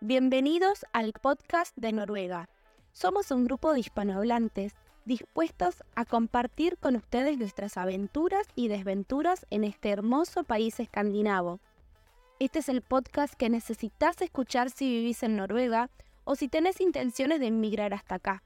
Bienvenidos 0.00 0.84
al 0.92 1.12
podcast 1.12 1.74
de 1.76 1.92
Noruega. 1.92 2.48
Somos 2.92 3.30
un 3.30 3.44
grupo 3.44 3.72
de 3.72 3.80
hispanohablantes 3.80 4.74
dispuestos 5.04 5.82
a 5.94 6.04
compartir 6.04 6.76
con 6.78 6.96
ustedes 6.96 7.38
nuestras 7.38 7.78
aventuras 7.78 8.46
y 8.54 8.68
desventuras 8.68 9.46
en 9.50 9.64
este 9.64 9.90
hermoso 9.90 10.44
país 10.44 10.78
escandinavo. 10.80 11.60
Este 12.38 12.58
es 12.58 12.68
el 12.68 12.82
podcast 12.82 13.34
que 13.34 13.48
necesitas 13.48 14.20
escuchar 14.20 14.70
si 14.70 14.90
vivís 14.90 15.22
en 15.22 15.36
Noruega 15.36 15.90
o 16.24 16.34
si 16.34 16.48
tenés 16.48 16.80
intenciones 16.80 17.40
de 17.40 17.46
emigrar 17.46 17.94
hasta 17.94 18.16
acá. 18.16 18.42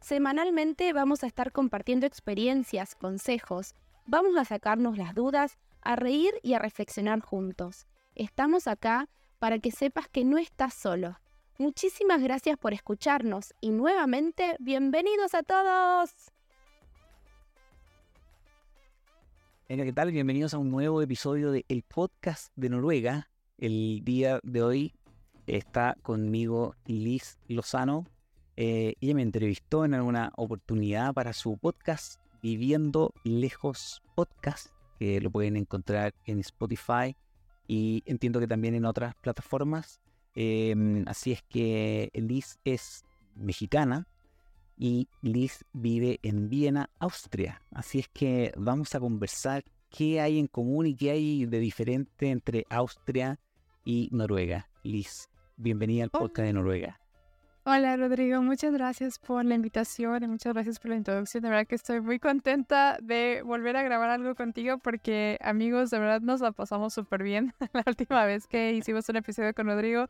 Semanalmente 0.00 0.92
vamos 0.92 1.22
a 1.22 1.26
estar 1.26 1.52
compartiendo 1.52 2.06
experiencias, 2.06 2.94
consejos, 2.96 3.74
vamos 4.04 4.36
a 4.36 4.44
sacarnos 4.44 4.98
las 4.98 5.14
dudas, 5.14 5.58
a 5.80 5.96
reír 5.96 6.34
y 6.42 6.54
a 6.54 6.58
reflexionar 6.58 7.20
juntos. 7.20 7.86
Estamos 8.14 8.66
acá 8.66 9.08
para 9.38 9.58
que 9.58 9.70
sepas 9.70 10.08
que 10.08 10.24
no 10.24 10.38
estás 10.38 10.74
solo. 10.74 11.18
Muchísimas 11.58 12.22
gracias 12.22 12.56
por 12.56 12.72
escucharnos 12.72 13.54
y 13.60 13.70
nuevamente 13.70 14.56
bienvenidos 14.60 15.34
a 15.34 15.42
todos. 15.42 16.10
Venga, 19.68 19.84
¿qué 19.84 19.92
tal? 19.92 20.12
Bienvenidos 20.12 20.54
a 20.54 20.58
un 20.58 20.70
nuevo 20.70 21.02
episodio 21.02 21.50
de 21.52 21.64
El 21.68 21.82
Podcast 21.82 22.52
de 22.56 22.70
Noruega. 22.70 23.28
El 23.58 24.02
día 24.04 24.40
de 24.42 24.62
hoy 24.62 24.94
está 25.46 25.96
conmigo 26.02 26.74
Liz 26.86 27.38
Lozano. 27.48 28.06
Eh, 28.56 28.94
ella 29.00 29.14
me 29.14 29.22
entrevistó 29.22 29.84
en 29.84 29.94
alguna 29.94 30.32
oportunidad 30.36 31.12
para 31.12 31.32
su 31.32 31.58
podcast 31.58 32.20
Viviendo 32.40 33.12
Lejos 33.24 34.02
Podcast, 34.14 34.68
que 34.98 35.20
lo 35.20 35.30
pueden 35.30 35.56
encontrar 35.56 36.14
en 36.24 36.38
Spotify 36.40 37.14
y 37.68 38.02
entiendo 38.06 38.40
que 38.40 38.48
también 38.48 38.74
en 38.74 38.86
otras 38.86 39.14
plataformas. 39.16 40.00
Em, 40.34 41.04
así 41.06 41.32
es 41.32 41.42
que 41.42 42.10
Liz 42.14 42.58
es 42.64 43.04
mexicana 43.36 44.08
y 44.76 45.08
Liz 45.22 45.64
vive 45.72 46.18
en 46.22 46.48
Viena, 46.48 46.90
Austria. 46.98 47.62
Así 47.70 48.00
es 48.00 48.08
que 48.08 48.52
vamos 48.56 48.94
a 48.94 49.00
conversar 49.00 49.64
qué 49.90 50.20
hay 50.20 50.38
en 50.38 50.46
común 50.46 50.86
y 50.86 50.94
qué 50.94 51.10
hay 51.10 51.46
de 51.46 51.60
diferente 51.60 52.30
entre 52.30 52.64
Austria 52.70 53.38
y 53.84 54.08
Noruega. 54.12 54.68
Liz, 54.82 55.28
bienvenida 55.56 56.04
al 56.04 56.10
podcast 56.10 56.46
de 56.46 56.52
Noruega. 56.54 57.00
Hola 57.70 57.98
Rodrigo, 57.98 58.40
muchas 58.40 58.72
gracias 58.72 59.18
por 59.18 59.44
la 59.44 59.54
invitación 59.54 60.22
y 60.24 60.26
muchas 60.26 60.54
gracias 60.54 60.78
por 60.80 60.88
la 60.90 60.96
introducción. 60.96 61.42
De 61.42 61.50
verdad 61.50 61.66
que 61.66 61.74
estoy 61.74 62.00
muy 62.00 62.18
contenta 62.18 62.96
de 63.02 63.42
volver 63.44 63.76
a 63.76 63.82
grabar 63.82 64.08
algo 64.08 64.34
contigo 64.34 64.78
porque 64.78 65.36
amigos, 65.42 65.90
de 65.90 65.98
verdad 65.98 66.22
nos 66.22 66.40
la 66.40 66.52
pasamos 66.52 66.94
súper 66.94 67.22
bien 67.22 67.52
la 67.74 67.84
última 67.86 68.24
vez 68.24 68.46
que 68.46 68.72
hicimos 68.72 69.06
un 69.10 69.16
episodio 69.16 69.52
con 69.52 69.66
Rodrigo. 69.66 70.06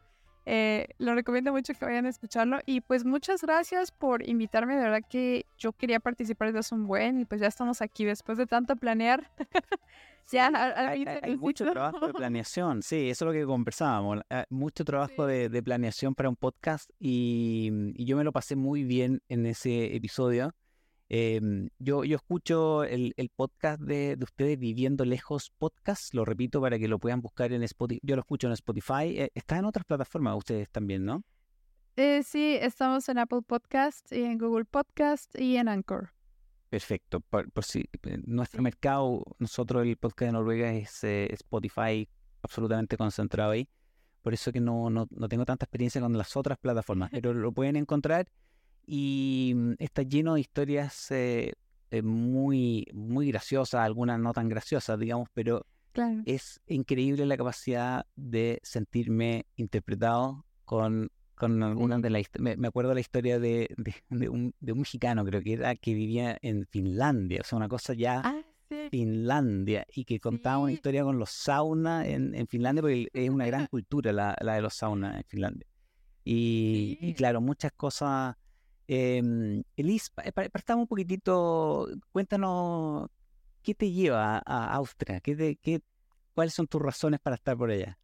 Eh, 0.50 0.86
lo 0.96 1.14
recomiendo 1.14 1.52
mucho 1.52 1.74
que 1.74 1.84
vayan 1.84 2.06
a 2.06 2.08
escucharlo 2.08 2.60
y 2.64 2.80
pues 2.80 3.04
muchas 3.04 3.42
gracias 3.42 3.90
por 3.90 4.26
invitarme. 4.26 4.76
De 4.76 4.82
verdad 4.82 5.02
que 5.06 5.44
yo 5.58 5.74
quería 5.74 6.00
participar 6.00 6.56
hace 6.56 6.74
un 6.74 6.86
buen 6.86 7.20
y 7.20 7.26
pues 7.26 7.42
ya 7.42 7.48
estamos 7.48 7.82
aquí 7.82 8.06
después 8.06 8.38
de 8.38 8.46
tanto 8.46 8.74
planear. 8.74 9.30
ya, 10.32 10.50
hay, 10.74 11.36
mucho 11.36 11.70
trabajo 11.70 12.06
de 12.06 12.14
planeación, 12.14 12.82
sí, 12.82 13.10
eso 13.10 13.26
es 13.26 13.26
lo 13.26 13.32
que 13.38 13.44
conversábamos. 13.44 14.20
Ah, 14.30 14.46
mucho 14.48 14.86
trabajo 14.86 15.26
de, 15.26 15.62
planeación 15.62 16.14
para 16.14 16.30
un 16.30 16.36
podcast 16.36 16.88
y, 16.98 17.70
y, 17.94 18.06
yo 18.06 18.16
me 18.16 18.24
lo 18.24 18.32
pasé 18.32 18.56
muy 18.56 18.84
bien 18.84 19.20
en 19.28 19.44
ese 19.44 19.94
episodio. 19.94 20.54
Em, 21.10 21.70
yo, 21.78 22.04
yo 22.04 22.16
escucho 22.16 22.84
el, 22.84 23.14
podcast 23.34 23.80
de, 23.80 24.18
ustedes 24.20 24.58
Viviendo 24.58 25.06
Lejos 25.06 25.50
Podcast, 25.56 26.12
lo 26.12 26.26
repito 26.26 26.60
para 26.60 26.78
que 26.78 26.86
lo 26.86 26.98
puedan 26.98 27.22
buscar 27.22 27.52
en 27.52 27.62
Spotify. 27.62 28.00
Yo 28.02 28.14
lo 28.14 28.20
escucho 28.20 28.46
en 28.46 28.52
Spotify. 28.52 29.18
Eh, 29.18 29.30
está 29.34 29.56
en 29.56 29.64
otras 29.64 29.86
plataformas 29.86 30.36
ustedes 30.36 30.68
también, 30.68 31.04
¿no? 31.06 31.24
Eh, 31.96 32.22
sí, 32.22 32.58
estamos 32.60 33.08
en 33.08 33.18
Apple 33.18 33.40
Podcast 33.46 34.12
y 34.12 34.22
en 34.22 34.38
Google 34.38 34.66
Podcast 34.66 35.34
y 35.40 35.56
en 35.56 35.68
Anchor. 35.68 36.10
Perfecto. 36.68 37.20
Por, 37.20 37.48
si 37.64 37.88
eh, 38.02 38.18
nuestro 38.26 38.62
mercado, 38.62 39.24
nosotros 39.38 39.86
el 39.86 39.96
podcast 39.96 40.28
de 40.28 40.32
Noruega 40.32 40.74
es 40.74 41.02
Spotify 41.02 42.06
absolutamente 42.42 42.98
concentrado 42.98 43.52
ahí. 43.52 43.66
Por 44.20 44.34
eso 44.34 44.52
que 44.52 44.60
no, 44.60 44.90
no, 44.90 45.08
no 45.10 45.28
tengo 45.28 45.46
tanta 45.46 45.64
experiencia 45.64 46.02
con 46.02 46.16
las 46.18 46.36
otras 46.36 46.58
plataformas, 46.58 47.08
pero 47.10 47.32
lo 47.32 47.50
pueden 47.50 47.76
encontrar 47.76 48.28
y 48.88 49.52
mm, 49.54 49.72
está 49.78 50.02
lleno 50.02 50.34
de 50.34 50.40
historias 50.40 51.10
eh, 51.10 51.52
eh, 51.90 52.02
muy, 52.02 52.88
muy 52.94 53.28
graciosas, 53.28 53.82
algunas 53.82 54.18
no 54.18 54.32
tan 54.32 54.48
graciosas, 54.48 54.98
digamos, 54.98 55.28
pero 55.34 55.66
es 56.26 56.60
increíble 56.68 57.26
la 57.26 57.36
capacidad 57.36 58.06
de 58.14 58.60
sentirme 58.62 59.46
interpretado 59.56 60.44
con, 60.64 61.10
con 61.34 61.60
algunas 61.62 62.00
de 62.00 62.10
las 62.10 62.22
me, 62.38 62.56
me 62.56 62.68
acuerdo 62.68 62.94
la 62.94 63.00
historia 63.00 63.40
de, 63.40 63.74
de, 63.76 64.28
un, 64.28 64.54
de, 64.60 64.72
un, 64.72 64.78
mexicano, 64.78 65.24
creo 65.24 65.42
que 65.42 65.54
era, 65.54 65.74
que 65.74 65.94
vivía 65.94 66.38
en 66.40 66.66
Finlandia, 66.66 67.40
o 67.42 67.44
sea, 67.44 67.56
una 67.56 67.68
cosa 67.68 67.94
ya... 67.94 68.22
Ah, 68.24 68.42
Finlandia 68.90 69.86
y 69.94 70.04
que 70.04 70.20
contaba 70.20 70.58
una 70.58 70.72
historia 70.72 71.02
con 71.02 71.18
los 71.18 71.30
saunas 71.30 72.06
en, 72.06 72.34
en, 72.34 72.46
Finlandia, 72.46 72.82
porque 72.82 73.08
es 73.14 73.30
una 73.30 73.46
gran 73.46 73.66
cultura 73.70 74.12
la, 74.12 74.36
la 74.42 74.56
de 74.56 74.60
los 74.60 74.74
saunas 74.74 75.16
en 75.16 75.24
Finlandia. 75.24 75.66
Y, 76.22 76.98
y, 77.00 77.14
claro, 77.14 77.40
muchas 77.40 77.72
cosas 77.72 78.36
eh, 78.88 79.62
Elis, 79.76 80.10
partamos 80.10 80.82
un 80.82 80.88
poquitito, 80.88 81.88
cuéntanos 82.10 83.08
qué 83.62 83.74
te 83.74 83.92
lleva 83.92 84.42
a 84.44 84.74
Austria, 84.74 85.20
¿Qué 85.20 85.56
qué, 85.60 85.82
cuáles 86.38 86.54
son 86.54 86.68
tus 86.68 86.80
razones 86.80 87.18
para 87.18 87.34
estar 87.34 87.56
por 87.56 87.68
allá. 87.68 87.98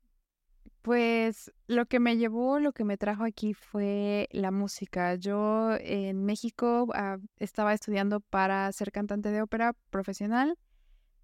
Pues 0.83 1.53
lo 1.69 1.87
que 1.87 2.01
me 2.01 2.17
llevó, 2.17 2.59
lo 2.59 2.73
que 2.73 2.85
me 2.85 2.99
trajo 2.99 3.23
aquí 3.23 3.55
fue 3.55 4.29
la 4.33 4.51
música. 4.51 5.15
Yo 5.15 5.77
en 5.79 6.25
México 6.25 6.89
ah, 6.95 7.19
estaba 7.39 7.73
estudiando 7.73 8.19
para 8.19 8.71
ser 8.73 8.91
cantante 8.91 9.31
de 9.31 9.41
ópera 9.41 9.75
profesional, 9.91 10.59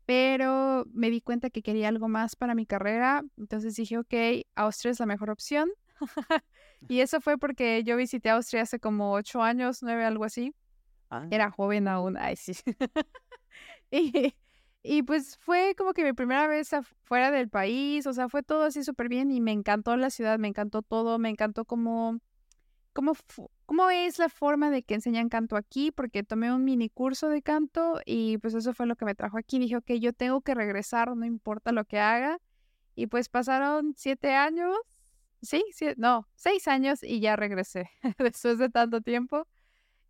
pero 0.07 0.85
me 0.93 1.11
di 1.11 1.21
cuenta 1.21 1.51
que 1.51 1.63
quería 1.63 1.89
algo 1.89 2.07
más 2.07 2.37
para 2.37 2.55
mi 2.55 2.65
carrera. 2.65 3.23
Entonces 3.37 3.75
dije, 3.75 3.99
ok, 3.99 4.47
Austria 4.55 4.93
es 4.93 5.01
la 5.01 5.07
mejor 5.07 5.31
opción. 5.31 5.69
y 6.89 7.01
eso 7.01 7.21
fue 7.21 7.39
porque 7.39 7.83
yo 7.85 7.97
visité 7.97 8.31
Austria 8.31 8.63
hace 8.63 8.81
como 8.81 9.13
ocho 9.13 9.43
años, 9.43 9.83
nueve, 9.83 10.05
algo 10.05 10.25
así. 10.25 10.55
Ah. 11.11 11.27
Era 11.31 11.51
joven 11.51 11.89
aún, 11.89 12.17
ay 12.17 12.37
sí. 12.37 12.53
y, 13.91 14.35
y 14.83 15.03
pues 15.03 15.37
fue 15.39 15.75
como 15.77 15.93
que 15.93 16.05
mi 16.05 16.13
primera 16.13 16.47
vez 16.47 16.71
fuera 17.03 17.31
del 17.31 17.49
país, 17.49 18.07
o 18.07 18.13
sea, 18.13 18.29
fue 18.29 18.43
todo 18.43 18.65
así 18.65 18.83
súper 18.85 19.09
bien 19.09 19.31
y 19.31 19.41
me 19.41 19.53
encantó 19.53 19.97
la 19.97 20.11
ciudad, 20.11 20.39
me 20.39 20.49
encantó 20.49 20.83
todo, 20.83 21.19
me 21.19 21.29
encantó 21.29 21.65
cómo, 21.65 22.19
cómo, 22.93 23.13
cómo 23.67 23.91
es 23.91 24.19
la 24.19 24.29
forma 24.29 24.71
de 24.71 24.83
que 24.83 24.95
enseñan 24.95 25.29
canto 25.29 25.57
aquí, 25.57 25.91
porque 25.91 26.23
tomé 26.23 26.53
un 26.53 26.65
mini 26.65 26.89
curso 26.89 27.29
de 27.29 27.43
canto 27.43 28.01
y 28.07 28.39
pues 28.39 28.55
eso 28.55 28.73
fue 28.73 28.87
lo 28.87 28.97
que 28.97 29.05
me 29.05 29.15
trajo 29.15 29.37
aquí. 29.37 29.59
Dije, 29.59 29.77
ok, 29.77 29.93
yo 30.01 30.13
tengo 30.13 30.41
que 30.41 30.55
regresar, 30.55 31.15
no 31.17 31.27
importa 31.27 31.73
lo 31.73 31.85
que 31.85 31.99
haga. 31.99 32.39
Y 32.95 33.07
pues 33.07 33.29
pasaron 33.29 33.95
siete 33.97 34.35
años 34.35 34.77
sí, 35.43 35.65
sí, 35.73 35.89
no, 35.97 36.29
seis 36.35 36.69
años 36.69 37.03
y 37.03 37.21
ya 37.21 37.37
regresé 37.37 37.91
después 38.19 38.59
de 38.59 38.69
tanto 38.69 39.01
tiempo. 39.01 39.47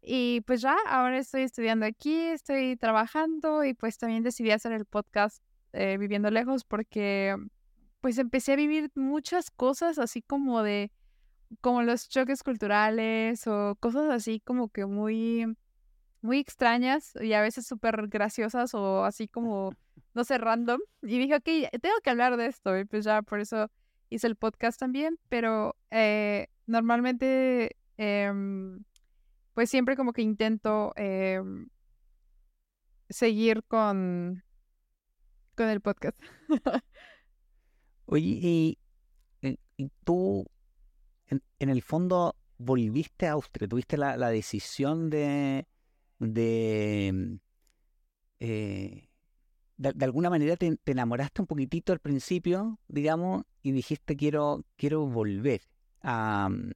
Y 0.02 0.40
pues 0.42 0.62
ya, 0.62 0.76
ahora 0.86 1.18
estoy 1.18 1.42
estudiando 1.42 1.84
aquí, 1.86 2.14
estoy 2.14 2.76
trabajando 2.76 3.64
y 3.64 3.74
pues 3.74 3.98
también 3.98 4.22
decidí 4.22 4.50
hacer 4.50 4.72
el 4.72 4.86
podcast 4.86 5.42
eh, 5.72 5.98
Viviendo 5.98 6.30
Lejos 6.30 6.64
porque 6.64 7.36
pues 8.00 8.18
empecé 8.18 8.54
a 8.54 8.56
vivir 8.56 8.90
muchas 8.94 9.50
cosas 9.50 9.98
así 9.98 10.22
como 10.22 10.62
de, 10.62 10.90
como 11.60 11.82
los 11.82 12.08
choques 12.08 12.42
culturales 12.42 13.46
o 13.46 13.76
cosas 13.78 14.10
así 14.10 14.40
como 14.40 14.70
que 14.70 14.86
muy, 14.86 15.54
muy 16.22 16.38
extrañas 16.38 17.12
y 17.20 17.34
a 17.34 17.42
veces 17.42 17.66
súper 17.66 18.08
graciosas 18.08 18.74
o 18.74 19.04
así 19.04 19.28
como, 19.28 19.72
no 20.14 20.24
sé, 20.24 20.38
random. 20.38 20.80
Y 21.02 21.18
dije, 21.18 21.36
ok, 21.36 21.70
tengo 21.80 21.96
que 22.02 22.10
hablar 22.10 22.38
de 22.38 22.46
esto 22.46 22.78
y 22.78 22.86
pues 22.86 23.04
ya 23.04 23.20
por 23.22 23.40
eso 23.40 23.70
hice 24.10 24.26
el 24.26 24.36
podcast 24.36 24.78
también, 24.78 25.18
pero 25.28 25.76
eh, 25.90 26.48
normalmente, 26.66 27.76
em, 27.96 28.84
pues 29.54 29.70
siempre 29.70 29.96
como 29.96 30.12
que 30.12 30.22
intento 30.22 30.92
em, 30.96 31.68
seguir 33.08 33.62
con, 33.64 34.42
con 35.56 35.68
el 35.68 35.80
podcast. 35.80 36.18
Oye, 38.06 38.76
y, 39.42 39.88
tú, 40.04 40.44
en, 41.28 41.68
el 41.70 41.80
fondo, 41.80 42.36
volviste 42.58 43.28
a 43.28 43.32
Austria, 43.32 43.68
tuviste 43.68 43.96
la, 43.96 44.30
decisión 44.30 45.08
de, 45.08 45.66
de 46.18 47.38
eh, 48.40 49.09
de, 49.80 50.04
alguna 50.04 50.28
manera 50.28 50.56
te, 50.56 50.78
enamoraste 50.84 51.40
un 51.40 51.46
poquitito 51.46 51.92
al 51.92 52.00
principio, 52.00 52.78
digamos, 52.88 53.44
y 53.62 53.72
dijiste 53.72 54.16
quiero, 54.16 54.64
quiero 54.76 55.06
volver 55.06 55.62
a, 56.02 56.50
mm, 56.50 56.72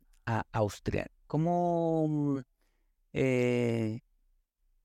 Austria. 0.52 1.06
¿Cómo, 1.26 2.40
eh, 3.12 4.00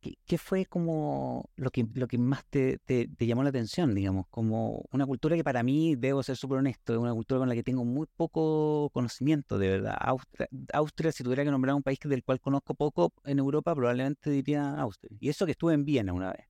¿qué, 0.01 0.38
fue 0.38 0.66
como 0.66 1.50
lo 1.56 1.69
que, 1.71 1.88
lo 1.94 2.07
que 2.10 2.18
más 2.18 2.44
te, 2.50 2.77
llamó 3.19 3.44
la 3.44 3.50
atención, 3.50 3.95
digamos? 3.95 4.25
Como 4.30 4.83
una 4.92 5.06
cultura 5.06 5.38
que 5.38 5.44
para 5.45 5.63
mí, 5.63 5.95
debo 5.95 6.21
ser 6.21 6.36
súper 6.36 6.57
honesto, 6.57 6.94
es 6.94 7.00
una 7.00 7.13
cultura 7.13 7.39
con 7.39 7.48
la 7.48 7.56
que 7.56 7.63
tengo 7.63 7.86
muy 7.86 8.07
poco 8.18 8.89
conocimiento, 8.92 9.57
de 9.57 9.69
verdad. 9.69 9.95
Austria, 9.98 10.50
Austria, 10.74 11.13
si 11.13 11.24
tuviera 11.24 11.45
que 11.45 11.51
nombrar 11.51 11.74
un 11.74 11.83
país 11.83 12.00
del 12.04 12.24
cual 12.25 12.42
conozco 12.42 12.74
poco 12.75 13.13
en 13.24 13.39
Europa, 13.39 13.74
probablemente 13.74 14.30
diría 14.30 14.74
Austria. 14.75 15.16
Y 15.21 15.30
eso 15.30 15.45
que 15.45 15.54
estuve 15.54 15.74
en 15.74 15.86
Viena 15.86 16.12
una 16.12 16.33
vez. 16.33 16.45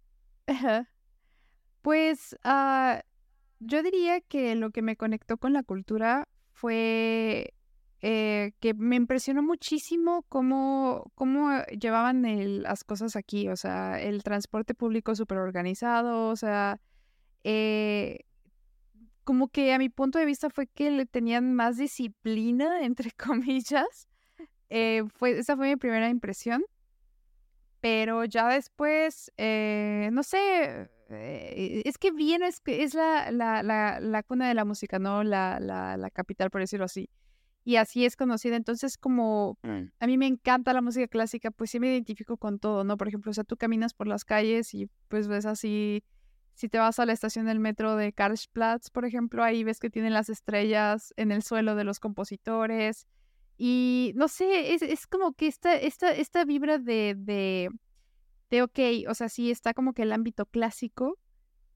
Pues 1.82 2.38
uh, 2.44 3.00
yo 3.60 3.84
diría 3.84 4.22
que 4.22 4.56
lo 4.56 4.72
que 4.72 4.82
me 4.82 4.96
conectó 4.96 5.38
con 5.38 5.54
la 5.54 5.64
cultura 5.64 6.28
fue 6.52 7.54
eh, 8.02 8.54
que 8.62 8.74
me 8.74 8.96
impresionó 8.96 9.44
muchísimo 9.44 10.24
cómo, 10.30 11.12
cómo 11.16 11.50
llevaban 11.66 12.24
las 12.64 12.86
cosas 12.86 13.18
aquí, 13.18 13.50
o 13.50 13.58
sea, 13.58 14.00
el 14.02 14.24
transporte 14.24 14.74
público 14.74 15.16
súper 15.16 15.40
organizado, 15.40 16.30
o 16.30 16.36
sea, 16.38 16.80
eh, 17.44 18.22
como 19.26 19.50
que 19.50 19.74
a 19.74 19.78
mi 19.78 19.90
punto 19.90 20.18
de 20.18 20.26
vista 20.26 20.50
fue 20.50 20.68
que 20.68 20.92
le 20.92 21.06
tenían 21.06 21.54
más 21.54 21.78
disciplina, 21.78 22.84
entre 22.84 23.12
comillas. 23.18 24.08
Eh, 24.70 25.04
fue, 25.16 25.40
esa 25.40 25.58
fue 25.58 25.68
mi 25.68 25.76
primera 25.76 26.10
impresión. 26.10 26.64
Pero 27.82 28.26
ya 28.26 28.50
después, 28.50 29.32
no 29.38 30.24
sé, 30.24 30.90
es 31.10 31.98
que 31.98 32.12
Viena 32.12 32.48
es, 32.48 32.62
es 32.66 32.94
la, 32.94 33.32
la, 33.32 34.00
la, 34.00 34.24
cuna 34.24 34.48
de 34.48 34.54
la 34.54 34.66
música, 34.66 35.00
¿no? 35.00 35.24
La, 35.24 35.60
la, 35.60 36.10
capital, 36.12 36.50
por 36.52 36.62
decirlo 36.62 36.86
así 36.86 37.10
y 37.66 37.76
así 37.76 38.06
es 38.06 38.16
conocida. 38.16 38.56
Entonces, 38.56 38.98
como 38.98 39.58
mm. 39.64 39.82
a 40.00 40.08
mí 40.08 40.18
me 40.18 40.28
encanta 40.28 40.74
la 40.74 40.82
música 40.82 41.08
clásica, 41.08 41.52
pues 41.52 41.72
sí 41.72 41.80
me 41.80 41.92
identifico 41.92 42.38
con 42.38 42.60
todo, 42.60 42.84
¿no? 42.84 42.98
Por 42.98 43.08
ejemplo, 43.08 43.32
o 43.32 43.34
sea, 43.34 43.44
tú 43.44 43.58
caminas 43.58 43.94
por 43.94 44.08
las 44.08 44.26
calles 44.26 44.74
y 44.74 44.90
pues 45.08 45.28
ves 45.28 45.46
así, 45.46 46.04
si 46.54 46.68
te 46.68 46.78
vas 46.78 47.00
a 47.00 47.06
la 47.06 47.14
estación 47.14 47.46
del 47.46 47.60
metro 47.60 47.96
de 47.96 48.12
Karlsplatz, 48.12 48.90
por 48.90 49.06
ejemplo, 49.06 49.44
ahí 49.44 49.64
ves 49.64 49.80
que 49.80 49.90
tienen 49.90 50.14
las 50.14 50.30
estrellas 50.30 51.14
en 51.16 51.32
el 51.32 51.44
suelo 51.44 51.76
de 51.76 51.84
los 51.84 52.00
compositores. 52.00 53.08
Y 53.58 54.14
no 54.16 54.28
sé, 54.30 54.74
es, 54.74 54.82
es 54.82 55.06
como 55.06 55.34
que 55.34 55.48
esta, 55.48 55.76
esta, 55.76 56.12
esta 56.12 56.46
vibra 56.46 56.78
de, 56.78 57.16
de, 57.18 57.70
de, 58.50 58.62
ok, 58.64 58.80
o 59.08 59.14
sea, 59.14 59.30
sí 59.30 59.52
está 59.52 59.74
como 59.74 59.94
que 59.94 60.04
el 60.04 60.12
ámbito 60.12 60.46
clásico, 60.46 61.18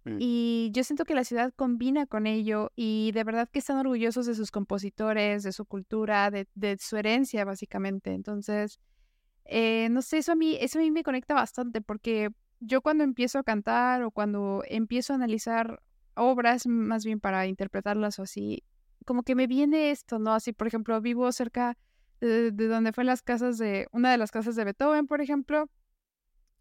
Mm. 0.05 0.17
Y 0.19 0.71
yo 0.73 0.83
siento 0.83 1.05
que 1.05 1.15
la 1.15 1.23
ciudad 1.23 1.53
combina 1.55 2.05
con 2.05 2.27
ello 2.27 2.71
y 2.75 3.11
de 3.13 3.23
verdad 3.23 3.49
que 3.49 3.59
están 3.59 3.77
orgullosos 3.77 4.25
de 4.25 4.35
sus 4.35 4.51
compositores, 4.51 5.43
de 5.43 5.51
su 5.51 5.65
cultura, 5.65 6.29
de, 6.31 6.77
su 6.79 6.97
herencia, 6.97 7.45
básicamente. 7.45 8.13
Entonces, 8.13 8.79
eh, 9.45 9.87
no 9.91 10.01
sé, 10.01 10.17
eso 10.19 10.33
a, 10.33 10.35
mí, 10.35 10.57
eso 10.59 10.79
a 10.79 10.81
mí 10.81 10.91
me 10.91 11.03
conecta 11.03 11.33
bastante 11.33 11.81
porque 11.81 12.29
yo 12.59 12.81
cuando 12.81 13.03
empiezo 13.03 13.39
a 13.39 13.43
cantar 13.43 14.03
o 14.03 14.11
cuando 14.11 14.63
empiezo 14.67 15.13
a 15.13 15.15
analizar 15.17 15.81
obras, 16.15 16.67
más 16.67 17.05
bien 17.05 17.19
para 17.19 17.47
interpretarlas 17.47 18.19
o 18.19 18.23
así, 18.23 18.63
como 19.05 19.23
que 19.23 19.35
me 19.35 19.47
viene 19.47 19.91
esto, 19.91 20.19
¿no? 20.19 20.33
Así, 20.33 20.53
por 20.53 20.67
ejemplo, 20.67 20.99
vivo 21.01 21.31
cerca 21.31 21.77
de, 22.21 22.51
de 22.51 22.67
donde 22.67 22.93
fue 22.93 23.03
las 23.03 23.21
casas 23.21 23.57
de, 23.57 23.87
una 23.91 24.11
de 24.11 24.17
las 24.17 24.31
casas 24.31 24.55
de 24.55 24.63
Beethoven, 24.63 25.07
por 25.07 25.21
ejemplo, 25.21 25.69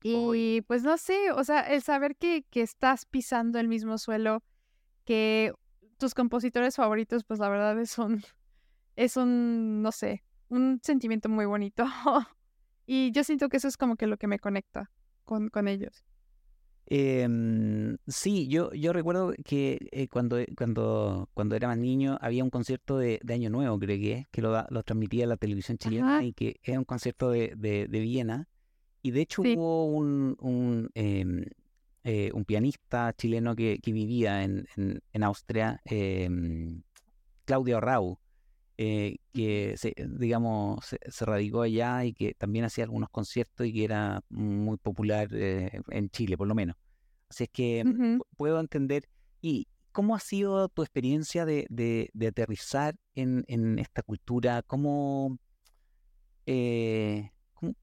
y 0.03 0.61
pues 0.63 0.83
no 0.83 0.97
sé, 0.97 1.33
o 1.33 1.45
sea, 1.45 1.61
el 1.61 1.83
saber 1.83 2.17
que, 2.17 2.45
que 2.51 2.63
estás 2.63 3.07
pisando 3.07 3.59
el 3.59 3.69
mismo 3.69 3.99
suelo 3.99 4.43
que 5.05 5.53
tus 5.99 6.15
compositores 6.15 6.77
favoritos, 6.77 7.25
pues 7.25 7.39
la 7.41 7.49
verdad 7.49 7.79
es 7.81 7.99
un, 7.99 8.23
es 8.97 9.17
un, 9.17 9.83
no 9.83 9.93
sé, 9.93 10.25
un 10.49 10.81
sentimiento 10.83 11.29
muy 11.29 11.47
bonito. 11.47 11.85
y 12.87 13.13
yo 13.13 13.25
siento 13.25 13.49
que 13.49 13.59
eso 13.59 13.69
es 13.69 13.77
como 13.77 13.97
que 13.97 14.07
lo 14.07 14.17
que 14.17 14.27
me 14.27 14.39
conecta 14.39 14.91
con, 15.25 15.49
con 15.49 15.69
ellos. 15.69 16.05
Eh, 16.87 17.97
sí, 18.09 18.49
yo, 18.49 18.73
yo 18.73 18.93
recuerdo 18.93 19.33
que 19.45 19.79
eh, 19.93 20.09
cuando, 20.09 20.39
cuando, 20.57 21.31
cuando 21.33 21.55
era 21.55 21.69
más 21.69 21.79
niño 21.79 22.19
había 22.21 22.45
un 22.45 22.51
concierto 22.51 22.99
de, 22.99 23.21
de 23.23 23.35
Año 23.35 23.51
Nuevo, 23.51 23.79
creo 23.79 23.99
que 23.99 24.27
que 24.31 24.43
lo, 24.43 24.67
lo 24.69 24.83
transmitía 24.83 25.27
la 25.27 25.37
televisión 25.37 25.79
chilena 25.79 26.25
y 26.25 26.33
que 26.33 26.61
era 26.63 26.79
un 26.79 26.85
concierto 26.85 27.31
de, 27.31 27.55
de, 27.57 27.87
de 27.89 28.01
Viena 28.01 28.49
y 29.03 29.11
de 29.11 29.21
hecho 29.21 29.43
hubo 29.43 29.87
un, 29.87 30.37
un, 30.41 30.91
em, 30.95 31.45
eh, 32.05 32.31
un, 32.33 32.45
pianista 32.45 33.13
chileno 33.13 33.55
que, 33.55 33.79
que 33.83 33.93
vivía 33.93 34.45
en, 34.45 34.67
en, 34.77 35.23
Austria, 35.23 35.81
eh, 35.85 36.29
Claudio 37.45 37.81
Rau, 37.81 38.19
eh, 38.79 39.19
que 39.33 39.75
se, 39.77 39.95
digamos 39.97 40.85
se, 40.87 41.25
radicó 41.25 41.63
allá 41.63 42.05
y 42.05 42.15
que 42.15 42.35
también 42.35 42.65
hacía 42.65 42.85
algunos 42.85 43.11
conciertos 43.11 43.67
y 43.67 43.73
que 43.73 43.85
era 43.85 44.25
muy 44.31 44.77
popular 44.79 45.29
eh, 45.33 45.81
en 45.91 46.11
Chile, 46.11 46.37
por 46.37 46.49
lo 46.49 46.55
menos. 46.55 46.77
Así 47.29 47.45
es 47.45 47.51
que 47.51 48.19
puedo 48.37 48.61
entender. 48.61 49.09
¿Y 49.41 49.69
cómo 49.93 50.15
ha 50.17 50.21
sido 50.21 50.69
tu 50.69 50.83
experiencia 50.83 51.45
de, 51.45 51.67
de, 51.69 52.11
de 52.13 52.27
aterrizar 52.29 52.97
en, 53.15 53.45
en, 53.47 53.79
esta 53.79 54.03
cultura? 54.03 54.63
¿Cómo, 54.63 55.39
eh, 56.47 57.31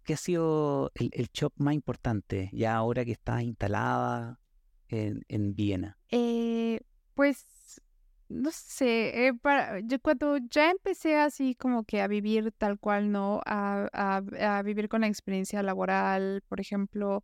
¿Qué 0.03 0.13
ha 0.13 0.17
sido 0.17 0.91
el, 0.95 1.09
el 1.13 1.27
shop 1.33 1.53
más 1.57 1.73
importante 1.73 2.49
ya 2.53 2.75
ahora 2.75 3.05
que 3.05 3.11
estás 3.13 3.41
instalada 3.43 4.39
en, 4.87 5.23
en 5.27 5.55
Viena? 5.55 5.97
Eh, 6.09 6.81
pues, 7.13 7.81
no 8.27 8.51
sé, 8.51 9.27
eh, 9.27 9.33
para, 9.33 9.79
yo 9.79 9.99
cuando 9.99 10.37
ya 10.37 10.71
empecé 10.71 11.17
así 11.17 11.55
como 11.55 11.83
que 11.83 12.01
a 12.01 12.07
vivir 12.07 12.51
tal 12.57 12.77
cual, 12.79 13.11
¿no? 13.11 13.41
A, 13.45 13.87
a, 13.93 14.57
a 14.57 14.63
vivir 14.63 14.89
con 14.89 15.01
la 15.01 15.07
experiencia 15.07 15.63
laboral, 15.63 16.43
por 16.47 16.59
ejemplo, 16.59 17.23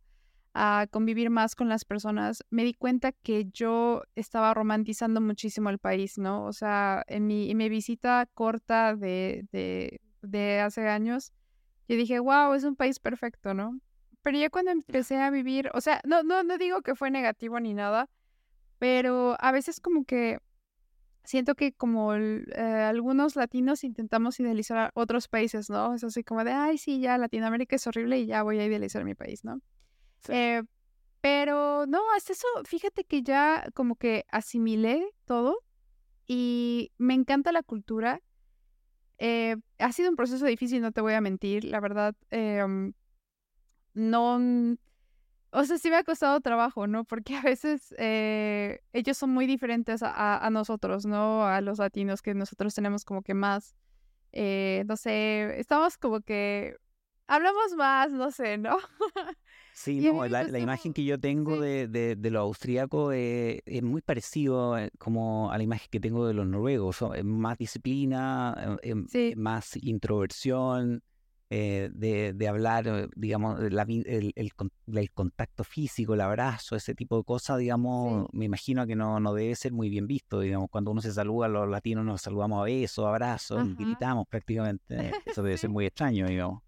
a 0.58 0.86
convivir 0.90 1.28
más 1.28 1.54
con 1.54 1.68
las 1.68 1.84
personas, 1.84 2.42
me 2.48 2.64
di 2.64 2.72
cuenta 2.72 3.12
que 3.12 3.50
yo 3.52 4.02
estaba 4.14 4.54
romantizando 4.54 5.20
muchísimo 5.20 5.68
el 5.68 5.78
país, 5.78 6.16
¿no? 6.16 6.46
O 6.46 6.52
sea, 6.54 7.04
en 7.08 7.26
mi, 7.26 7.50
en 7.50 7.58
visita 7.58 8.26
corta 8.32 8.96
de, 8.96 9.46
de, 9.52 10.00
de 10.22 10.60
hace 10.60 10.88
años, 10.88 11.32
yo 11.88 11.96
dije, 11.96 12.18
wow, 12.18 12.54
es 12.54 12.64
un 12.64 12.76
país 12.76 12.98
perfecto, 12.98 13.54
¿no? 13.54 13.80
Pero 14.22 14.38
ya 14.38 14.50
cuando 14.50 14.72
empecé 14.72 15.18
a 15.18 15.30
vivir, 15.30 15.70
o 15.74 15.80
sea, 15.80 16.00
no, 16.04 16.22
no, 16.22 16.42
no 16.42 16.58
digo 16.58 16.82
que 16.82 16.94
fue 16.94 17.10
negativo 17.10 17.60
ni 17.60 17.74
nada, 17.74 18.08
pero 18.78 19.36
a 19.38 19.52
veces 19.52 19.80
como 19.80 20.04
que 20.04 20.38
siento 21.24 21.54
que 21.54 21.72
como 21.72 22.14
eh, 22.14 22.42
algunos 22.88 23.36
latinos 23.36 23.84
intentamos 23.84 24.38
idealizar 24.40 24.78
a 24.78 24.90
otros 24.94 25.28
países, 25.28 25.70
¿no? 25.70 25.94
Es 25.94 26.04
así 26.04 26.24
como 26.24 26.44
de, 26.44 26.52
ay, 26.52 26.78
sí, 26.78 27.00
ya 27.00 27.18
Latinoamérica 27.18 27.76
es 27.76 27.86
horrible 27.86 28.18
y 28.18 28.26
ya 28.26 28.42
voy 28.42 28.58
a 28.58 28.66
idealizar 28.66 29.04
mi 29.04 29.14
país, 29.14 29.44
¿no? 29.44 29.60
Eh, 30.28 30.62
pero 31.20 31.86
no, 31.86 32.00
hasta 32.16 32.32
eso, 32.32 32.46
fíjate 32.64 33.04
que 33.04 33.22
ya 33.22 33.66
como 33.74 33.96
que 33.96 34.24
asimilé 34.30 35.08
todo 35.24 35.58
y 36.26 36.92
me 36.98 37.14
encanta 37.14 37.52
la 37.52 37.62
cultura 37.62 38.22
eh, 39.18 39.56
ha 39.78 39.92
sido 39.92 40.10
un 40.10 40.16
proceso 40.16 40.46
difícil, 40.46 40.82
no 40.82 40.92
te 40.92 41.00
voy 41.00 41.14
a 41.14 41.20
mentir, 41.20 41.64
la 41.64 41.80
verdad. 41.80 42.14
Em, 42.30 42.92
no, 43.94 44.38
o 45.50 45.64
sea, 45.64 45.78
sí 45.78 45.90
me 45.90 45.96
ha 45.96 46.04
costado 46.04 46.40
trabajo, 46.40 46.86
¿no? 46.86 47.04
Porque 47.04 47.36
a 47.36 47.42
veces 47.42 47.94
eh, 47.98 48.80
ellos 48.92 49.16
son 49.16 49.30
muy 49.30 49.46
diferentes 49.46 50.02
a, 50.02 50.48
nosotros, 50.50 51.06
¿no? 51.06 51.46
A 51.46 51.60
los 51.60 51.78
latinos, 51.78 52.22
que 52.22 52.34
nosotros 52.34 52.74
tenemos 52.74 53.04
como 53.04 53.22
que 53.22 53.34
más, 53.34 53.74
eh, 54.32 54.84
no 54.86 54.96
sé, 54.96 55.58
estamos 55.58 55.98
como 55.98 56.20
que 56.20 56.76
hablamos 57.26 57.74
más, 57.76 58.10
no 58.12 58.30
sé, 58.30 58.58
¿no? 58.58 58.76
Sí, 59.76 60.00
no, 60.00 60.26
la, 60.26 60.58
imagen 60.58 60.94
que 60.94 61.04
yo 61.04 61.20
tengo 61.20 61.60
de, 61.60 61.86
de, 61.86 62.30
lo 62.30 62.40
austríaco 62.40 63.12
es, 63.12 63.60
muy 63.82 64.00
parecido 64.00 64.78
eh, 64.78 64.90
como 64.96 65.52
a 65.52 65.58
la 65.58 65.64
imagen 65.64 65.88
que 65.90 66.00
tengo 66.00 66.26
de 66.26 66.32
los 66.32 66.46
noruegos. 66.46 67.04
más 67.22 67.58
disciplina, 67.58 68.78
eh, 68.82 68.90
em, 68.90 69.06
más 69.36 69.76
introversión, 69.76 71.02
eh, 71.50 71.90
de, 71.92 72.32
de, 72.32 72.48
hablar, 72.48 73.10
digamos, 73.16 73.60
el, 73.60 73.78
el, 74.06 74.32
el, 74.34 75.12
contacto 75.12 75.62
físico, 75.62 76.14
el 76.14 76.22
abrazo, 76.22 76.74
ese 76.74 76.94
tipo 76.94 77.18
de 77.18 77.24
cosas, 77.24 77.58
digamos, 77.58 78.28
me 78.32 78.46
imagino 78.46 78.86
que 78.86 78.96
no, 78.96 79.20
no 79.20 79.34
debe 79.34 79.54
ser 79.56 79.74
muy 79.74 79.90
bien 79.90 80.06
visto. 80.06 80.40
Digamos, 80.40 80.70
cuando 80.70 80.90
uno 80.90 81.02
se 81.02 81.12
saluda, 81.12 81.48
los 81.48 81.68
latinos 81.68 82.02
nos 82.02 82.22
saludamos 82.22 82.62
a 82.62 82.64
besos, 82.64 83.04
abrazos, 83.04 83.76
gritamos 83.76 84.26
prácticamente. 84.26 85.12
Eso 85.26 85.42
debe 85.42 85.58
ser 85.58 85.68
muy 85.68 85.84
extraño, 85.84 86.26
digamos. 86.26 86.65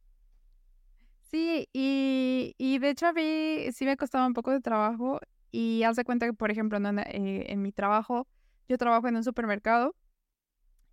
Sí, 1.31 1.69
y, 1.75 2.55
y 2.57 2.79
de 2.79 2.91
hecho 2.91 3.07
a 3.07 3.13
mí 3.13 3.67
sí 3.75 3.85
me 3.85 3.97
costaba 3.99 4.27
un 4.27 4.33
poco 4.33 4.51
de 4.51 4.61
trabajo 4.61 5.21
y 5.51 5.83
haz 5.83 5.97
de 5.97 6.05
cuenta 6.05 6.27
que, 6.27 6.33
por 6.33 6.51
ejemplo, 6.51 6.79
eh, 6.79 7.45
en, 7.49 7.63
mi 7.63 7.71
trabajo, 7.71 8.27
yo 8.67 8.79
trabajo 8.79 9.09
en 9.09 9.17
un 9.17 9.25
supermercado 9.25 9.95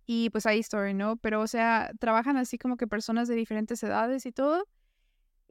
y 0.06 0.30
pues 0.30 0.46
ahí 0.46 0.60
estoy, 0.60 0.94
¿no? 0.94 1.16
Pero, 1.16 1.40
o 1.40 1.46
sea, 1.46 1.90
trabajan 1.98 2.36
así 2.36 2.58
como 2.58 2.76
que 2.76 2.86
personas 2.86 3.28
de 3.28 3.34
diferentes 3.34 3.82
edades 3.82 4.26
y 4.26 4.32
todo. 4.32 4.66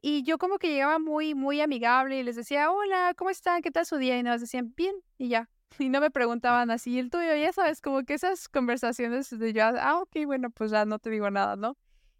Y 0.02 0.22
yo 0.24 0.38
como 0.38 0.58
que 0.58 0.70
llegaba 0.70 0.98
muy, 0.98 1.34
muy 1.34 1.60
amigable 1.60 2.18
y 2.20 2.22
les 2.22 2.36
decía, 2.36 2.70
hola, 2.70 3.14
¿cómo 3.16 3.30
están? 3.30 3.62
¿Qué 3.62 3.70
tal 3.72 3.86
su 3.86 3.96
día? 3.96 4.18
Y 4.18 4.22
nos 4.22 4.40
decían, 4.40 4.72
bien, 4.76 4.96
y 5.18 5.28
ya. 5.28 5.50
Y 5.80 5.88
no 5.90 6.00
me 6.00 6.10
preguntaban 6.10 6.70
así, 6.70 6.98
el 6.98 7.10
tuyo, 7.10 7.34
ya 7.34 7.52
sabes, 7.52 7.80
como 7.80 8.04
que 8.04 8.14
esas 8.14 8.48
conversaciones 8.48 9.30
de 9.36 9.52
yo, 9.52 9.64
ah, 9.64 10.00
ok, 10.00 10.24
bueno, 10.26 10.50
pues 10.50 10.70
ya 10.70 10.84
no 10.86 10.98
te 11.00 11.10
digo 11.10 11.30
nada, 11.30 11.56
¿no? 11.56 11.76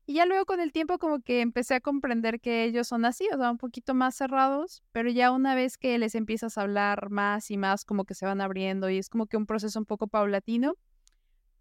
Y 0.08 0.14
ya 0.14 0.24
luego 0.24 0.46
con 0.46 0.60
el 0.60 0.70
tiempo 0.70 0.98
como 0.98 1.20
que 1.20 1.40
empecé 1.40 1.74
a 1.74 1.80
comprender 1.80 2.40
que 2.40 2.62
ellos 2.62 2.86
son 2.86 3.04
así, 3.04 3.28
o 3.32 3.36
sea, 3.36 3.50
un 3.50 3.58
poquito 3.58 3.92
más 3.92 4.14
cerrados, 4.14 4.84
pero 4.92 5.10
ya 5.10 5.32
una 5.32 5.56
vez 5.56 5.76
que 5.78 5.98
les 5.98 6.14
empiezas 6.14 6.56
a 6.56 6.62
hablar 6.62 7.10
más 7.10 7.50
y 7.50 7.58
más, 7.58 7.84
como 7.84 8.04
que 8.04 8.14
se 8.14 8.24
van 8.24 8.40
abriendo 8.40 8.88
y 8.88 8.98
es 8.98 9.08
como 9.08 9.26
que 9.26 9.36
un 9.36 9.46
proceso 9.46 9.80
un 9.80 9.84
poco 9.84 10.06
paulatino, 10.06 10.76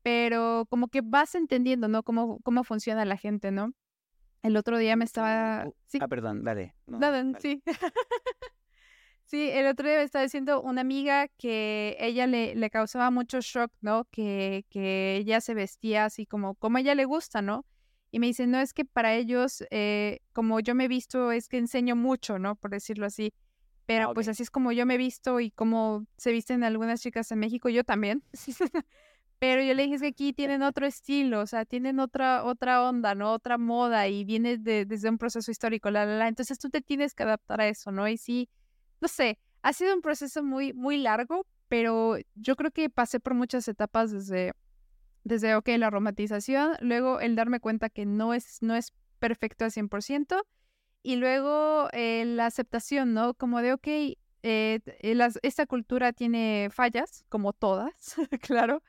pero 0.03 0.67
como 0.69 0.89
que 0.89 1.01
vas 1.03 1.33
entendiendo, 1.33 1.87
¿no? 1.87 2.03
Cómo, 2.03 2.39
cómo 2.43 2.63
funciona 2.63 3.03
la 3.03 3.17
gente, 3.17 3.49
¿no? 3.49 3.73
El 4.43 4.57
otro 4.57 4.77
día 4.77 4.95
me 4.95 5.05
estaba... 5.05 5.67
Sí. 5.87 5.97
Ah, 5.99 6.07
perdón, 6.07 6.43
dale. 6.43 6.75
No, 6.85 6.99
dale. 6.99 7.33
sí. 7.39 7.63
Sí, 9.27 9.49
el 9.49 9.65
otro 9.65 9.87
día 9.87 9.97
me 9.97 10.03
estaba 10.03 10.21
diciendo 10.21 10.61
una 10.61 10.81
amiga 10.81 11.27
que 11.39 11.97
ella 11.99 12.27
le, 12.27 12.53
le 12.53 12.69
causaba 12.69 13.09
mucho 13.09 13.41
shock, 13.41 13.71
¿no? 13.81 14.05
Que, 14.11 14.67
que 14.69 15.15
ella 15.15 15.41
se 15.41 15.55
vestía 15.55 16.05
así 16.05 16.27
como, 16.27 16.53
como 16.53 16.77
a 16.77 16.81
ella 16.81 16.93
le 16.93 17.05
gusta, 17.05 17.41
¿no? 17.41 17.65
Y 18.15 18.19
me 18.19 18.27
dice, 18.27 18.47
no, 18.47 18.61
es 18.61 18.73
que 18.73 18.85
para 18.85 19.13
ellos, 19.13 19.61
eh, 19.71 20.21
como 20.31 20.61
yo 20.61 20.73
me 20.73 20.85
he 20.85 20.87
visto, 20.87 21.33
es 21.33 21.49
que 21.49 21.57
enseño 21.57 21.97
mucho, 21.97 22.39
¿no? 22.39 22.55
Por 22.55 22.71
decirlo 22.71 23.05
así. 23.05 23.33
Pero 23.85 24.11
Ah, 24.11 24.13
pues 24.13 24.29
así 24.29 24.41
es 24.41 24.49
como 24.49 24.71
yo 24.71 24.85
me 24.85 24.93
he 24.93 24.97
visto 24.97 25.41
y 25.41 25.51
como 25.51 26.05
se 26.15 26.31
visten 26.31 26.63
algunas 26.63 27.01
chicas 27.01 27.29
en 27.33 27.39
México, 27.39 27.67
yo 27.67 27.83
también. 27.83 28.23
Pero 29.39 29.61
yo 29.61 29.73
le 29.73 29.83
dije, 29.83 29.95
es 29.95 30.01
que 30.01 30.07
aquí 30.07 30.31
tienen 30.31 30.63
otro 30.63 30.85
estilo, 30.85 31.41
o 31.41 31.45
sea, 31.45 31.65
tienen 31.65 31.99
otra, 31.99 32.45
otra 32.45 32.87
onda, 32.87 33.15
¿no? 33.15 33.33
Otra 33.33 33.57
moda 33.57 34.07
y 34.07 34.23
viene 34.23 34.57
de- 34.57 34.85
desde 34.85 35.09
un 35.09 35.17
proceso 35.17 35.51
histórico, 35.51 35.91
la, 35.91 36.05
la, 36.05 36.17
la. 36.17 36.29
Entonces 36.29 36.57
tú 36.57 36.69
te 36.69 36.79
tienes 36.81 37.15
que 37.15 37.23
adaptar 37.23 37.59
a 37.59 37.67
eso, 37.67 37.91
¿no? 37.91 38.07
Y 38.07 38.15
sí, 38.15 38.47
no 39.01 39.09
sé, 39.09 39.39
ha 39.61 39.73
sido 39.73 39.93
un 39.93 40.01
proceso 40.01 40.41
muy, 40.41 40.71
muy 40.71 40.99
largo, 40.99 41.45
pero 41.67 42.15
yo 42.35 42.55
creo 42.55 42.71
que 42.71 42.89
pasé 42.89 43.19
por 43.19 43.33
muchas 43.33 43.67
etapas 43.67 44.11
desde, 44.11 44.53
desde, 45.25 45.55
ok, 45.55 45.67
la 45.77 45.89
romantización, 45.89 46.73
luego 46.79 47.19
el 47.19 47.35
darme 47.35 47.59
cuenta 47.59 47.89
que 47.89 48.05
no 48.05 48.33
es, 48.33 48.59
no 48.61 48.75
es 48.75 48.93
perfecto 49.19 49.65
al 49.65 49.71
100%, 49.71 50.41
y 51.03 51.17
luego 51.17 51.89
eh, 51.93 52.23
la 52.25 52.45
aceptación, 52.45 53.13
¿no? 53.13 53.33
Como 53.33 53.61
de, 53.61 53.73
ok, 53.73 53.87
eh, 53.87 54.15
eh, 54.43 55.15
las- 55.15 55.39
esta 55.43 55.65
cultura 55.65 56.13
tiene 56.13 56.69
fallas, 56.71 57.25
como 57.29 57.53
todas, 57.53 57.91
claro, 58.41 58.81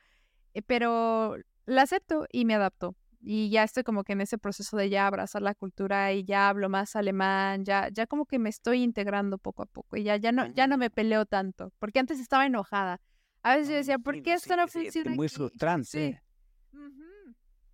eh, 0.53 0.61
pero 0.63 1.37
la 1.65 1.81
acepto 1.83 2.27
y 2.31 2.45
me 2.45 2.55
adapto. 2.55 2.95
Y 3.21 3.49
ya 3.49 3.63
estoy 3.63 3.83
como 3.83 4.03
que 4.03 4.13
en 4.13 4.21
ese 4.21 4.37
proceso 4.37 4.77
de 4.77 4.89
ya 4.89 5.07
abrazar 5.07 5.41
la 5.41 5.55
cultura 5.55 6.13
y 6.13 6.23
ya 6.23 6.49
hablo 6.49 6.69
más 6.69 6.95
alemán, 6.95 7.65
ya, 7.65 7.89
ya 7.91 8.05
como 8.07 8.25
que 8.27 8.39
me 8.39 8.49
estoy 8.49 8.83
integrando 8.83 9.39
poco 9.39 9.63
a 9.63 9.65
poco 9.65 9.97
y 9.97 10.03
ya, 10.03 10.17
ya, 10.17 10.31
no, 10.31 10.45
ya 10.53 10.67
no 10.67 10.77
me 10.77 10.89
peleo 10.91 11.25
tanto, 11.25 11.73
porque 11.79 11.99
antes 11.99 12.19
estaba 12.19 12.45
enojada. 12.45 13.01
A 13.43 13.55
veces 13.55 13.69
yo 13.69 13.75
decía, 13.75 13.97
¿por 13.99 14.21
qué 14.21 14.33
esto 14.33 14.55
no 14.55 14.67
sí, 14.67 14.79
es 14.87 14.93
funciona 14.93 15.15
muy 15.15 15.27
aquí?". 15.27 15.35
frustrante. 15.35 15.87
Sí. 15.89 16.17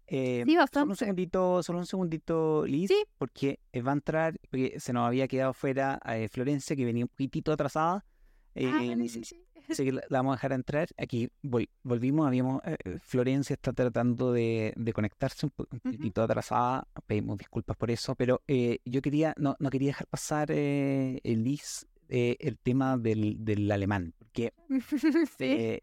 Eh, 0.07 0.43
Sí, 0.45 0.51
Solo 0.51 0.51
un 0.51 0.57
bastante. 0.57 0.95
segundito, 0.95 1.63
solo 1.63 1.79
un 1.79 1.85
segundito, 1.85 2.65
Liz, 2.67 2.89
Sí. 2.89 3.03
porque 3.17 3.59
va 3.85 3.91
a 3.91 3.93
entrar, 3.93 4.37
porque 4.49 4.79
se 4.79 4.91
nos 4.93 5.07
había 5.07 5.27
quedado 5.27 5.53
fuera 5.53 5.99
eh, 6.05 6.27
Florencia, 6.27 6.75
que 6.75 6.85
venía 6.85 7.05
un 7.05 7.09
poquitito 7.09 7.51
atrasada. 7.51 8.05
Ah, 8.05 8.51
eh, 8.55 8.67
vale, 8.89 9.07
sí, 9.09 9.23
sí. 9.23 9.39
Así 9.69 9.85
que 9.85 9.93
la, 9.93 10.01
la 10.09 10.19
vamos 10.19 10.33
a 10.33 10.35
dejar 10.35 10.51
entrar. 10.51 10.89
Aquí 10.97 11.29
vol- 11.41 11.69
volvimos, 11.83 12.27
habíamos, 12.27 12.61
eh, 12.65 12.75
eh, 12.83 12.97
Florencia 12.99 13.53
está 13.53 13.71
tratando 13.71 14.33
de, 14.33 14.73
de 14.75 14.93
conectarse 14.93 15.45
un, 15.45 15.51
po- 15.51 15.67
un 15.71 15.79
poquito 15.79 16.21
atrasada, 16.21 16.85
pedimos 17.07 17.37
disculpas 17.37 17.77
por 17.77 17.89
eso, 17.89 18.13
pero 18.13 18.41
eh, 18.47 18.79
yo 18.83 19.01
quería, 19.01 19.33
no, 19.37 19.55
no 19.59 19.69
quería 19.69 19.87
dejar 19.87 20.07
pasar, 20.07 20.49
Liz, 20.49 21.87
el 22.09 22.57
tema 22.61 22.97
del, 22.97 23.37
del 23.43 23.71
alemán, 23.71 24.13
porque 24.19 24.53
sí. 25.37 25.79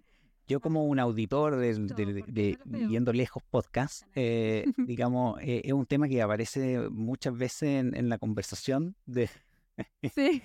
Yo 0.50 0.58
como 0.60 0.84
un 0.84 0.98
auditor 0.98 1.56
del, 1.56 1.86
del- 1.86 2.24
de. 2.26 2.58
Viendo 2.64 3.12
Lejos 3.12 3.42
podcast, 3.48 4.02
eh, 4.16 4.64
digamos, 4.78 5.38
eh, 5.42 5.62
es 5.64 5.72
un 5.72 5.86
tema 5.86 6.08
que 6.08 6.20
aparece 6.20 6.88
muchas 6.90 7.36
veces 7.38 7.62
en, 7.62 7.94
en 7.96 8.08
la 8.08 8.18
conversación 8.18 8.96
de 9.06 9.30
Sí, 10.14 10.42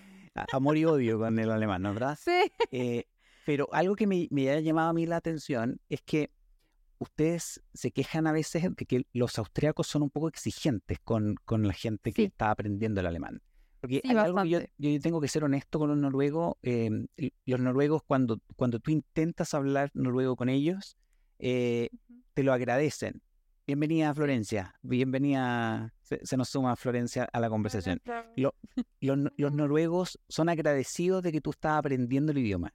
amor 0.54 0.78
y 0.78 0.86
odio 0.86 1.18
con 1.18 1.40
el 1.40 1.50
alemán, 1.50 1.82
¿no 1.82 1.92
verdad? 1.94 2.18
sí. 2.22 2.52
Eh, 2.72 3.06
pero 3.48 3.68
algo 3.74 3.96
que 3.96 4.06
me, 4.08 4.28
me 4.32 4.50
ha 4.52 4.60
llamado 4.60 4.90
a 4.90 4.94
mí 4.94 5.06
la 5.08 5.18
atención 5.18 5.80
es 5.90 6.02
que 6.02 6.30
ustedes 7.00 7.62
se 7.74 7.92
quejan 7.92 8.28
a 8.28 8.32
veces 8.32 8.64
de 8.76 8.86
que 8.86 9.06
los 9.14 9.38
austriacos 9.40 9.88
son 9.88 10.04
un 10.04 10.10
poco 10.12 10.28
exigentes 10.28 11.00
con, 11.04 11.36
con 11.46 11.68
la 11.68 11.74
gente 11.74 12.12
que 12.12 12.24
Sí. 12.24 12.26
está 12.28 12.52
aprendiendo 12.52 13.02
el 13.02 13.08
alemán. 13.08 13.42
Porque 13.86 14.02
Sí, 14.04 14.10
hay 14.10 14.18
algo 14.18 14.42
que 14.42 14.50
yo, 14.50 14.60
yo 14.80 15.00
tengo 15.00 15.22
que 15.22 15.28
ser 15.28 15.44
honesto 15.44 15.78
con 15.78 15.90
los 15.90 15.98
noruegos. 16.00 16.56
eh, 16.64 16.90
y 17.18 17.32
los 17.46 17.60
noruegos, 17.60 18.02
cuando, 18.04 18.40
cuando 18.56 18.80
tú 18.80 18.90
intentas 18.90 19.54
hablar 19.54 19.92
noruego 19.94 20.36
con 20.36 20.50
ellos, 20.50 20.98
eh, 21.38 21.90
te 22.34 22.42
lo 22.42 22.52
agradecen. 22.52 23.22
Bienvenida, 23.68 24.12
Florencia. 24.16 24.74
Bienvenida. 24.82 25.94
Se, 26.02 26.20
se 26.26 26.36
nos 26.36 26.50
suma 26.50 26.76
Florencia 26.76 27.30
a 27.32 27.40
la 27.40 27.48
conversación. 27.50 28.02
Lo- 28.36 28.56
los, 29.02 29.20
los 29.38 29.54
noruegos 29.54 30.20
son 30.30 30.50
agradecidos 30.50 31.22
de 31.22 31.32
que 31.32 31.42
tú 31.42 31.52
estás 31.52 31.78
aprendiendo 31.78 32.32
el 32.32 32.40
idioma. 32.40 32.74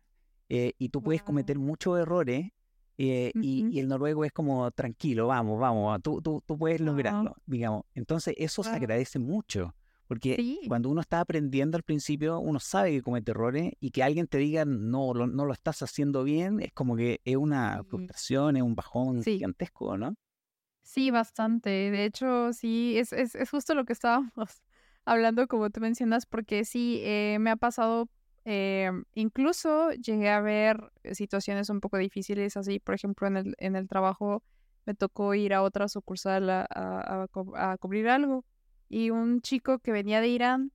eh, 0.48 0.74
y 0.78 0.90
tú 0.90 1.02
puedes 1.02 1.22
cometer 1.24 1.58
muchos 1.58 1.98
errores. 1.98 2.50
eh, 2.98 3.32
y, 3.34 3.64
Ujú. 3.64 3.72
y 3.72 3.78
el 3.80 3.88
noruego 3.88 4.24
es 4.24 4.30
como 4.32 4.70
tranquilo, 4.72 5.26
vamos, 5.26 5.58
vamos, 5.58 6.00
tú, 6.02 6.20
tú, 6.22 6.40
tú 6.46 6.56
puedes 6.58 6.80
lograrlo, 6.80 7.34
digamos. 7.46 7.82
Entonces, 7.94 8.34
eso 8.36 8.62
se 8.62 8.70
agradece 8.70 9.18
mucho. 9.18 9.74
Porque 10.10 10.34
Sí. 10.34 10.60
cuando 10.66 10.88
uno 10.90 11.00
está 11.02 11.20
aprendiendo 11.20 11.76
al 11.76 11.84
principio, 11.84 12.40
uno 12.40 12.58
sabe 12.58 12.90
que 12.90 13.00
comete 13.00 13.30
errores 13.30 13.74
y 13.78 13.92
que 13.92 14.02
alguien 14.02 14.26
te 14.26 14.38
diga 14.38 14.64
no, 14.64 15.14
lo- 15.14 15.28
no 15.28 15.44
lo 15.44 15.52
estás 15.52 15.82
haciendo 15.84 16.24
bien, 16.24 16.58
es 16.60 16.72
como 16.72 16.96
que 16.96 17.20
es 17.24 17.36
una 17.36 17.84
frustración, 17.84 18.56
es 18.56 18.62
un 18.64 18.74
bajón 18.74 19.22
Sí. 19.22 19.34
gigantesco, 19.34 19.96
¿no? 19.96 20.16
Sí, 20.82 21.12
bastante. 21.12 21.70
De 21.70 22.04
hecho, 22.04 22.52
sí, 22.52 22.98
es, 22.98 23.12
es, 23.12 23.36
es 23.36 23.50
justo 23.50 23.76
lo 23.76 23.84
que 23.84 23.92
estábamos 23.92 24.32
hablando, 25.04 25.46
como 25.46 25.70
tú 25.70 25.80
mencionas, 25.80 26.26
porque 26.26 26.64
sí, 26.64 27.00
eh, 27.04 27.36
me 27.40 27.50
ha 27.50 27.56
pasado, 27.56 28.08
eh, 28.44 28.90
incluso 29.14 29.92
llegué 29.92 30.30
a 30.30 30.40
ver 30.40 30.90
situaciones 31.12 31.70
un 31.70 31.80
poco 31.80 31.98
difíciles 31.98 32.56
así, 32.56 32.80
por 32.80 32.96
ejemplo, 32.96 33.28
en 33.28 33.36
el, 33.36 33.54
en 33.58 33.76
el 33.76 33.86
trabajo 33.86 34.42
me 34.86 34.94
tocó 34.94 35.34
ir 35.34 35.54
a 35.54 35.62
otra 35.62 35.86
sucursal 35.86 36.50
a, 36.50 36.66
a, 36.68 37.22
a 37.22 37.28
co- 37.28 37.54
a 37.56 37.76
cubrir 37.78 38.08
algo 38.08 38.44
y 38.90 39.10
un 39.10 39.40
chico 39.40 39.78
que 39.78 39.92
venía 39.92 40.20
de 40.20 40.28
Irán 40.28 40.72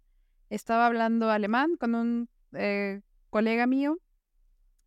estaba 0.49 0.87
hablando 0.87 1.29
alemán 1.29 1.75
con 1.75 1.93
un 1.93 2.29
eh, 2.53 3.01
colega 3.29 3.67
mío 3.67 3.99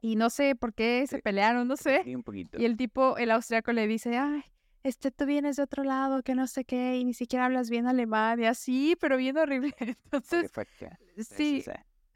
y 0.00 0.16
no 0.16 0.30
sé 0.30 0.56
por 0.56 0.72
qué 0.74 1.06
se 1.06 1.18
pelearon, 1.18 1.68
no 1.68 1.76
sé. 1.76 2.02
Sí, 2.04 2.14
un 2.14 2.22
poquito. 2.22 2.58
Y 2.58 2.64
el 2.64 2.76
tipo, 2.76 3.18
el 3.18 3.30
austriaco 3.30 3.72
le 3.72 3.86
dice, 3.86 4.16
ay, 4.16 4.42
este, 4.82 5.10
tú 5.10 5.26
vienes 5.26 5.56
de 5.56 5.64
otro 5.64 5.84
lado, 5.84 6.22
que 6.22 6.34
no 6.34 6.46
sé 6.46 6.64
qué, 6.64 6.96
y 6.96 7.04
ni 7.04 7.12
siquiera 7.12 7.44
hablas 7.44 7.68
bien 7.68 7.86
alemán, 7.86 8.40
y 8.40 8.46
así, 8.46 8.96
pero 8.98 9.16
bien 9.16 9.36
horrible. 9.36 9.74
Entonces, 10.04 10.50
sí. 11.18 11.64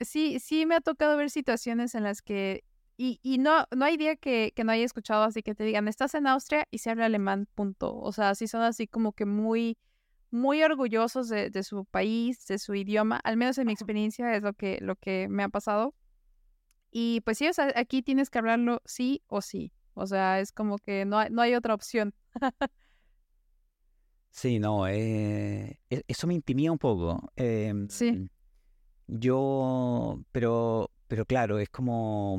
sí, 0.00 0.38
sí 0.38 0.64
me 0.64 0.76
ha 0.76 0.80
tocado 0.80 1.16
ver 1.16 1.28
situaciones 1.28 1.94
en 1.94 2.04
las 2.04 2.22
que, 2.22 2.64
y, 2.96 3.18
y 3.22 3.38
no, 3.38 3.66
no 3.76 3.84
hay 3.84 3.96
día 3.96 4.16
que, 4.16 4.52
que 4.54 4.64
no 4.64 4.72
haya 4.72 4.84
escuchado 4.84 5.24
así 5.24 5.42
que 5.42 5.54
te 5.54 5.64
digan, 5.64 5.88
estás 5.88 6.14
en 6.14 6.26
Austria 6.26 6.68
y 6.70 6.78
se 6.78 6.90
habla 6.90 7.06
alemán, 7.06 7.48
punto. 7.54 7.94
O 7.96 8.12
sea, 8.12 8.34
sí 8.34 8.46
son 8.46 8.62
así 8.62 8.86
como 8.86 9.12
que 9.12 9.26
muy, 9.26 9.76
muy 10.32 10.62
orgullosos 10.64 11.28
de, 11.28 11.50
de 11.50 11.62
su 11.62 11.84
país, 11.86 12.46
de 12.46 12.58
su 12.58 12.74
idioma, 12.74 13.18
al 13.24 13.36
menos 13.36 13.58
en 13.58 13.66
mi 13.68 13.72
experiencia 13.72 14.34
es 14.34 14.42
lo 14.42 14.54
que, 14.54 14.78
lo 14.80 14.96
que 14.96 15.28
me 15.28 15.44
ha 15.44 15.48
pasado. 15.48 15.94
Y 16.90 17.20
pues 17.22 17.38
sí, 17.38 17.48
o 17.48 17.52
sea, 17.52 17.72
aquí 17.76 18.02
tienes 18.02 18.30
que 18.30 18.38
hablarlo 18.38 18.82
sí 18.84 19.22
o 19.28 19.40
sí. 19.42 19.72
O 19.94 20.06
sea, 20.06 20.40
es 20.40 20.52
como 20.52 20.78
que 20.78 21.04
no 21.04 21.18
hay, 21.18 21.30
no 21.30 21.42
hay 21.42 21.54
otra 21.54 21.74
opción. 21.74 22.14
Sí, 24.30 24.58
no, 24.58 24.88
eh, 24.88 25.78
e- 25.90 26.02
eso 26.08 26.26
me 26.26 26.34
intimida 26.34 26.72
un 26.72 26.78
poco. 26.78 27.30
em, 27.36 27.88
Sí. 27.88 28.28
Yo, 29.08 30.22
pero, 30.32 30.90
pero 31.08 31.26
claro, 31.26 31.58
es 31.58 31.68
como, 31.68 32.38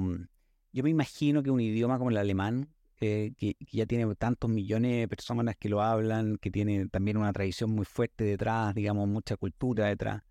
yo 0.71 0.83
me 0.83 0.89
imagino 0.89 1.43
que 1.43 1.51
un 1.51 1.59
idioma 1.61 1.97
como 1.99 2.09
el 2.09 2.17
alemán, 2.17 2.69
eh, 3.03 3.33
que, 3.37 3.53
que 3.55 3.77
ya 3.77 3.85
tiene 3.85 4.13
tantos 4.15 4.49
millones 4.49 5.01
de 5.01 5.07
personas 5.07 5.55
que 5.59 5.69
lo 5.69 5.81
hablan, 5.81 6.37
que 6.37 6.49
tiene 6.51 6.87
también 6.87 7.17
una 7.17 7.31
tradición 7.33 7.71
muy 7.71 7.85
fuerte 7.85 8.23
detrás, 8.23 8.73
digamos, 8.73 9.07
mucha 9.07 9.35
cultura 9.37 9.87
detrás. 9.87 10.21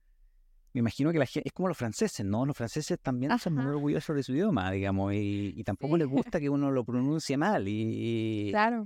Me 0.75 0.79
imagino 0.81 1.13
que 1.13 1.19
la 1.19 1.27
gente, 1.27 1.47
es 1.49 1.53
como 1.53 1.69
los 1.69 1.77
franceses, 1.77 2.25
¿no? 2.25 2.47
Los 2.47 2.57
franceses 2.57 2.99
también 3.01 3.39
son 3.39 3.55
muy 3.55 3.63
Ajá. 3.65 3.73
orgullosos 3.73 4.17
de 4.17 4.23
su 4.23 4.33
idioma, 4.33 4.71
digamos, 4.71 5.13
y, 5.13 5.53
y 5.55 5.65
tampoco 5.65 5.97
les 5.99 6.09
Sí. 6.09 6.13
gusta 6.15 6.41
que 6.41 6.49
uno 6.49 6.71
lo 6.71 6.85
pronuncie 6.85 7.37
mal. 7.37 7.69
Y, 7.69 8.49
y 8.49 8.51
Claro. 8.53 8.85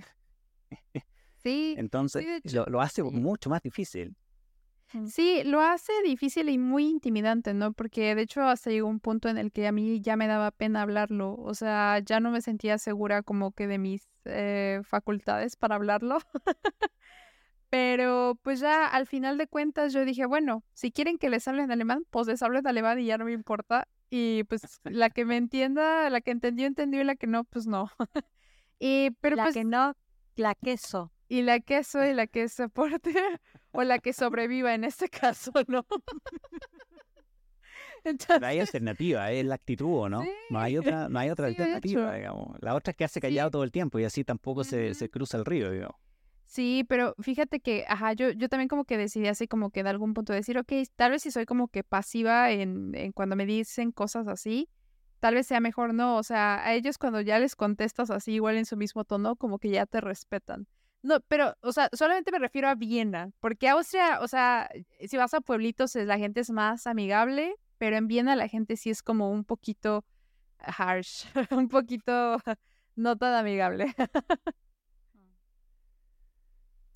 Sí, 1.37 1.75
entonces 1.79 2.27
hecho, 2.27 2.65
lo, 2.65 2.73
lo 2.73 2.81
hace 2.81 3.03
sí. 3.03 3.09
mucho 3.11 3.49
más 3.51 3.63
difícil. 3.63 4.17
Sí, 5.09 5.43
lo 5.45 5.61
hace 5.61 5.93
difícil 6.05 6.49
y 6.49 6.59
muy 6.59 6.87
intimidante, 6.87 7.55
¿no? 7.55 7.73
Porque 7.73 8.15
de 8.15 8.23
hecho 8.23 8.43
hasta 8.43 8.71
llegó 8.71 8.89
un 8.89 9.01
punto 9.01 9.29
en 9.29 9.37
el 9.37 9.53
que 9.53 9.67
a 9.67 9.73
mí 9.73 10.01
ya 10.01 10.17
me 10.17 10.27
daba 10.27 10.51
pena 10.53 10.83
hablarlo, 10.83 11.35
o 11.35 11.55
sea, 11.55 11.99
ya 11.99 12.21
no 12.21 12.31
me 12.31 12.41
sentía 12.41 12.79
segura 12.79 13.23
como 13.23 13.51
que 13.51 13.67
de 13.67 13.79
mis 13.79 14.09
eh, 14.25 14.81
facultades 14.85 15.57
para 15.57 15.75
hablarlo. 15.75 16.19
Pero 17.69 18.39
pues 18.43 18.61
ya 18.61 18.87
al 18.87 19.07
final 19.07 19.39
de 19.39 19.49
cuentas 19.49 19.93
yo 19.93 20.05
dije, 20.05 20.25
bueno, 20.25 20.63
si 20.73 20.93
quieren 20.93 21.19
que 21.19 21.31
les 21.31 21.47
hable 21.49 21.63
en 21.63 21.73
alemán, 21.73 22.07
pues 22.11 22.29
les 22.29 22.43
hablo 22.43 22.61
en 22.61 22.67
alemán 22.67 23.01
y 23.01 23.07
ya 23.07 23.19
no 23.19 23.25
me 23.25 23.33
importa. 23.33 23.89
Y 24.09 24.45
pues 24.45 24.63
la 24.85 25.11
que 25.11 25.25
me 25.25 25.37
entienda, 25.37 26.09
la 26.11 26.21
que 26.21 26.31
entendió, 26.31 26.67
entendió 26.67 27.01
y 27.01 27.05
la 27.05 27.17
que 27.17 27.27
no, 27.27 27.45
pues 27.45 27.67
no. 27.67 27.91
Y, 28.79 29.13
pero 29.23 29.37
la 29.37 29.45
pues 29.45 29.55
que 29.55 29.65
no, 29.65 29.97
la 30.37 30.55
queso. 30.55 31.11
Y 31.29 31.43
la 31.43 31.61
que 31.61 31.85
soy 31.85 32.13
la 32.15 32.27
que 32.27 32.49
soporte 32.49 33.13
o 33.73 33.83
la 33.83 33.99
que 33.99 34.13
sobreviva 34.13 34.75
en 34.75 34.85
este 34.85 35.09
caso, 35.09 35.53
¿no? 35.69 35.87
no 38.41 38.47
hay 38.47 38.61
alternativa, 38.61 39.33
es 39.33 39.45
la 39.45 39.57
actitud, 39.57 40.09
¿no? 40.09 40.23
No 40.51 40.61
hay 40.61 40.79
otra, 40.79 41.09
no 41.09 41.19
hay 41.19 41.31
otra 41.31 41.49
alternativa, 41.49 42.15
digamos. 42.15 42.57
La 42.61 42.75
otra 42.77 42.93
es 42.93 42.97
que 42.97 43.05
hace 43.05 43.21
callado 43.21 43.51
todo 43.51 43.65
el 43.65 43.73
tiempo 43.73 43.99
y 43.99 44.05
así 44.05 44.23
tampoco 44.23 44.63
se, 44.63 44.95
se, 44.95 45.11
cruza 45.11 45.37
el 45.39 45.45
río, 45.45 45.73
digamos. 45.73 45.97
Sí, 46.45 46.85
pero 46.89 47.17
fíjate 47.19 47.59
que, 47.59 47.85
ajá, 47.89 48.13
yo, 48.13 48.31
yo 48.31 48.49
también 48.49 48.69
como 48.69 48.85
que 48.85 48.97
decidí 48.97 49.27
así 49.27 49.49
como 49.49 49.71
que 49.71 49.81
en 49.81 49.89
algún 49.89 50.15
punto 50.15 50.33
decir, 50.33 50.57
ok, 50.57 50.73
tal 50.95 51.11
vez 51.11 51.23
si 51.23 51.33
soy 51.33 51.47
como 51.47 51.67
que 51.67 51.83
pasiva 51.83 52.53
en, 52.53 52.95
en 52.95 53.11
cuando 53.11 53.35
me 53.35 53.45
dicen 53.45 53.91
cosas 53.91 54.29
así, 54.29 54.69
tal 55.19 55.35
vez 55.35 55.49
sea 55.49 55.59
mejor 55.59 55.93
no, 55.93 56.17
o 56.17 56.23
sea, 56.23 56.65
a 56.65 56.75
ellos 56.75 56.99
cuando 56.99 57.21
ya 57.21 57.41
les 57.41 57.57
contestas 57.57 58.11
así 58.11 58.35
igual 58.35 58.57
en 58.57 58.67
su 58.67 58.77
mismo 58.77 59.05
tono, 59.05 59.35
como 59.35 59.59
que 59.59 59.71
ya 59.71 59.85
te 59.85 60.01
respetan. 60.01 60.69
No, 61.03 61.21
pero, 61.29 61.55
o 61.61 61.73
sea, 61.73 61.89
solamente 61.93 62.33
me 62.33 62.39
refiero 62.39 62.69
a 62.69 62.75
Viena, 62.75 63.31
porque 63.41 63.69
Austria, 63.69 64.21
o 64.21 64.29
sea, 64.29 64.69
si 65.07 65.17
vas 65.17 65.35
a 65.35 65.41
pueblitos, 65.41 65.95
la 65.95 66.19
gente 66.19 66.41
es 66.41 66.51
más 66.51 66.87
amigable, 66.87 67.55
pero 67.79 67.97
en 67.97 68.09
Viena 68.09 68.35
la 68.35 68.49
gente 68.49 68.77
sí 68.77 68.91
es 68.91 69.03
como 69.03 69.31
un 69.31 69.45
poquito 69.45 70.05
harsh, 70.59 71.27
un 71.51 71.69
poquito 71.69 72.39
no 72.97 73.17
tan 73.17 73.35
amigable. 73.35 73.95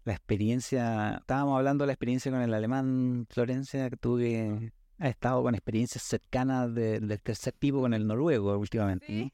la 0.04 0.12
experiencia, 0.12 1.18
estábamos 1.18 1.56
hablando 1.56 1.84
de 1.84 1.86
la 1.88 1.92
experiencia 1.92 2.32
con 2.32 2.40
el 2.40 2.54
alemán, 2.54 3.26
Florencia, 3.30 3.88
que 3.90 3.96
tuve, 3.96 4.72
ha 4.98 5.08
estado 5.08 5.42
con 5.42 5.54
experiencias 5.54 6.02
cercanas 6.02 6.74
del 6.74 7.20
tercer 7.20 7.52
tipo 7.52 7.80
con 7.80 7.94
el 7.94 8.06
noruego 8.06 8.56
últimamente. 8.58 9.32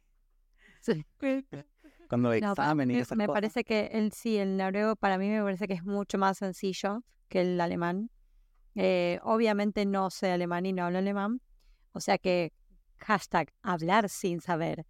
Sí. 0.80 1.04
Cuando 2.08 2.32
examen 2.32 2.90
y 2.90 3.02
Me 3.16 3.26
parece 3.26 3.64
que 3.64 3.86
el 3.92 4.12
sí, 4.12 4.36
el 4.36 4.56
noruego 4.56 4.96
para 4.96 5.18
mí 5.18 5.28
me 5.28 5.42
parece 5.42 5.66
que 5.66 5.75
es 5.75 5.84
mucho 5.84 6.18
más 6.18 6.38
sencillo 6.38 7.02
que 7.28 7.40
el 7.40 7.60
alemán. 7.60 8.10
Eh, 8.75 9.18
obviamente 9.22 9.86
no 9.86 10.10
sé 10.10 10.30
alemán 10.30 10.66
y 10.66 10.72
no 10.72 10.84
hablo 10.84 10.98
alemán, 10.98 11.40
o 11.92 12.00
sea 12.00 12.18
que 12.18 12.52
hashtag 12.98 13.52
hablar 13.62 14.08
sin 14.08 14.40
saber. 14.40 14.84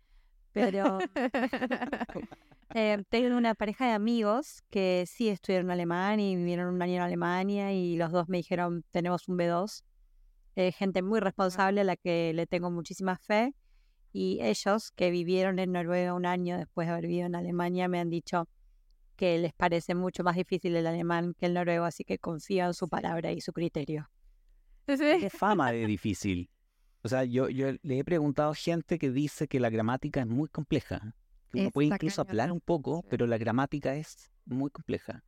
Pero 0.53 0.99
eh, 2.75 3.03
tengo 3.09 3.37
una 3.37 3.55
pareja 3.55 3.87
de 3.87 3.93
amigos 3.93 4.63
que 4.71 5.05
sí 5.07 5.29
estudiaron 5.29 5.71
alemán 5.71 6.19
y 6.19 6.35
vivieron 6.35 6.75
un 6.75 6.83
año 6.83 6.95
en 6.95 7.03
Alemania 7.03 7.73
y 7.73 7.97
los 7.97 8.11
dos 8.11 8.29
me 8.29 8.39
dijeron 8.39 8.85
tenemos 8.91 9.29
un 9.29 9.39
B2. 9.39 9.83
Eh, 10.57 10.73
gente 10.73 11.03
muy 11.03 11.21
responsable 11.21 11.83
a 11.83 11.85
la 11.85 11.97
que 11.97 12.33
le 12.35 12.47
tengo 12.47 12.71
muchísima 12.71 13.19
fe 13.19 13.55
y 14.17 14.39
ellos 14.41 14.93
que 14.93 15.11
vivieron 15.11 15.59
en 15.59 15.73
Noruega 15.73 16.15
un 16.15 16.25
año 16.25 16.57
después 16.57 16.87
de 16.87 16.93
haber 16.93 17.07
vivido 17.07 17.27
en 17.27 17.35
Alemania 17.35 17.87
me 17.87 18.01
han 18.01 18.09
dicho 18.09 18.49
que 19.15 19.37
les 19.37 19.53
parece 19.53 19.95
mucho 19.95 20.25
más 20.25 20.37
difícil 20.37 20.75
el 20.75 20.87
alemán 20.87 21.35
que 21.35 21.45
el 21.45 21.53
noruego, 21.53 21.85
así 21.85 22.03
que 22.03 22.19
confío 22.19 22.65
en 22.65 22.73
su 22.73 22.89
palabra 22.89 23.33
y 23.33 23.43
su 23.43 23.53
criterio. 23.53 24.11
¿Qué 24.87 25.29
fama 25.29 25.71
de 25.71 25.87
difícil? 25.87 26.49
O 27.03 27.09
sea, 27.09 27.25
yo, 27.25 27.51
yo 27.51 27.73
le 27.83 27.99
he 27.99 28.05
preguntado 28.05 28.53
a 28.53 28.55
gente 28.55 28.99
que 28.99 29.11
dice 29.11 29.49
que 29.49 29.61
la 29.61 29.69
gramática 29.69 30.21
es 30.21 30.27
muy 30.27 30.49
compleja. 30.49 31.15
Que 31.53 31.61
uno 31.61 31.71
puede 31.71 31.89
incluso 31.89 32.23
hablar 32.23 32.53
un 32.53 32.61
poco, 32.61 33.05
pero 33.11 33.27
la 33.27 33.37
gramática 33.37 33.97
es 33.97 34.31
muy 34.47 34.71
compleja. 34.71 35.25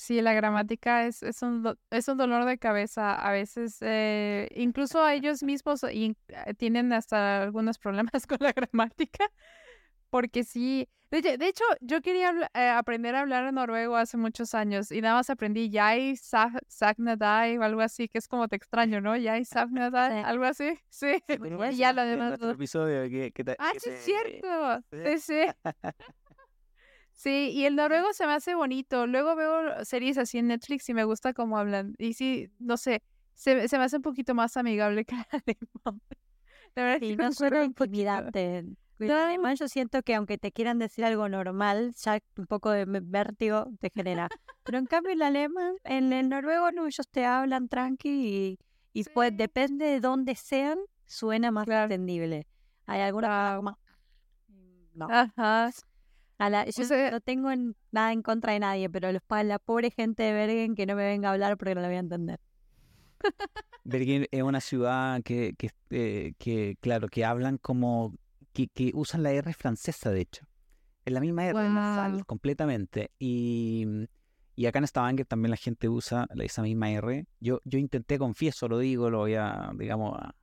Sí, 0.00 0.22
la 0.22 0.32
gramática 0.32 1.04
es, 1.06 1.22
es, 1.22 1.42
un, 1.42 1.76
es 1.90 2.08
un 2.08 2.16
dolor 2.16 2.46
de 2.46 2.56
cabeza. 2.56 3.14
A 3.14 3.32
veces, 3.32 3.76
eh, 3.82 4.48
incluso 4.56 5.06
ellos 5.06 5.42
mismos 5.42 5.84
eh, 5.84 6.14
tienen 6.56 6.90
hasta 6.94 7.42
algunos 7.42 7.78
problemas 7.78 8.10
con 8.26 8.38
la 8.40 8.52
gramática. 8.52 9.30
Porque 10.08 10.42
sí, 10.42 10.88
de, 11.10 11.46
hecho, 11.46 11.64
yo 11.82 12.00
quería 12.00 12.32
eh, 12.54 12.68
aprender 12.70 13.14
a 13.14 13.20
hablar 13.20 13.52
noruego 13.52 13.96
hace 13.96 14.16
muchos 14.16 14.54
años 14.54 14.90
y 14.90 15.02
nada 15.02 15.16
más 15.16 15.28
aprendí 15.28 15.68
Yai 15.68 16.16
Sagnadai 16.16 17.58
o 17.58 17.62
algo 17.62 17.82
así, 17.82 18.08
que 18.08 18.16
es 18.16 18.26
como 18.26 18.48
te 18.48 18.56
extraño, 18.56 19.02
¿no? 19.02 19.14
Yai 19.18 19.44
Sagnadai, 19.44 20.22
algo 20.22 20.44
así. 20.44 20.78
Sí, 20.88 21.22
y 21.28 21.76
ya 21.76 21.92
lo 21.92 22.04
demás. 22.04 22.40
episodio 22.40 23.06
que, 23.10 23.32
ah, 23.58 23.72
sí, 23.76 23.90
es 23.90 24.00
cierto. 24.00 24.82
Sí, 24.92 25.18
sí. 25.18 25.40
Sí, 27.20 27.50
y 27.52 27.66
el 27.66 27.76
noruego 27.76 28.14
se 28.14 28.26
me 28.26 28.32
hace 28.32 28.54
bonito. 28.54 29.06
Luego 29.06 29.36
veo 29.36 29.84
series 29.84 30.16
así 30.16 30.38
en 30.38 30.46
Netflix 30.46 30.88
y 30.88 30.94
me 30.94 31.04
gusta 31.04 31.34
cómo 31.34 31.58
hablan. 31.58 31.94
Y 31.98 32.14
sí, 32.14 32.50
no 32.58 32.78
sé, 32.78 33.02
se, 33.34 33.68
se 33.68 33.76
me 33.76 33.84
hace 33.84 33.96
un 33.96 34.02
poquito 34.02 34.34
más 34.34 34.56
amigable 34.56 35.04
que 35.04 35.16
el 35.16 35.26
alemán. 35.30 36.00
La 36.74 36.82
verdad 36.82 36.98
sí, 37.00 37.16
no 37.16 37.30
suena 37.32 37.62
intimidante. 37.62 38.64
El 38.98 39.10
alemán 39.10 39.56
yo 39.56 39.68
siento 39.68 40.02
que 40.02 40.14
aunque 40.14 40.38
te 40.38 40.50
quieran 40.50 40.78
decir 40.78 41.04
algo 41.04 41.28
normal, 41.28 41.92
ya 42.02 42.20
un 42.38 42.46
poco 42.46 42.70
de 42.70 42.86
vértigo 42.86 43.70
te 43.80 43.90
genera. 43.90 44.30
Pero 44.64 44.78
en 44.78 44.86
cambio 44.86 45.12
el 45.12 45.20
alemán, 45.20 45.74
en 45.84 46.14
el 46.14 46.30
noruego 46.30 46.72
no, 46.72 46.86
ellos 46.86 47.06
te 47.10 47.26
hablan 47.26 47.68
tranqui 47.68 48.58
y, 48.94 49.04
pues 49.12 49.36
depende 49.36 49.84
de 49.84 50.00
dónde 50.00 50.36
sean, 50.36 50.78
suena 51.04 51.50
más 51.50 51.68
entendible. 51.68 52.46
Hay 52.86 53.02
alguna 53.02 53.60
más... 53.60 53.76
No. 54.94 55.06
Ajá. 55.10 55.70
Yo 56.40 57.10
no 57.10 57.20
tengo 57.20 57.50
nada 57.90 58.12
en 58.12 58.22
contra 58.22 58.52
de 58.52 58.60
nadie, 58.60 58.88
pero 58.88 59.12
los, 59.12 59.22
la 59.44 59.58
pobre 59.58 59.90
gente 59.90 60.22
de 60.22 60.32
Bergen 60.32 60.74
que 60.74 60.86
no 60.86 60.96
me 60.96 61.04
venga 61.04 61.28
a 61.28 61.32
hablar 61.32 61.56
porque 61.56 61.74
no 61.74 61.82
lo 61.82 61.86
voy 61.88 61.96
a 61.96 62.00
entender. 62.00 62.40
Bergen 63.84 64.26
es 64.30 64.42
una 64.42 64.60
ciudad 64.60 65.22
que, 65.22 65.54
que, 65.56 65.70
eh, 65.90 66.32
que, 66.38 66.76
claro, 66.80 67.08
que 67.08 67.24
hablan 67.24 67.58
como 67.58 68.14
que, 68.52 68.92
usan 68.94 69.22
la 69.22 69.32
R 69.32 69.52
francesa, 69.52 70.10
de 70.10 70.22
hecho. 70.22 70.46
Es 71.04 71.12
la 71.12 71.20
misma 71.20 71.46
R, 71.46 72.24
completamente. 72.26 73.10
Y, 73.18 73.86
y 74.54 74.66
acá 74.66 74.78
en 74.78 74.86
Stavanger 74.86 75.26
también 75.26 75.50
la 75.50 75.56
gente 75.56 75.88
usa 75.88 76.26
esa 76.38 76.62
misma 76.62 76.90
R. 76.90 77.26
Yo, 77.40 77.60
yo 77.64 77.78
intenté, 77.78 78.18
confieso, 78.18 78.68
lo 78.68 78.78
digo, 78.78 79.10
lo 79.10 79.18
voy 79.18 79.34
a, 79.34 79.72
digamos, 79.76 80.18
a 80.18 80.34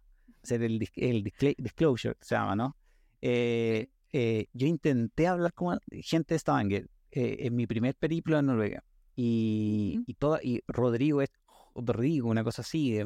hacer 0.44 0.64
el, 0.64 0.88
el 0.96 1.24
disclosure, 1.24 2.16
se 2.22 2.36
llama, 2.36 2.56
¿no? 2.56 2.76
Eh, 3.22 3.90
eh, 4.12 4.48
yo 4.54 4.68
intenté 4.68 5.28
hablar 5.28 5.54
con 5.54 5.80
gente 5.92 6.34
de 6.34 6.40
Stavanger 6.40 6.90
eh, 7.12 7.38
en 7.40 7.56
mi 7.56 7.68
primer 7.68 7.96
periplo 7.96 8.40
en 8.40 8.48
Noruega. 8.48 8.84
Y, 9.16 10.04
y, 10.06 10.14
toda, 10.14 10.40
y 10.44 10.62
Rodrigo 10.68 11.22
es 11.22 11.30
Rodrigo, 11.76 12.30
una 12.30 12.44
cosa 12.44 12.62
así. 12.62 13.00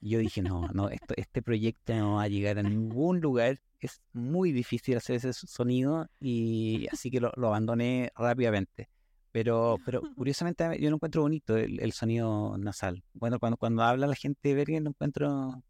Y 0.00 0.10
yo 0.10 0.18
dije, 0.18 0.42
no, 0.42 0.68
no, 0.74 0.90
esto, 0.90 1.14
este 1.16 1.42
proyecto 1.42 1.94
no 1.94 2.16
va 2.16 2.24
a 2.24 2.28
llegar 2.28 2.58
a 2.58 2.62
ningún 2.62 3.20
lugar 3.20 3.60
es 3.80 4.02
muy 4.12 4.52
difícil 4.52 4.96
hacer 4.96 5.16
ese 5.16 5.32
sonido 5.32 6.08
y 6.20 6.86
así 6.92 7.10
que 7.10 7.20
lo, 7.20 7.32
abandoné 7.36 8.12
rápidamente. 8.16 8.88
Pero, 9.32 9.76
pero 9.84 10.00
curiosamente 10.16 10.78
yo 10.80 10.90
lo 10.90 10.96
encuentro 10.96 11.22
bonito 11.22 11.56
el, 11.56 11.92
sonido 11.92 12.56
nasal. 12.58 13.04
Bueno, 13.12 13.38
cuando, 13.38 13.56
cuando 13.56 13.82
habla 13.82 14.06
la 14.06 14.14
gente 14.14 14.48
de 14.48 14.54
Bergen 14.54 14.84
lo 14.84 14.90
encuentro, 14.90 15.62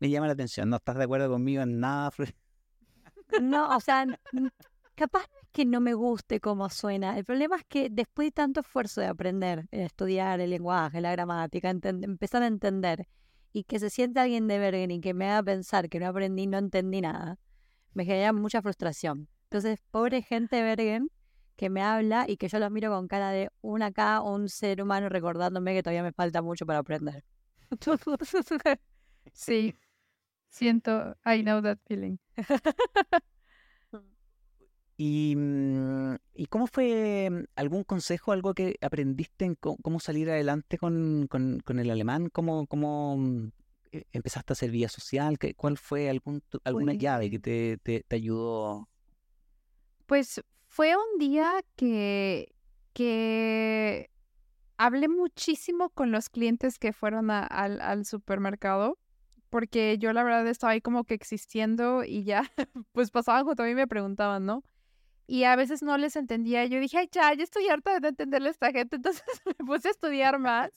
me, 0.00 0.10
llama 0.10 0.26
la 0.26 0.32
atención. 0.32 0.68
¿No 0.70 0.76
estás 0.76 0.96
de 0.96 1.04
acuerdo 1.04 1.30
conmigo 1.30 1.62
en 1.62 1.80
nada, 1.80 2.10
No, 3.40 3.74
o 3.76 3.80
sea, 3.80 4.06
capaz 4.94 5.26
que 5.52 5.64
no 5.64 5.80
me 5.80 5.94
guste 5.94 6.40
cómo 6.40 6.68
suena. 6.70 7.18
El 7.18 7.24
problema 7.24 7.56
es 7.56 7.64
que 7.64 7.88
después 7.90 8.26
de 8.26 8.32
tanto 8.32 8.60
esfuerzo 8.60 9.00
de 9.00 9.08
aprender, 9.08 9.66
estudiar 9.70 10.40
el 10.40 10.50
lenguaje, 10.50 11.00
la 11.00 11.12
gramática, 11.12 11.70
empezar 11.70 12.42
a 12.42 12.46
entender 12.46 13.08
y 13.52 13.64
que 13.64 13.78
se 13.78 13.90
siente 13.90 14.20
alguien 14.20 14.48
de 14.48 14.58
Bergen 14.58 14.90
y 14.90 15.00
que 15.00 15.14
me 15.14 15.30
haga 15.30 15.42
pensar 15.42 15.88
que 15.88 15.98
no 15.98 16.08
aprendí, 16.08 16.46
no 16.46 16.58
entendí 16.58 17.00
nada, 17.00 17.38
me 17.94 18.04
genera 18.04 18.32
mucha 18.32 18.62
frustración. 18.62 19.28
Entonces, 19.44 19.80
pobre 19.90 20.22
gente 20.22 20.56
de 20.56 20.62
Bergen 20.62 21.10
que 21.56 21.70
me 21.70 21.82
habla 21.82 22.26
y 22.28 22.36
que 22.36 22.48
yo 22.48 22.58
los 22.58 22.70
miro 22.70 22.90
con 22.90 23.08
cara 23.08 23.30
de 23.30 23.50
un 23.62 23.82
acá, 23.82 24.20
un 24.20 24.48
ser 24.48 24.82
humano 24.82 25.08
recordándome 25.08 25.74
que 25.74 25.82
todavía 25.82 26.02
me 26.02 26.12
falta 26.12 26.42
mucho 26.42 26.66
para 26.66 26.80
aprender. 26.80 27.24
sí, 29.32 29.74
siento, 30.56 31.16
I 31.24 31.42
know 31.42 31.60
that 31.62 31.78
feeling. 31.86 32.18
¿Y, 34.98 35.34
mm, 35.36 36.14
¿Y, 36.34 36.46
cómo 36.46 36.66
fue 36.66 37.28
mm, 37.30 37.44
algún 37.54 37.84
consejo, 37.84 38.32
algo 38.32 38.54
que 38.54 38.76
aprendiste 38.80 39.44
en 39.44 39.54
cómo, 39.54 40.00
salir 40.00 40.30
adelante 40.30 40.78
con, 40.78 41.26
con, 41.28 41.78
el 41.78 41.90
alemán? 41.90 42.30
¿Cómo, 42.30 42.66
cómo 42.66 43.18
mm, 43.18 43.50
e, 43.92 44.04
empezaste 44.12 44.52
a 44.52 44.54
hacer 44.54 44.70
vía 44.70 44.88
social? 44.88 45.38
¿Cuál 45.56 45.76
fue 45.76 46.08
algún, 46.08 46.42
alguna 46.64 46.94
llave 46.94 47.30
que 47.30 47.38
pues 47.38 47.78
te, 47.82 48.04
te, 48.08 48.16
ayudó? 48.16 48.88
Pues 50.06 50.42
fue 50.64 50.94
un 50.96 51.18
día 51.18 51.62
que, 51.76 52.54
que 52.94 54.08
hablé 54.78 55.08
muchísimo 55.08 55.90
con 55.90 56.10
los 56.10 56.30
clientes 56.30 56.78
que 56.78 56.94
fueron 56.94 57.30
al, 57.30 57.82
al 57.82 58.06
supermercado 58.06 58.98
porque 59.56 59.96
yo 59.98 60.12
la 60.12 60.22
verdad 60.22 60.46
estaba 60.48 60.72
ahí 60.74 60.82
como 60.82 61.04
que 61.04 61.14
existiendo 61.14 62.04
y 62.04 62.24
ya, 62.24 62.42
pues 62.92 63.10
pasaba 63.10 63.38
algo, 63.38 63.54
también 63.54 63.76
me 63.76 63.86
preguntaban, 63.86 64.44
¿no? 64.44 64.62
y 65.26 65.42
a 65.44 65.56
veces 65.56 65.82
no 65.82 65.96
les 65.96 66.14
entendía. 66.14 66.66
Yo 66.66 66.78
dije, 66.78 66.98
ay, 66.98 67.08
ya, 67.10 67.32
ya 67.34 67.42
estoy 67.42 67.66
harta 67.68 67.98
de 68.00 68.08
entenderle 68.08 68.48
a 68.48 68.50
esta 68.52 68.70
gente. 68.70 68.96
Entonces 69.02 69.24
me 69.46 69.54
puse 69.54 69.88
a 69.88 69.90
estudiar 69.92 70.38
más. 70.38 70.70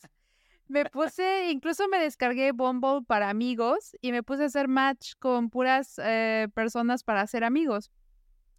Me 0.67 0.85
puse, 0.85 1.51
incluso 1.51 1.87
me 1.89 1.99
descargué 1.99 2.51
Bumble 2.53 3.01
para 3.05 3.29
amigos 3.29 3.95
y 4.01 4.11
me 4.11 4.23
puse 4.23 4.43
a 4.43 4.45
hacer 4.45 4.67
match 4.67 5.11
con 5.19 5.49
puras 5.49 5.99
eh, 6.03 6.47
personas 6.55 7.03
para 7.03 7.21
hacer 7.21 7.43
amigos. 7.43 7.91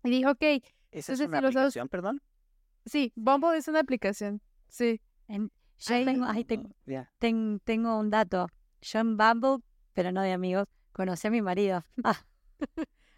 Y 0.05 0.11
dije, 0.11 0.27
ok. 0.29 0.45
¿Esa 0.93 1.13
es 1.15 1.21
una 1.21 1.39
aplicación, 1.39 1.89
perdón? 1.89 2.21
Sí, 2.85 3.13
Bumble 3.17 3.57
es 3.57 3.67
una 3.67 3.81
aplicación. 3.81 4.41
Sí. 4.69 5.01
En- 5.29 5.51
yo 5.79 5.95
Ahí- 5.95 6.05
tengo, 6.05 6.25
ahí 6.27 6.45
ten- 7.19 7.61
tengo 7.65 7.99
un 7.99 8.11
dato. 8.11 8.47
Yo 8.83 8.99
en 9.01 9.17
Bumble, 9.17 9.59
pero 9.95 10.13
no 10.13 10.23
de 10.23 10.33
amigos, 10.33 10.67
conocí 10.93 11.27
a 11.29 11.31
mi 11.31 11.43
marido. 11.43 11.85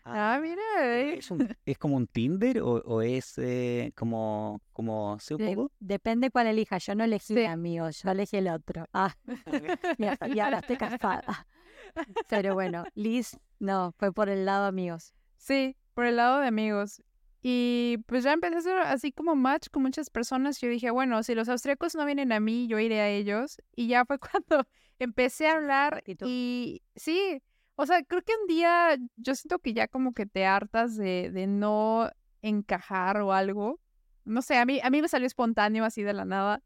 Ah, 0.05 0.35
Ah, 0.35 0.39
mira. 0.43 0.61
eh. 0.81 1.19
¿Es, 1.19 1.31
un- 1.31 1.49
es 1.65 1.79
como 1.79 1.97
un 1.97 2.09
Tinder 2.09 2.61
o, 2.61 2.73
o 2.85 3.03
es 3.03 3.35
eh, 3.39 3.93
como, 3.97 4.61
como, 4.73 5.17
sí, 5.21 5.35
un 5.35 5.39
de- 5.39 5.55
poco? 5.55 5.73
depende 5.79 6.31
cuál 6.33 6.49
elija. 6.49 6.79
Yo 6.79 6.97
no 6.97 7.05
elegí 7.05 7.35
Sí. 7.35 7.45
amigos, 7.45 8.03
yo 8.03 8.11
elegí 8.11 8.37
el 8.39 8.49
otro. 8.49 8.87
Ah, 8.93 9.15
y 9.99 10.05
hasta- 10.05 10.29
y 10.29 10.41
ahora 10.41 10.59
estoy 10.59 10.77
casada. 10.77 11.47
Pero 12.29 12.55
bueno, 12.55 12.85
Liz, 12.95 13.39
no, 13.61 13.93
fue 13.97 14.13
por 14.13 14.29
el 14.29 14.45
lado 14.45 14.67
amigos. 14.67 15.15
Sí, 15.37 15.77
por 15.95 16.05
el 16.07 16.17
lado 16.17 16.41
de 16.41 16.49
amigos. 16.49 17.01
Y 17.41 17.99
pues 18.07 18.25
ya 18.25 18.33
empecé 18.33 18.57
a 18.57 18.59
hacer 18.59 18.79
así 18.81 19.13
como 19.13 19.37
match 19.37 19.69
con 19.71 19.83
muchas 19.83 20.11
personas. 20.11 20.61
Yo 20.61 20.69
dije, 20.69 20.91
bueno, 20.91 21.23
si 21.23 21.35
los 21.37 21.49
austríacos 21.49 21.95
no 21.95 22.05
vienen 22.07 22.33
a 22.33 22.41
mí, 22.41 22.67
yo 22.67 22.79
iré 22.81 23.01
a 23.01 23.09
ellos. 23.09 23.57
Y 23.77 23.87
ya 23.87 24.05
fue 24.05 24.19
cuando 24.19 24.67
empecé 25.03 25.49
a 25.49 25.55
hablar 25.55 26.03
y 26.07 26.83
sí, 26.97 27.43
o 27.77 27.87
sea, 27.87 28.03
creo 28.05 28.23
que 28.23 28.33
un 28.41 28.47
día 28.49 28.97
yo 29.17 29.35
siento 29.35 29.59
que 29.59 29.73
ya 29.75 29.89
como 29.89 30.13
que 30.15 30.27
te 30.27 30.45
hartas 30.47 30.97
de, 30.97 31.31
de 31.33 31.47
no 31.47 32.11
encajar 32.43 33.19
o 33.23 33.33
algo. 33.33 33.81
No 34.25 34.43
sé, 34.43 34.57
a 34.59 34.65
mí, 34.67 34.81
a 34.83 34.91
mí 34.91 35.03
me 35.03 35.09
salió 35.09 35.27
espontáneo 35.27 35.85
así 35.85 36.03
de 36.03 36.13
la 36.13 36.25
nada. 36.25 36.63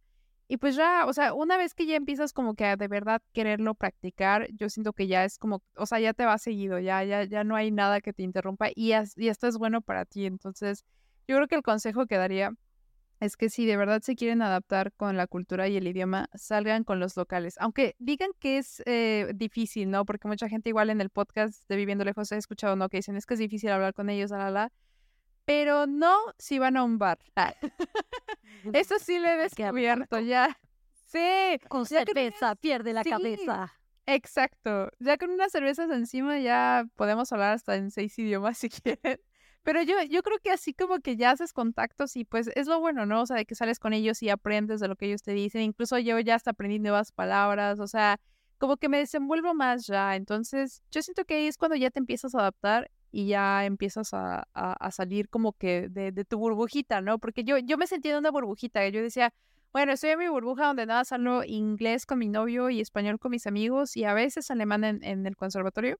Y 0.48 0.58
pues 0.58 0.76
ya, 0.76 1.06
o 1.06 1.12
sea, 1.12 1.34
una 1.34 1.56
vez 1.56 1.74
que 1.74 1.86
ya 1.86 1.96
empiezas 1.96 2.32
como 2.32 2.54
que 2.54 2.64
a 2.66 2.76
de 2.76 2.86
verdad 2.88 3.20
quererlo 3.32 3.74
practicar, 3.74 4.48
yo 4.52 4.68
siento 4.68 4.92
que 4.92 5.08
ya 5.08 5.24
es 5.24 5.38
como, 5.38 5.62
o 5.76 5.86
sea, 5.86 5.98
ya 6.00 6.14
te 6.14 6.24
va 6.24 6.38
seguido, 6.38 6.78
ya, 6.78 7.02
ya, 7.04 7.24
ya 7.24 7.42
no 7.44 7.56
hay 7.56 7.72
nada 7.72 8.00
que 8.00 8.12
te 8.12 8.22
interrumpa 8.22 8.68
y, 8.74 8.92
as- 8.92 9.16
y 9.18 9.28
esto 9.28 9.48
es 9.48 9.58
bueno 9.58 9.80
para 9.82 10.04
ti. 10.04 10.26
Entonces, 10.26 10.84
yo 11.26 11.36
creo 11.36 11.48
que 11.48 11.56
el 11.56 11.62
consejo 11.62 12.06
que 12.06 12.16
daría 12.16 12.52
es 13.20 13.36
que 13.36 13.48
si 13.48 13.64
de 13.66 13.76
verdad 13.76 14.02
se 14.02 14.14
quieren 14.14 14.42
adaptar 14.42 14.92
con 14.92 15.16
la 15.16 15.26
cultura 15.26 15.68
y 15.68 15.76
el 15.76 15.86
idioma, 15.86 16.28
salgan 16.34 16.84
con 16.84 17.00
los 17.00 17.16
locales. 17.16 17.56
Aunque 17.60 17.96
digan 17.98 18.30
que 18.38 18.58
es 18.58 18.82
eh, 18.86 19.32
difícil, 19.34 19.90
¿no? 19.90 20.04
Porque 20.04 20.28
mucha 20.28 20.48
gente 20.48 20.68
igual 20.68 20.90
en 20.90 21.00
el 21.00 21.10
podcast 21.10 21.66
de 21.68 21.76
Viviendo 21.76 22.04
Lejos 22.04 22.30
he 22.32 22.36
escuchado, 22.36 22.76
¿no? 22.76 22.88
Que 22.88 22.98
dicen, 22.98 23.16
es 23.16 23.24
que 23.26 23.34
es 23.34 23.40
difícil 23.40 23.70
hablar 23.70 23.94
con 23.94 24.10
ellos, 24.10 24.30
la, 24.30 24.38
la, 24.38 24.50
la. 24.50 24.72
Pero 25.44 25.86
no 25.86 26.14
si 26.38 26.58
van 26.58 26.76
a 26.76 26.82
un 26.84 26.98
bar. 26.98 27.18
Ah, 27.36 27.54
Eso 28.72 28.98
sí 28.98 29.18
lo 29.18 29.28
he 29.28 29.36
descubierto 29.36 30.18
ya. 30.20 30.58
Sí, 31.06 31.58
Con 31.68 31.84
Ya 31.84 32.04
cerveza, 32.04 32.56
pierde 32.56 32.92
la 32.92 33.04
sí. 33.04 33.10
cabeza. 33.10 33.72
exacto. 34.06 34.90
Ya 34.98 35.16
con 35.18 35.30
unas 35.30 35.52
cervezas 35.52 35.90
encima 35.90 36.38
ya 36.40 36.84
podemos 36.96 37.32
hablar 37.32 37.52
hasta 37.54 37.76
en 37.76 37.90
seis 37.90 38.18
idiomas 38.18 38.58
si 38.58 38.68
quieren. 38.68 39.20
Pero 39.66 39.82
yo, 39.82 39.96
yo 40.08 40.22
creo 40.22 40.38
que 40.38 40.52
así 40.52 40.74
como 40.74 41.00
que 41.00 41.16
ya 41.16 41.32
haces 41.32 41.52
contactos 41.52 42.14
y 42.14 42.24
pues 42.24 42.48
es 42.54 42.68
lo 42.68 42.78
bueno, 42.78 43.04
¿no? 43.04 43.22
O 43.22 43.26
sea, 43.26 43.36
de 43.36 43.46
que 43.46 43.56
sales 43.56 43.80
con 43.80 43.92
ellos 43.94 44.22
y 44.22 44.28
aprendes 44.30 44.78
de 44.78 44.86
lo 44.86 44.94
que 44.94 45.06
ellos 45.06 45.22
te 45.22 45.32
dicen. 45.32 45.62
Incluso 45.62 45.98
yo 45.98 46.20
ya 46.20 46.36
hasta 46.36 46.52
aprendí 46.52 46.78
nuevas 46.78 47.10
palabras, 47.10 47.80
o 47.80 47.88
sea, 47.88 48.20
como 48.58 48.76
que 48.76 48.88
me 48.88 48.98
desenvuelvo 48.98 49.54
más 49.54 49.88
ya. 49.88 50.14
Entonces, 50.14 50.82
yo 50.92 51.02
siento 51.02 51.24
que 51.24 51.34
ahí 51.34 51.46
es 51.48 51.56
cuando 51.58 51.74
ya 51.76 51.90
te 51.90 51.98
empiezas 51.98 52.36
a 52.36 52.40
adaptar 52.42 52.92
y 53.10 53.26
ya 53.26 53.64
empiezas 53.64 54.14
a, 54.14 54.44
a- 54.54 54.90
salir 54.92 55.28
como 55.28 55.52
que 55.52 55.88
de, 55.90 56.12
de 56.12 56.24
tu 56.24 56.38
burbujita, 56.38 57.00
¿no? 57.00 57.18
Porque 57.18 57.42
yo, 57.42 57.58
yo 57.58 57.76
me 57.76 57.88
sentía 57.88 58.12
en 58.12 58.18
una 58.18 58.30
burbujita. 58.30 58.88
Yo 58.88 59.02
decía, 59.02 59.34
bueno, 59.72 59.90
estoy 59.92 60.10
en 60.10 60.20
mi 60.20 60.28
burbuja 60.28 60.66
donde 60.68 60.86
nada 60.86 61.02
hablo 61.10 61.42
inglés 61.44 62.06
con 62.06 62.20
mi 62.20 62.28
novio 62.28 62.70
y 62.70 62.80
español 62.80 63.18
con 63.18 63.32
mis 63.32 63.48
amigos 63.48 63.96
y 63.96 64.04
a 64.04 64.14
veces 64.14 64.48
alemán 64.52 64.84
en, 64.84 65.02
en 65.02 65.26
el 65.26 65.34
conservatorio. 65.36 65.98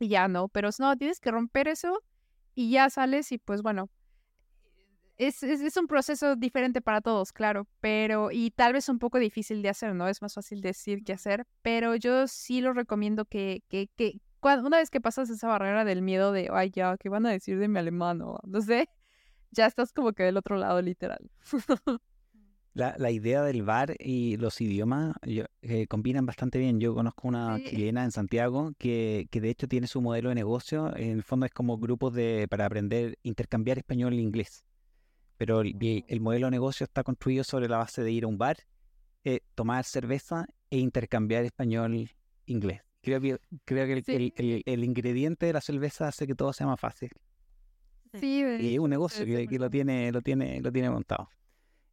Y 0.00 0.08
ya 0.08 0.28
no, 0.28 0.48
pero 0.48 0.70
no, 0.80 0.96
tienes 0.96 1.20
que 1.20 1.30
romper 1.30 1.68
eso 1.68 2.02
y 2.54 2.70
ya 2.70 2.90
sales 2.90 3.32
y 3.32 3.38
pues 3.38 3.62
bueno, 3.62 3.90
es, 5.16 5.42
es, 5.42 5.60
es 5.60 5.76
un 5.76 5.86
proceso 5.86 6.34
diferente 6.34 6.80
para 6.80 7.02
todos, 7.02 7.32
claro, 7.32 7.66
pero 7.80 8.30
y 8.30 8.50
tal 8.50 8.72
vez 8.72 8.88
un 8.88 8.98
poco 8.98 9.18
difícil 9.18 9.60
de 9.60 9.68
hacer, 9.68 9.94
¿no? 9.94 10.08
Es 10.08 10.22
más 10.22 10.34
fácil 10.34 10.62
decir 10.62 11.04
que 11.04 11.12
hacer, 11.12 11.46
pero 11.62 11.94
yo 11.94 12.26
sí 12.26 12.62
lo 12.62 12.72
recomiendo 12.72 13.26
que, 13.26 13.62
que, 13.68 13.88
que 13.96 14.20
cuando, 14.40 14.66
una 14.66 14.78
vez 14.78 14.88
que 14.90 15.00
pasas 15.00 15.28
esa 15.28 15.48
barrera 15.48 15.84
del 15.84 16.00
miedo 16.00 16.32
de, 16.32 16.48
ay, 16.50 16.70
ya, 16.70 16.96
¿qué 16.96 17.10
van 17.10 17.26
a 17.26 17.30
decir 17.30 17.58
de 17.58 17.68
mi 17.68 17.78
alemán? 17.78 18.22
O 18.22 18.38
no 18.44 18.62
sé, 18.62 18.88
ya 19.50 19.66
estás 19.66 19.92
como 19.92 20.12
que 20.14 20.22
del 20.22 20.38
otro 20.38 20.56
lado, 20.56 20.80
literal. 20.80 21.30
La, 22.72 22.94
la 22.98 23.10
idea 23.10 23.42
del 23.42 23.62
bar 23.64 23.96
y 23.98 24.36
los 24.36 24.60
idiomas 24.60 25.16
yo- 25.26 25.44
eh, 25.62 25.86
combinan 25.88 26.24
bastante 26.24 26.58
bien. 26.58 26.78
Yo 26.78 26.94
conozco 26.94 27.26
una 27.26 27.56
Sí. 27.58 27.64
chilena 27.64 28.04
en 28.04 28.12
Santiago 28.12 28.72
que, 28.78 29.26
que 29.30 29.40
de 29.40 29.50
hecho 29.50 29.66
tiene 29.66 29.86
su 29.88 30.00
modelo 30.00 30.28
de 30.28 30.36
negocio. 30.36 30.94
En 30.96 31.10
el 31.10 31.22
fondo 31.24 31.46
es 31.46 31.52
como 31.52 31.78
grupos 31.78 32.14
de, 32.14 32.46
para 32.48 32.66
aprender, 32.66 33.18
intercambiar 33.24 33.78
español 33.78 34.12
e 34.12 34.16
inglés. 34.16 34.64
Pero 35.36 35.62
el, 35.62 36.20
modelo 36.20 36.46
de 36.46 36.50
negocio 36.52 36.84
está 36.84 37.02
construido 37.02 37.42
sobre 37.44 37.68
la 37.68 37.78
base 37.78 38.02
de 38.04 38.12
ir 38.12 38.24
a 38.24 38.28
un 38.28 38.38
bar, 38.38 38.58
eh, 39.24 39.40
tomar 39.54 39.84
cerveza 39.84 40.46
e 40.70 40.78
intercambiar 40.78 41.44
español-inglés. 41.44 42.82
Creo 43.02 43.20
que, 43.20 43.38
creo 43.64 43.86
que 43.86 43.92
el, 43.94 44.04
Sí. 44.04 44.62
el- 44.66 44.84
ingrediente 44.84 45.46
de 45.46 45.54
la 45.54 45.60
cerveza 45.60 46.06
hace 46.08 46.26
que 46.26 46.34
todo 46.34 46.52
sea 46.52 46.66
más 46.66 46.78
fácil. 46.78 47.10
Sí, 48.14 48.44
Y 48.60 48.74
es 48.74 48.78
un 48.78 48.90
negocio 48.90 49.24
que, 49.24 49.46
que 49.46 49.58
lo 49.58 49.70
tiene, 49.70 50.12
lo 50.12 50.20
tiene, 50.20 50.60
lo 50.60 50.70
tiene 50.70 50.90
montado. 50.90 51.28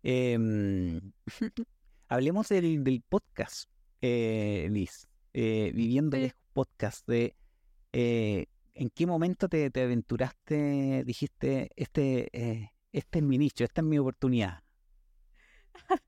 Em, 0.03 0.99
hablemos 2.07 2.49
del, 2.49 2.83
del 2.83 3.01
podcast, 3.01 3.69
eh, 4.01 4.67
Liz. 4.71 5.07
Eh, 5.33 5.71
Viviendo. 5.75 6.17
Lejos 6.17 6.39
Podcast. 6.53 7.07
De, 7.07 7.35
eh, 7.93 8.47
¿En 8.73 8.89
qué 8.89 9.05
momento 9.05 9.47
te, 9.49 9.69
te 9.69 9.83
aventuraste? 9.83 11.03
Dijiste, 11.03 11.69
este, 11.75 12.29
eh, 12.31 12.71
este 12.91 13.19
es 13.19 13.25
mi 13.25 13.37
nicho, 13.37 13.63
esta 13.63 13.81
es 13.81 13.87
mi 13.87 13.97
oportunidad. 13.99 14.63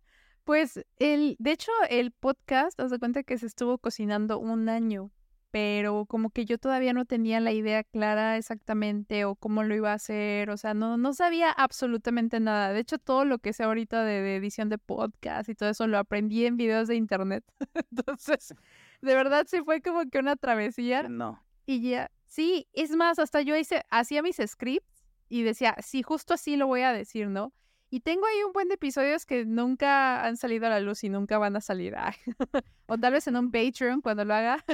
Pues 0.45 0.83
el, 0.97 1.35
de 1.37 1.51
hecho, 1.51 1.71
el 1.91 2.09
podcast, 2.09 2.79
haz 2.79 2.89
de 2.89 2.97
cuenta 2.97 3.21
que 3.21 3.37
se 3.37 3.45
estuvo 3.45 3.77
cocinando 3.77 4.39
un 4.39 4.67
año, 4.67 5.11
pero 5.51 6.05
como 6.05 6.29
que 6.29 6.45
yo 6.45 6.57
todavía 6.57 6.93
no 6.93 7.05
tenía 7.05 7.39
la 7.39 7.51
idea 7.51 7.83
clara 7.83 8.37
exactamente 8.37 9.25
o 9.25 9.35
cómo 9.35 9.63
lo 9.63 9.75
iba 9.75 9.91
a 9.91 9.95
hacer, 9.95 10.49
o 10.49 10.57
sea, 10.57 10.73
no, 10.73 10.97
no 10.97 11.13
sabía 11.13 11.51
absolutamente 11.51 12.39
nada. 12.39 12.73
De 12.73 12.79
hecho, 12.79 12.99
todo 12.99 13.25
lo 13.25 13.39
que 13.39 13.53
sé 13.53 13.63
ahorita 13.63 14.03
de, 14.03 14.21
de 14.21 14.35
edición 14.35 14.69
de 14.69 14.77
podcast 14.77 15.49
y 15.49 15.55
todo 15.55 15.69
eso 15.69 15.87
lo 15.87 15.97
aprendí 15.97 16.45
en 16.45 16.57
videos 16.57 16.87
de 16.87 16.95
internet. 16.95 17.43
Entonces, 17.91 18.53
de 19.01 19.15
verdad 19.15 19.45
sí 19.49 19.61
fue 19.63 19.81
como 19.81 20.09
que 20.09 20.19
una 20.19 20.35
travesía. 20.35 21.03
No. 21.03 21.43
Y 21.65 21.81
ya, 21.81 22.11
sí, 22.25 22.67
es 22.73 22.91
más, 22.91 23.19
hasta 23.19 23.41
yo 23.41 23.55
hice, 23.55 23.83
hacía 23.89 24.21
mis 24.21 24.37
scripts 24.45 25.05
y 25.29 25.43
decía, 25.43 25.75
sí, 25.81 26.03
justo 26.03 26.33
así 26.33 26.57
lo 26.57 26.67
voy 26.67 26.81
a 26.81 26.93
decir, 26.93 27.27
¿no? 27.27 27.53
Y 27.91 28.01
tengo 28.01 28.25
ahí 28.27 28.43
un 28.45 28.53
buen 28.53 28.67
de 28.67 28.75
episodios 28.75 29.25
que 29.25 29.45
nunca 29.45 30.23
han 30.23 30.37
salido 30.37 30.67
a 30.67 30.69
la 30.69 30.79
luz 30.79 31.03
y 31.03 31.09
nunca 31.09 31.37
van 31.39 31.55
a 31.55 31.61
salir. 31.61 31.95
O 32.85 32.97
tal 32.97 33.13
vez 33.13 33.27
en 33.27 33.35
un 33.35 33.51
Patreon 33.51 34.01
cuando 34.01 34.25
lo 34.25 34.33
haga. 34.33 34.65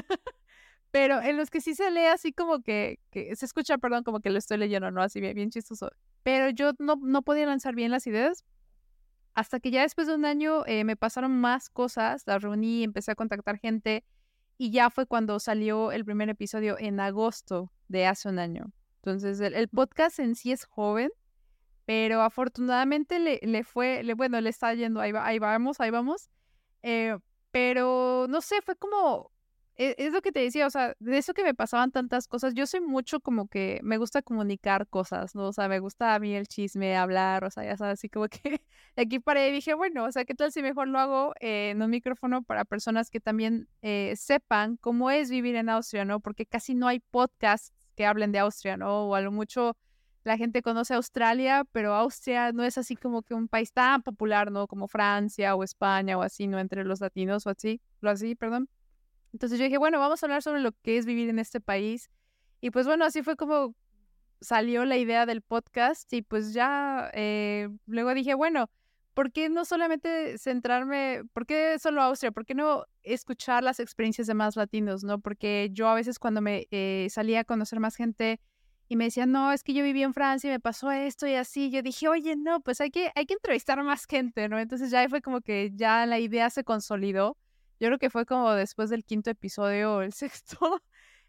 Pero 0.96 1.22
en 1.22 1.36
los 1.36 1.50
que 1.50 1.60
sí 1.60 1.76
se 1.76 1.92
lee 1.92 2.06
así 2.06 2.32
como 2.32 2.62
que, 2.62 3.02
que 3.12 3.36
se 3.36 3.46
escucha, 3.46 3.78
perdón, 3.78 4.06
como 4.06 4.22
que 4.22 4.30
lo 4.30 4.38
estoy 4.38 4.58
leyendo, 4.58 4.92
¿no? 4.92 5.02
Así 5.02 5.20
bien, 5.20 5.36
bien 5.36 5.50
chistoso. 5.50 5.92
Pero 6.24 6.52
yo 6.52 6.72
no, 6.80 6.96
no 7.02 7.22
podía 7.22 7.46
lanzar 7.46 7.76
bien 7.76 7.92
las 7.92 8.08
ideas. 8.08 8.46
Hasta 9.34 9.60
que 9.60 9.72
ya 9.72 9.82
después 9.82 10.08
de 10.08 10.16
un 10.16 10.24
año 10.24 10.66
eh, 10.68 10.86
me 10.86 10.96
pasaron 10.96 11.38
más 11.38 11.70
cosas, 11.70 12.24
las 12.26 12.42
reuní, 12.42 12.86
empecé 12.86 13.12
a 13.12 13.16
contactar 13.16 13.60
gente 13.60 14.06
y 14.58 14.72
ya 14.72 14.90
fue 14.90 15.06
cuando 15.06 15.38
salió 15.42 15.92
el 15.92 16.06
primer 16.06 16.30
episodio 16.30 16.78
en 16.80 17.02
agosto 17.02 17.74
de 17.90 18.06
hace 18.06 18.30
un 18.30 18.40
año. 18.40 18.72
Entonces, 19.04 19.42
el, 19.42 19.68
podcast 19.68 20.20
en 20.20 20.34
sí 20.34 20.54
es 20.54 20.64
joven, 20.64 21.10
pero 21.84 22.22
afortunadamente 22.22 23.20
le, 23.20 23.42
le 23.44 23.66
fue, 23.66 24.02
bueno, 24.16 24.40
le 24.40 24.50
está 24.50 24.74
yendo, 24.74 25.02
ahí, 25.02 25.12
va- 25.12 25.26
ahí 25.26 25.40
vamos, 25.40 25.82
ahí 25.82 25.90
vamos. 25.90 26.30
Eh, 26.84 27.18
pero 27.52 28.28
no 28.30 28.40
sé, 28.40 28.62
fue 28.62 28.78
como, 28.78 29.35
e- 29.78 29.96
es, 29.98 30.14
lo 30.14 30.22
que 30.22 30.32
te 30.32 30.40
decía, 30.40 30.68
o 30.68 30.70
sea, 30.70 30.96
de 31.00 31.18
eso 31.18 31.34
que 31.34 31.44
me 31.44 31.54
pasaban 31.54 31.92
tantas 31.92 32.28
cosas, 32.28 32.54
yo 32.54 32.66
soy 32.66 32.82
mucho 32.82 33.20
como 33.20 33.48
que 33.48 33.80
me 33.84 33.98
gusta 33.98 34.22
comunicar 34.22 34.88
cosas, 34.88 35.36
¿no? 35.36 35.48
O 35.48 35.54
sea, 35.54 35.68
me 35.68 35.80
gusta 35.80 36.16
a 36.16 36.20
mí 36.20 36.34
el 36.34 36.48
chisme, 36.48 36.96
hablar, 36.96 37.44
o 37.44 37.52
sea, 37.52 37.64
ya 37.64 37.78
sabes, 37.78 38.00
así 38.00 38.10
como 38.10 38.28
que 38.28 38.40
de 38.96 39.02
aquí 39.02 39.20
paré 39.20 39.50
y 39.50 39.52
dije, 39.52 39.74
bueno, 39.74 40.06
o 40.06 40.12
sea, 40.12 40.26
¿qué 40.26 40.34
tal 40.36 40.52
si 40.52 40.62
mejor 40.62 40.88
lo 40.88 41.00
hago 41.00 41.34
eh, 41.40 41.72
en 41.72 41.82
un 41.82 41.90
micrófono 41.90 42.44
para 42.44 42.66
personas 42.66 43.10
que 43.10 43.20
también 43.20 43.68
eh, 43.82 44.14
sepan 44.16 44.78
cómo 44.78 45.12
es 45.12 45.30
vivir 45.30 45.56
en 45.56 45.70
Austria, 45.70 46.06
¿no? 46.06 46.20
Porque 46.20 46.46
casi 46.46 46.76
no 46.76 46.88
hay 46.88 47.00
podcasts 47.00 47.74
que 47.96 48.06
hablen 48.06 48.32
de 48.32 48.40
Austria, 48.40 48.78
¿no? 48.78 49.08
O 49.08 49.16
a 49.16 49.22
lo 49.22 49.32
mucho 49.32 49.76
la 50.26 50.38
gente 50.38 50.62
conoce 50.64 50.96
Australia, 50.96 51.66
pero 51.72 51.94
Austria 51.94 52.52
no 52.52 52.64
es 52.64 52.78
así 52.78 52.96
como 52.96 53.22
que 53.22 53.34
un 53.36 53.48
país 53.48 53.72
tan 53.72 54.02
popular, 54.02 54.52
¿no? 54.52 54.68
Como 54.68 54.88
Francia 54.88 55.56
o 55.56 55.64
España 55.64 56.18
o 56.18 56.22
así, 56.24 56.48
¿no? 56.48 56.60
Entre 56.60 56.84
los 56.84 57.00
latinos 57.00 57.46
o 57.46 57.52
así, 57.52 57.80
lo 58.02 58.10
así, 58.10 58.36
perdón. 58.36 58.68
Entonces 59.36 59.60
yo 59.60 59.66
dije, 59.66 59.78
bueno, 59.78 60.00
vamos 60.00 60.24
a 60.24 60.28
hablar 60.28 60.42
sobre 60.42 60.62
lo 60.62 60.72
que 60.72 60.98
es 60.98 61.06
vivir 61.06 61.28
en 61.28 61.40
este 61.40 61.60
país. 61.60 62.10
Y 62.62 62.72
pues 62.72 62.88
bueno, 62.88 63.04
así 63.04 63.22
fue 63.22 63.36
como 63.36 63.76
salió 64.40 64.86
la 64.86 64.96
idea 64.96 65.26
del 65.26 65.42
podcast 65.42 66.12
y 66.14 66.22
pues 66.22 66.54
ya 66.54 67.12
eh, 67.14 67.68
luego 67.86 68.14
dije, 68.14 68.34
bueno, 68.34 68.70
¿por 69.14 69.34
qué 69.34 69.50
no 69.50 69.66
solamente 69.66 70.38
centrarme, 70.38 71.24
por 71.34 71.46
qué 71.46 71.78
solo 71.80 72.02
Austria? 72.02 72.32
¿Por 72.32 72.46
qué 72.46 72.56
no 72.56 72.86
escuchar 73.04 73.62
las 73.62 73.82
experiencias 73.82 74.28
de 74.28 74.36
más 74.36 74.56
latinos, 74.56 75.04
no? 75.04 75.20
Porque 75.20 75.68
yo 75.74 75.90
a 75.90 75.96
veces 75.96 76.18
cuando 76.18 76.40
me 76.40 76.68
eh, 76.72 77.08
salía 77.10 77.42
a 77.42 77.44
conocer 77.44 77.82
más 77.82 77.98
gente 77.98 78.40
y 78.88 78.96
me 78.96 79.04
decían, 79.04 79.34
no, 79.34 79.52
es 79.52 79.64
que 79.64 79.74
yo 79.74 79.84
viví 79.84 80.02
en 80.02 80.14
Francia 80.14 80.48
y 80.50 80.52
me 80.52 80.62
pasó 80.62 80.92
esto 80.92 81.28
y 81.28 81.34
así. 81.34 81.72
Yo 81.72 81.82
dije, 81.82 82.08
oye, 82.08 82.38
no, 82.38 82.62
pues 82.62 82.80
hay 82.80 82.90
que, 82.90 83.12
hay 83.16 83.26
que 83.26 83.34
entrevistar 83.34 83.80
a 83.80 83.84
más 83.84 84.06
gente, 84.06 84.48
¿no? 84.48 84.60
Entonces 84.60 84.92
ya 84.92 85.10
fue 85.10 85.22
como 85.22 85.42
que 85.42 85.74
ya 85.76 86.06
la 86.06 86.20
idea 86.20 86.50
se 86.50 86.64
consolidó. 86.64 87.36
Yo 87.80 87.88
creo 87.88 88.00
que 88.00 88.10
fue 88.10 88.26
como 88.26 88.52
después 88.54 88.90
del 88.90 89.04
quinto 89.04 89.30
episodio 89.30 89.96
o 89.96 90.02
el 90.02 90.14
sexto. 90.14 90.82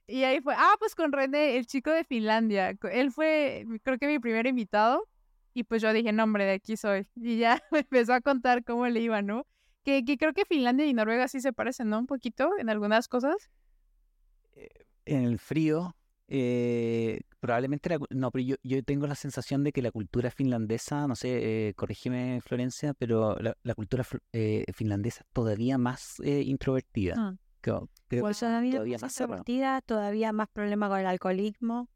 Y 0.07 0.23
ahí 0.25 0.41
fue, 0.41 0.55
ah, 0.57 0.75
pues 0.79 0.95
con 0.95 1.13
René, 1.13 1.57
el 1.57 1.67
chico 1.67 1.91
de 1.91 2.05
Finlandia. 2.05 2.77
Él 2.93 3.11
fue, 3.11 3.67
creo 3.83 3.99
que 3.99 4.07
mi 4.07 4.19
primer 4.19 4.47
invitado. 4.47 5.09
Y 5.53 5.65
pues 5.65 5.83
yo 5.83 5.93
dije, 5.93 6.13
no, 6.13 6.25
hombre, 6.25 6.45
de 6.45 6.53
aquí 6.53 6.77
soy. 6.77 7.07
Y 7.17 7.39
ya 7.39 7.61
me 7.71 7.81
empezó 7.81 8.13
a 8.13 8.21
contar 8.21 8.63
cómo 8.63 8.87
le 8.87 9.01
iba, 9.01 9.23
¿no? 9.23 9.47
Que, 9.85 10.05
que 10.05 10.17
creo 10.19 10.33
que 10.33 10.45
Finlandia 10.45 10.87
y 10.87 10.95
Noruega 10.95 11.29
sí 11.29 11.41
se 11.41 11.53
parecen, 11.53 11.89
¿no? 11.89 11.99
Un 11.99 12.07
poquito 12.07 12.51
en 12.59 12.69
algunas 12.69 13.09
cosas. 13.09 13.51
Eh, 14.55 14.69
en 15.07 15.25
el 15.25 15.39
frío, 15.39 15.97
eh, 16.29 17.21
probablemente, 17.47 17.97
no, 18.11 18.33
pero 18.33 18.45
yo, 18.45 18.57
yo 18.65 18.83
tengo 18.83 19.07
la 19.07 19.15
sensación 19.15 19.63
de 19.63 19.71
que 19.71 19.81
la 19.81 19.93
cultura 19.93 20.33
finlandesa, 20.33 21.07
no 21.07 21.15
sé, 21.15 21.69
eh, 21.69 21.75
corrígeme 21.75 22.41
Florencia, 22.41 22.93
pero 22.93 23.37
la, 23.39 23.75
cultura 23.77 24.05
eh, 24.33 24.65
finlandesa 24.75 25.21
es 25.21 25.33
todavía 25.33 25.79
más 25.79 26.19
eh, 26.25 26.43
introvertida. 26.43 27.15
Ah. 27.17 27.37
Creo, 27.61 27.89
pues 28.09 28.41
todavía, 28.41 28.73
todavía 28.73 28.99
más 28.99 29.13
introvertida, 29.13 29.81
todavía 29.81 30.33
más 30.33 30.49
problema 30.49 30.89
con 30.89 30.99
el 30.99 31.07
alcoholismo. 31.07 31.89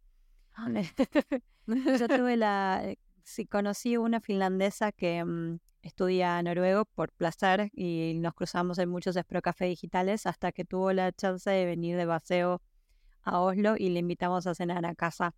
Ah. 0.55 0.69
yo 1.67 2.09
tuve 2.09 2.37
la, 2.37 2.95
sí, 3.25 3.47
conocí 3.47 3.97
una 3.97 4.21
finlandesa 4.21 4.93
que 4.93 5.25
mm, 5.25 5.59
estudia 5.83 6.41
noruego 6.45 6.85
por 6.85 7.11
placer 7.11 7.71
y 7.73 8.15
nos 8.21 8.35
cruzamos 8.35 8.79
en 8.79 8.89
muchos 8.89 9.17
café 9.43 9.65
digitales 9.65 10.27
hasta 10.27 10.53
que 10.53 10.65
tuvo 10.65 10.93
la 10.93 11.11
chance 11.11 11.51
de 11.51 11.65
venir 11.65 11.97
de 11.97 12.07
paseo 12.07 12.63
a 13.23 13.41
Oslo 13.41 13.75
y 13.77 13.91
le 13.91 14.01
invitamos 14.01 14.47
a 14.47 14.55
cenar 14.55 14.85
a 14.87 14.95
casa 14.95 15.35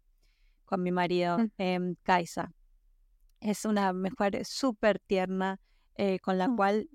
con 0.65 0.83
mi 0.83 0.93
marido, 0.93 1.39
eh, 1.59 1.95
Kaisa. 2.03 2.53
Es 3.41 3.65
una 3.65 3.93
mujer 3.93 4.45
súper 4.45 4.99
tierna 5.01 5.61
eh, 5.97 6.19
con 6.21 6.39
la 6.39 6.49
mm. 6.49 6.57
cual 6.57 6.89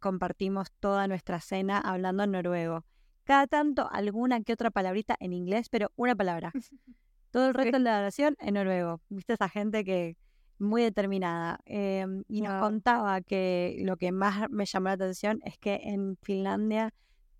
compartimos 0.00 0.68
toda 0.80 1.06
nuestra 1.08 1.40
cena 1.40 1.78
hablando 1.78 2.22
en 2.22 2.32
noruego. 2.32 2.84
Cada 3.24 3.46
tanto 3.46 3.88
alguna 3.90 4.40
que 4.42 4.54
otra 4.54 4.70
palabrita 4.70 5.16
en 5.20 5.32
inglés, 5.32 5.68
pero 5.68 5.92
una 5.96 6.14
palabra. 6.14 6.52
Todo 7.30 7.48
el 7.48 7.54
resto 7.54 7.76
de 7.76 7.84
la 7.84 7.98
oración 7.98 8.36
en 8.38 8.54
noruego. 8.54 9.02
Viste 9.10 9.34
esa 9.34 9.50
gente 9.50 9.84
que 9.84 10.16
muy 10.58 10.82
determinada. 10.82 11.60
Em, 11.66 12.24
y 12.28 12.40
nos 12.40 12.60
contaba 12.60 13.20
que 13.20 13.76
lo 13.80 13.96
que 13.96 14.12
más 14.12 14.48
me 14.50 14.64
llamó 14.64 14.88
la 14.88 14.94
atención 14.94 15.40
es 15.44 15.58
que 15.58 15.80
en 15.84 16.16
Finlandia 16.22 16.92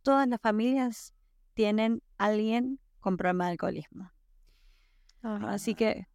todas 0.02 0.28
las 0.28 0.40
familias 0.40 1.14
tienen 1.54 2.02
alguien 2.18 2.78
con 3.08 3.16
problema 3.16 3.46
de 3.46 3.52
alcoholismo. 3.52 4.12
Así 5.22 5.74
que 5.74 6.06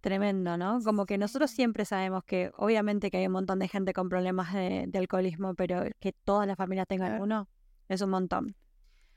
tremendo, 0.00 0.56
¿no? 0.56 0.78
Como 0.84 1.04
que 1.04 1.18
nosotros 1.18 1.50
siempre 1.50 1.84
sabemos 1.84 2.22
que 2.22 2.52
obviamente 2.56 3.10
que 3.10 3.16
hay 3.16 3.26
un 3.26 3.32
montón 3.32 3.58
de 3.58 3.66
gente 3.66 3.92
con 3.92 4.08
problemas 4.08 4.54
de, 4.54 4.88
alcoholismo, 4.94 5.54
pero 5.54 5.82
que 5.98 6.12
todas 6.12 6.46
las 6.46 6.56
familias 6.56 6.86
tengan 6.86 7.20
uno 7.20 7.48
es 7.88 8.00
un 8.02 8.10
montón. 8.10 8.54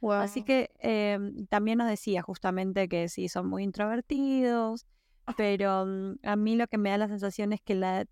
Así 0.02 0.42
que 0.44 0.72
em, 0.80 1.46
también 1.46 1.78
nos 1.78 1.88
decía 1.88 2.24
justamente 2.24 2.88
que 2.88 3.08
sí, 3.08 3.30
son 3.30 3.48
muy 3.48 3.64
introvertidos, 3.64 4.88
pero 5.38 5.86
mm, 5.86 6.16
a 6.24 6.36
mí 6.36 6.56
lo 6.56 6.66
que 6.66 6.80
me 6.80 6.90
da 6.90 6.98
la 6.98 7.08
sensación 7.08 7.54
es 7.54 7.62
que 7.62 7.76
la, 7.76 8.08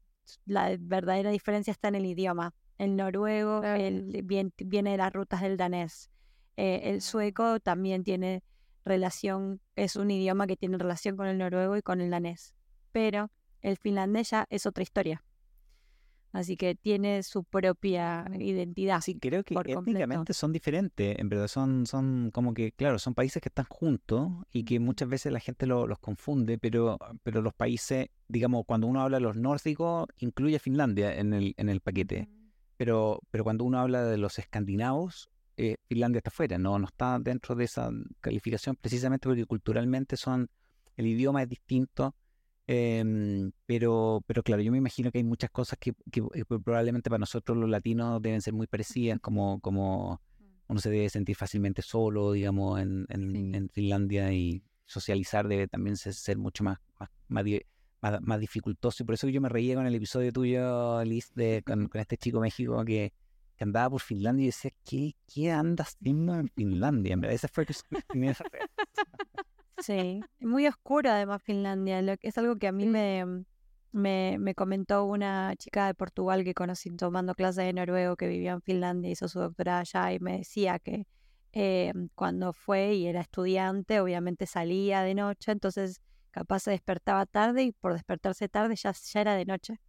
verdadera 0.80 1.32
diferencia 1.32 1.72
está 1.72 1.88
en 1.88 1.96
el 1.96 2.06
idioma. 2.06 2.54
El 2.78 2.96
noruego 2.96 3.64
el, 3.64 4.22
viene 4.22 4.92
de 4.92 4.98
las 4.98 5.12
rutas 5.12 5.42
del 5.42 5.58
danés. 5.58 6.12
Eh, 6.58 6.92
el 6.92 7.02
sueco 7.02 7.60
también 7.60 8.04
tiene 8.04 8.44
relación, 8.88 9.62
es 9.76 9.96
un 9.96 10.12
idioma 10.12 10.48
que 10.48 10.58
tiene 10.58 10.78
relación 10.78 11.18
con 11.18 11.28
el 11.28 11.38
noruego 11.38 11.78
y 11.78 11.82
con 11.82 12.02
el 12.02 12.10
danés. 12.10 12.56
Pero 12.92 13.32
el 13.62 13.78
finlandés 13.78 14.32
ya 14.32 14.46
es 14.50 14.66
otra 14.66 14.84
historia. 14.84 15.24
Así 16.32 16.58
que 16.58 16.76
tiene 16.76 17.24
su 17.24 17.44
propia 17.44 18.26
identidad. 18.38 19.02
Sí, 19.02 19.18
creo 19.20 19.44
que 19.44 19.56
étnicamente 19.56 20.34
son 20.34 20.52
diferentes. 20.52 21.18
En 21.18 21.30
verdad 21.30 21.48
son, 21.48 21.86
son 21.86 22.32
como 22.32 22.54
que, 22.54 22.74
claro, 22.74 23.00
son 23.00 23.16
países 23.16 23.42
que 23.42 23.50
están 23.50 23.66
juntos 23.66 24.32
y 24.52 24.64
que 24.64 24.80
muchas 24.80 25.10
veces 25.10 25.32
la 25.32 25.40
gente 25.40 25.66
los 25.66 25.98
confunde, 26.00 26.58
pero, 26.58 27.00
pero 27.24 27.42
los 27.42 27.54
países, 27.54 28.10
digamos, 28.28 28.66
cuando 28.68 28.88
uno 28.88 29.02
habla 29.02 29.18
de 29.18 29.22
los 29.22 29.36
nórdicos, 29.36 30.08
incluye 30.20 30.58
a 30.58 30.60
Finlandia 30.60 31.16
en 31.16 31.34
el, 31.34 31.56
en 31.58 31.70
el 31.70 31.82
paquete. 31.82 32.30
Pero, 32.76 33.22
pero 33.32 33.44
cuando 33.44 33.64
uno 33.64 33.80
habla 33.80 34.04
de 34.04 34.18
los 34.18 34.38
escandinavos, 34.38 35.30
eh, 35.58 35.78
Finlandia 35.88 36.20
está 36.20 36.30
fuera, 36.30 36.58
no, 36.60 36.78
no 36.78 36.86
está 36.86 37.18
dentro 37.20 37.56
de 37.56 37.66
esa 37.66 37.90
calificación 38.22 38.76
precisamente 38.76 39.28
porque 39.28 39.46
culturalmente 39.46 40.16
son, 40.16 40.50
el 40.96 41.08
idioma 41.08 41.42
es 41.42 41.50
distinto, 41.50 42.16
em, 42.68 43.52
pero, 43.66 44.24
pero 44.28 44.44
claro, 44.44 44.62
yo 44.62 44.72
me 44.72 44.78
imagino 44.78 45.12
que 45.12 45.18
hay 45.18 45.24
muchas 45.24 45.50
cosas 45.50 45.80
que, 45.80 45.96
eh, 46.12 46.44
probablemente 46.46 47.10
para 47.10 47.20
nosotros 47.20 47.58
los 47.58 47.70
latinos 47.70 48.22
deben 48.22 48.42
ser 48.42 48.54
muy 48.54 48.68
parecidas, 48.68 49.20
como, 49.20 49.60
como 49.60 50.22
mm. 50.40 50.46
uno 50.68 50.80
se 50.80 50.92
debe 50.92 51.10
sentir 51.10 51.36
fácilmente 51.36 51.82
solo, 51.82 52.34
digamos, 52.34 52.80
en, 52.80 53.08
en, 53.10 53.70
Finlandia 53.70 54.32
y 54.32 54.62
socializar 54.86 55.48
debe 55.48 55.68
también 55.68 55.98
ser, 55.98 56.38
mucho 56.38 56.64
más, 56.64 56.78
más, 57.30 57.46
más, 58.22 58.40
dificultoso. 58.40 59.02
Y 59.02 59.06
por 59.08 59.16
eso 59.16 59.28
yo 59.28 59.42
me 59.42 59.50
reía 59.50 59.76
con 59.76 59.88
el 59.88 59.96
episodio 59.96 60.32
tuyo, 60.32 61.04
Liz, 61.04 61.32
de, 61.34 61.64
con, 61.66 61.88
con 61.88 62.00
este 62.00 62.18
chico 62.18 62.40
México 62.40 62.86
que 62.86 63.12
que 63.58 63.64
andaba 63.64 63.90
por 63.90 64.02
Finlandia 64.02 64.44
y 64.44 64.48
decía, 64.48 64.72
¿qué, 64.86 65.16
qué 65.26 65.52
andas 65.52 65.98
haciendo 66.00 66.36
en 66.36 66.48
Finlandia? 66.50 67.14
En 67.14 67.22
verdad, 67.22 67.36
esa 67.36 67.48
fue 67.48 67.66
mi 67.90 68.00
primera 68.08 68.38
Sí, 69.80 70.22
muy 70.40 70.68
oscura 70.68 71.16
además 71.16 71.42
Finlandia. 71.44 72.00
Es 72.22 72.38
algo 72.38 72.58
que 72.58 72.68
a 72.68 72.72
mí 72.72 72.86
me, 72.86 73.44
me, 73.92 74.38
me, 74.40 74.56
comentó 74.56 75.06
una 75.06 75.56
chica 75.56 75.88
de 75.88 75.96
Portugal 75.96 76.44
que 76.44 76.54
conocí 76.54 76.90
tomando 76.96 77.34
clases 77.34 77.66
de 77.66 77.74
noruego 77.74 78.16
que 78.16 78.28
vivía 78.28 78.52
en 78.52 78.62
Finlandia, 78.62 79.12
hizo 79.12 79.28
su 79.28 79.40
doctorado 79.40 79.82
allá 79.82 80.14
y 80.14 80.20
me 80.20 80.40
decía 80.40 80.80
que 80.80 81.08
eh, 81.54 81.94
cuando 82.16 82.54
fue 82.54 82.94
y 82.94 83.08
era 83.08 83.22
estudiante, 83.22 84.00
obviamente 84.00 84.46
salía 84.46 85.02
de 85.02 85.16
noche, 85.16 85.52
entonces 85.52 86.02
capaz 86.32 86.62
se 86.62 86.72
despertaba 86.72 87.26
tarde 87.26 87.64
y 87.64 87.72
por 87.72 87.94
despertarse 87.94 88.50
tarde 88.50 88.76
ya, 88.76 88.92
ya 88.92 89.22
era 89.22 89.36
de 89.36 89.46
noche 89.46 89.80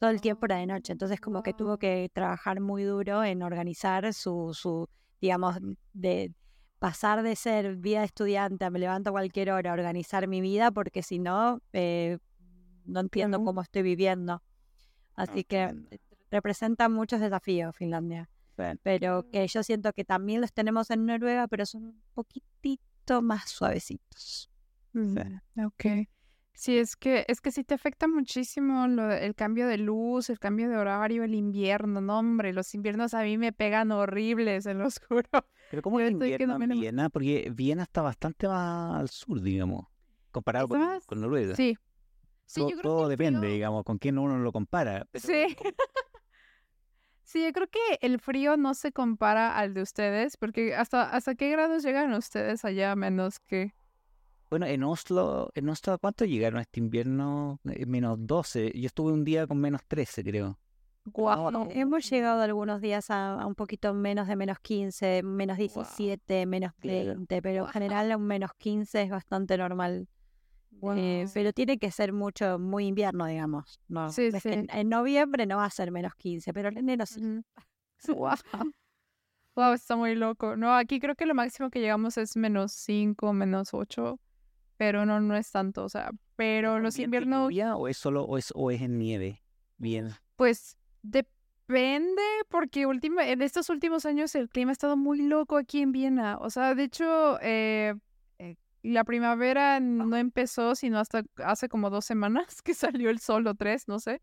todo 0.00 0.10
el 0.10 0.20
tiempo 0.20 0.46
era 0.46 0.56
de 0.56 0.66
noche. 0.66 0.92
Entonces 0.92 1.20
como 1.20 1.42
que 1.42 1.52
tuvo 1.52 1.76
que 1.78 2.10
trabajar 2.12 2.60
muy 2.60 2.82
duro 2.84 3.22
en 3.22 3.42
organizar 3.42 4.12
su, 4.14 4.52
su 4.54 4.88
digamos, 5.20 5.58
de 5.92 6.32
pasar 6.78 7.22
de 7.22 7.36
ser 7.36 7.76
vida 7.76 8.02
estudiante 8.02 8.64
a 8.64 8.70
me 8.70 8.78
levanto 8.78 9.10
a 9.10 9.12
cualquier 9.12 9.50
hora 9.50 9.74
organizar 9.74 10.26
mi 10.26 10.40
vida, 10.40 10.70
porque 10.70 11.02
si 11.02 11.18
no, 11.18 11.60
eh, 11.74 12.18
no 12.86 13.00
entiendo 13.00 13.44
cómo 13.44 13.60
estoy 13.60 13.82
viviendo. 13.82 14.42
Así 15.14 15.44
que 15.44 15.74
representa 16.30 16.88
muchos 16.88 17.20
desafíos 17.20 17.76
Finlandia. 17.76 18.28
Pero 18.82 19.30
que 19.30 19.46
yo 19.48 19.62
siento 19.62 19.92
que 19.92 20.04
también 20.04 20.40
los 20.40 20.52
tenemos 20.52 20.90
en 20.90 21.06
Noruega, 21.06 21.46
pero 21.46 21.64
son 21.66 21.84
un 21.84 22.02
poquitito 22.14 23.22
más 23.22 23.50
suavecitos. 23.50 24.50
Mm, 24.92 25.16
ok. 25.66 25.84
Sí, 26.60 26.76
es 26.76 26.94
que, 26.94 27.24
es 27.26 27.40
que 27.40 27.52
sí 27.52 27.64
te 27.64 27.72
afecta 27.72 28.06
muchísimo 28.06 28.86
lo, 28.86 29.10
el 29.10 29.34
cambio 29.34 29.66
de 29.66 29.78
luz, 29.78 30.28
el 30.28 30.38
cambio 30.38 30.68
de 30.68 30.76
horario, 30.76 31.24
el 31.24 31.34
invierno, 31.34 32.02
no 32.02 32.18
hombre, 32.18 32.52
los 32.52 32.74
inviernos 32.74 33.14
a 33.14 33.22
mí 33.22 33.38
me 33.38 33.50
pegan 33.54 33.90
horribles, 33.92 34.64
se 34.64 34.74
los 34.74 35.00
juro. 35.08 35.46
Pero 35.70 35.80
¿cómo 35.80 36.00
es 36.00 36.10
invierno 36.10 36.62
en 36.62 36.68
Viena? 36.78 37.08
Porque 37.08 37.50
Viena 37.50 37.84
está 37.84 38.02
bastante 38.02 38.46
más 38.46 39.00
al 39.00 39.08
sur, 39.08 39.40
digamos, 39.40 39.86
comparado 40.32 40.68
con, 40.68 41.18
Noruega. 41.18 41.56
Sí. 41.56 41.78
sí 42.44 42.60
todo, 42.60 42.82
todo 42.82 43.08
depende, 43.08 43.48
digamos, 43.48 43.82
con 43.82 43.96
quién 43.96 44.18
uno 44.18 44.38
lo 44.38 44.52
compara. 44.52 45.06
sí. 45.14 45.56
Sí, 47.22 47.44
yo 47.44 47.52
creo 47.52 47.68
que 47.68 47.98
el 48.00 48.18
frío 48.18 48.56
no 48.56 48.74
se 48.74 48.90
compara 48.90 49.56
al 49.56 49.72
de 49.72 49.82
ustedes, 49.82 50.36
porque 50.36 50.74
hasta, 50.74 51.08
hasta 51.10 51.36
qué 51.36 51.48
grados 51.48 51.84
llegan 51.84 52.12
ustedes 52.12 52.64
allá, 52.64 52.96
menos 52.96 53.38
que... 53.38 53.72
Bueno, 54.50 54.66
en 54.66 54.82
Oslo, 54.82 55.52
en 55.54 55.68
Oslo, 55.68 55.96
¿cuánto 56.00 56.24
llegaron 56.24 56.60
este 56.60 56.80
invierno? 56.80 57.60
Eh, 57.70 57.86
menos 57.86 58.18
12. 58.18 58.72
Yo 58.74 58.86
estuve 58.86 59.12
un 59.12 59.22
día 59.22 59.46
con 59.46 59.58
menos 59.58 59.82
13, 59.86 60.24
creo. 60.24 60.58
Guau. 61.04 61.68
Hemos 61.70 62.10
llegado 62.10 62.42
algunos 62.42 62.80
días 62.80 63.12
a, 63.12 63.46
un 63.46 63.54
poquito 63.54 63.94
menos 63.94 64.26
de 64.26 64.34
menos 64.34 64.58
15, 64.58 65.22
menos 65.22 65.56
17, 65.56 66.46
menos 66.46 66.72
20, 66.82 67.40
pero 67.40 67.66
en 67.66 67.70
general 67.70 68.16
un 68.16 68.26
menos 68.26 68.50
15 68.58 69.02
es 69.02 69.10
bastante 69.10 69.56
normal. 69.56 70.08
Eh, 70.96 71.26
pero 71.32 71.52
tiene 71.52 71.78
que 71.78 71.92
ser 71.92 72.12
mucho, 72.12 72.58
muy 72.58 72.86
invierno, 72.86 73.26
digamos. 73.26 73.80
No, 73.86 74.10
sí, 74.10 74.32
sí. 74.32 74.66
En, 74.68 74.88
noviembre 74.88 75.46
no 75.46 75.58
va 75.58 75.66
a 75.66 75.70
ser 75.70 75.92
menos 75.92 76.14
15, 76.16 76.52
pero 76.52 76.70
en 76.70 76.78
enero 76.78 77.06
sí. 77.06 77.20
wow. 78.08 78.34
wow, 79.54 79.72
está 79.74 79.94
muy 79.94 80.16
loco. 80.16 80.56
No, 80.56 80.74
aquí 80.74 80.98
creo 80.98 81.14
que 81.14 81.26
lo 81.26 81.34
máximo 81.34 81.70
que 81.70 81.80
llegamos 81.80 82.18
es 82.18 82.36
menos 82.36 82.72
5, 82.72 83.32
menos 83.32 83.74
8 83.74 84.18
pero 84.80 85.04
no, 85.04 85.20
no 85.20 85.36
es 85.36 85.50
tanto, 85.50 85.84
o 85.84 85.90
sea, 85.90 86.10
pero 86.36 86.80
los 86.80 86.98
inviernos... 86.98 87.52
¿O 87.76 87.86
es 87.86 87.98
solo, 87.98 88.24
o 88.24 88.38
es, 88.38 88.50
o 88.56 88.70
es 88.70 88.80
en 88.80 88.96
nieve? 88.98 89.42
Bien. 89.76 90.08
Pues 90.36 90.78
depende, 91.02 92.22
porque 92.48 92.86
última, 92.86 93.28
en 93.28 93.42
estos 93.42 93.68
últimos 93.68 94.06
años 94.06 94.34
el 94.34 94.48
clima 94.48 94.70
ha 94.70 94.72
estado 94.72 94.96
muy 94.96 95.20
loco 95.20 95.58
aquí 95.58 95.82
en 95.82 95.92
Viena, 95.92 96.38
o 96.38 96.48
sea, 96.48 96.74
de 96.74 96.84
hecho, 96.84 97.38
eh, 97.42 97.94
eh, 98.38 98.56
la 98.82 99.04
primavera 99.04 99.80
no 99.80 100.16
empezó 100.16 100.74
sino 100.74 100.98
hasta 100.98 101.24
hace 101.44 101.68
como 101.68 101.90
dos 101.90 102.06
semanas 102.06 102.62
que 102.64 102.72
salió 102.72 103.10
el 103.10 103.18
sol 103.18 103.46
o 103.48 103.54
tres, 103.54 103.86
no 103.86 103.98
sé. 103.98 104.22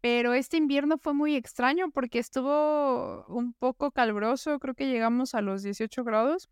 Pero 0.00 0.34
este 0.34 0.56
invierno 0.56 0.98
fue 0.98 1.14
muy 1.14 1.36
extraño 1.36 1.92
porque 1.92 2.18
estuvo 2.18 3.24
un 3.28 3.52
poco 3.52 3.92
caluroso, 3.92 4.58
creo 4.58 4.74
que 4.74 4.88
llegamos 4.88 5.36
a 5.36 5.40
los 5.40 5.62
18 5.62 6.02
grados. 6.02 6.50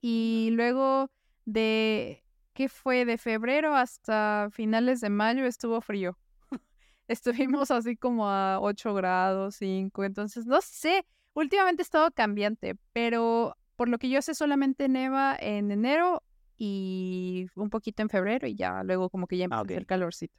Y 0.00 0.48
luego 0.54 1.08
de, 1.44 2.24
¿qué 2.52 2.68
fue? 2.68 3.04
De 3.04 3.18
febrero 3.18 3.74
hasta 3.74 4.48
finales 4.52 5.00
de 5.00 5.10
mayo 5.10 5.44
estuvo 5.46 5.80
frío. 5.80 6.18
Estuvimos 7.08 7.70
así 7.70 7.96
como 7.96 8.28
a 8.28 8.60
8 8.60 8.94
grados, 8.94 9.56
5. 9.56 10.04
Entonces, 10.04 10.46
no 10.46 10.60
sé, 10.62 11.04
últimamente 11.34 11.82
ha 11.82 11.84
estado 11.84 12.10
cambiante, 12.12 12.76
pero 12.92 13.56
por 13.76 13.88
lo 13.88 13.98
que 13.98 14.08
yo 14.10 14.20
sé 14.22 14.34
solamente 14.34 14.88
neva 14.88 15.36
en 15.40 15.70
enero 15.70 16.22
y 16.56 17.46
un 17.54 17.70
poquito 17.70 18.02
en 18.02 18.10
febrero 18.10 18.46
y 18.46 18.54
ya 18.54 18.82
luego 18.84 19.08
como 19.08 19.26
que 19.26 19.38
ya 19.38 19.46
Ah, 19.50 19.60
empieza 19.60 19.78
el 19.78 19.84
ok. 19.84 19.88
calorcito. 19.88 20.34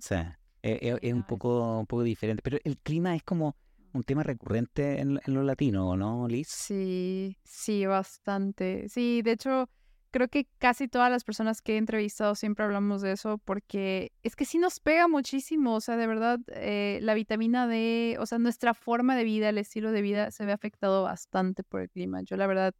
Sí, 0.00 0.14
eh, 0.14 0.78
eh, 0.82 0.98
es 1.00 1.14
un 1.14 1.22
poco, 1.22 1.78
un 1.78 1.86
poco 1.86 2.02
diferente, 2.02 2.42
pero 2.42 2.58
el 2.64 2.76
clima 2.78 3.14
es 3.14 3.22
como 3.22 3.56
un 3.92 4.02
tema 4.02 4.24
recurrente 4.24 5.00
en, 5.00 5.20
en 5.24 5.34
lo 5.34 5.42
latino, 5.44 5.96
¿no, 5.96 6.26
Liz? 6.26 6.48
Sí, 6.48 7.38
sí, 7.44 7.86
bastante. 7.86 8.88
Sí, 8.88 9.22
de 9.22 9.32
hecho, 9.32 9.70
creo 10.14 10.28
que 10.28 10.46
casi 10.58 10.86
todas 10.86 11.10
las 11.10 11.24
personas 11.24 11.60
que 11.60 11.74
he 11.74 11.76
entrevistado 11.76 12.36
siempre 12.36 12.64
hablamos 12.64 13.02
de 13.02 13.10
eso 13.10 13.38
porque 13.38 14.12
es 14.22 14.36
que 14.36 14.44
sí 14.44 14.58
nos 14.58 14.78
pega 14.78 15.08
muchísimo, 15.08 15.74
o 15.74 15.80
sea, 15.80 15.96
de 15.96 16.06
verdad, 16.06 16.38
eh, 16.52 17.00
la 17.02 17.14
vitamina 17.14 17.66
D, 17.66 18.16
o 18.20 18.24
sea, 18.24 18.38
nuestra 18.38 18.74
forma 18.74 19.16
de 19.16 19.24
vida, 19.24 19.48
el 19.48 19.58
estilo 19.58 19.90
de 19.90 20.02
vida 20.02 20.30
se 20.30 20.46
ve 20.46 20.52
afectado 20.52 21.02
bastante 21.02 21.64
por 21.64 21.80
el 21.80 21.90
clima. 21.90 22.22
Yo 22.22 22.36
la 22.36 22.46
verdad, 22.46 22.74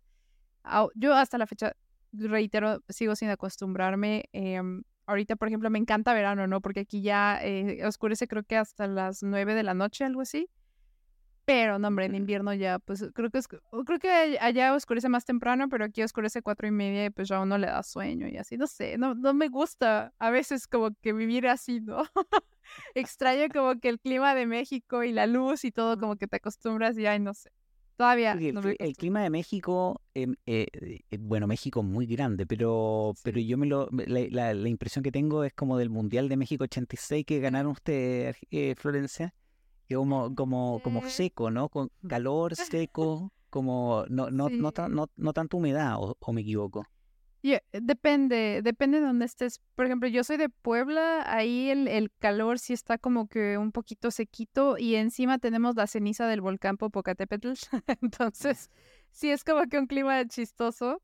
yo 0.94 1.12
hasta 1.12 1.36
la 1.36 1.48
fecha, 1.48 1.72
reitero, 2.12 2.84
sigo 2.88 3.16
sin 3.16 3.30
acostumbrarme. 3.30 4.26
em, 4.30 4.84
ahorita, 5.06 5.34
por 5.34 5.48
ejemplo, 5.48 5.70
me 5.70 5.80
encanta 5.80 6.14
verano, 6.14 6.46
¿no? 6.46 6.60
Porque 6.60 6.80
aquí 6.80 7.02
ya 7.02 7.40
eh, 7.42 7.84
oscurece 7.84 8.28
creo 8.28 8.44
que 8.44 8.56
hasta 8.56 8.86
las 8.86 9.24
9 9.24 9.54
de 9.54 9.64
la 9.64 9.74
noche, 9.74 10.04
algo 10.04 10.20
así. 10.20 10.48
Pero, 11.46 11.78
no, 11.78 11.88
hombre, 11.88 12.06
en 12.06 12.14
invierno 12.14 12.54
ya, 12.54 12.78
pues 12.78 13.04
creo 13.12 13.28
que 13.30 13.40
creo 13.84 13.98
que 13.98 14.10
all- 14.10 14.38
allá 14.40 14.74
oscurece 14.74 15.10
más 15.10 15.26
temprano, 15.26 15.68
pero 15.68 15.84
aquí 15.84 16.02
oscurece 16.02 16.40
cuatro 16.40 16.66
y 16.66 16.70
media 16.70 17.04
y 17.06 17.10
pues 17.10 17.28
ya 17.28 17.40
uno 17.40 17.58
le 17.58 17.66
da 17.66 17.82
sueño 17.82 18.28
y 18.28 18.38
así, 18.38 18.56
no 18.56 18.66
sé, 18.66 18.96
no, 18.96 19.14
no 19.14 19.34
me 19.34 19.48
gusta 19.48 20.14
a 20.18 20.30
veces 20.30 20.66
como 20.66 20.90
que 21.02 21.12
vivir 21.12 21.46
así, 21.46 21.80
¿no? 21.80 22.02
Extraño 22.94 23.48
como 23.52 23.78
que 23.78 23.88
el 23.90 24.00
clima 24.00 24.34
de 24.34 24.46
México 24.46 25.02
y 25.04 25.12
la 25.12 25.26
luz 25.26 25.64
y 25.64 25.70
todo, 25.72 25.98
como 25.98 26.16
que 26.16 26.26
te 26.26 26.36
acostumbras 26.36 26.96
y 26.98 27.06
ay, 27.06 27.20
no 27.20 27.34
sé. 27.34 27.50
Todavía 27.96 28.32
el, 28.32 28.54
no 28.54 28.60
me 28.60 28.74
el 28.80 28.96
clima 28.96 29.22
de 29.22 29.30
México, 29.30 30.00
em, 30.14 30.34
eh, 30.46 30.66
eh, 31.10 31.16
bueno, 31.20 31.46
México 31.46 31.80
es 31.80 31.86
muy 31.86 32.06
grande, 32.06 32.44
pero, 32.44 33.12
pero 33.22 33.36
Sí. 33.36 33.46
yo 33.46 33.56
me 33.56 33.66
lo, 33.66 33.88
la, 33.92 34.20
la- 34.30 34.54
la 34.54 34.68
impresión 34.68 35.02
que 35.04 35.12
tengo 35.12 35.44
es 35.44 35.52
como 35.52 35.78
del 35.78 35.90
Mundial 35.90 36.28
de 36.28 36.36
México 36.36 36.64
86 36.64 37.24
que 37.24 37.38
ganaron 37.38 37.70
ustedes, 37.72 38.34
Arge- 38.34 38.48
eh, 38.50 38.74
Florencia, 38.76 39.32
como, 39.88 40.34
como, 40.34 40.80
como 40.82 41.00
Eh. 41.00 41.10
seco, 41.10 41.50
¿no? 41.50 41.68
Con 41.68 41.90
calor 42.08 42.54
seco, 42.56 43.32
como 43.50 44.04
no, 44.08 44.30
no, 44.30 44.48
no, 44.50 44.68
Sí. 44.68 44.74
tan- 44.74 44.94
no, 44.94 45.08
no 45.16 45.32
tanto 45.32 45.56
humedad, 45.58 45.96
o, 45.98 46.16
o 46.18 46.32
me 46.32 46.40
equivoco. 46.42 46.84
Depende, 47.72 48.62
depende 48.62 49.00
de 49.00 49.06
dónde 49.06 49.26
estés. 49.26 49.60
Por 49.74 49.84
ejemplo, 49.84 50.08
yo 50.08 50.24
soy 50.24 50.38
de 50.38 50.48
Puebla, 50.48 51.24
ahí 51.26 51.68
el, 51.68 51.88
el 51.88 52.10
calor 52.18 52.58
sí 52.58 52.72
está 52.72 52.96
como 52.96 53.28
que 53.28 53.58
un 53.58 53.70
poquito 53.72 54.10
sequito 54.10 54.78
y 54.78 54.94
encima 54.94 55.38
tenemos 55.38 55.74
la 55.76 55.86
ceniza 55.86 56.26
del 56.26 56.40
volcán 56.40 56.78
Popocatépetl. 56.78 57.52
Entonces, 58.00 58.70
sí 59.10 59.28
es 59.30 59.44
como 59.44 59.66
que 59.66 59.78
un 59.78 59.86
clima 59.86 60.26
chistoso, 60.26 61.02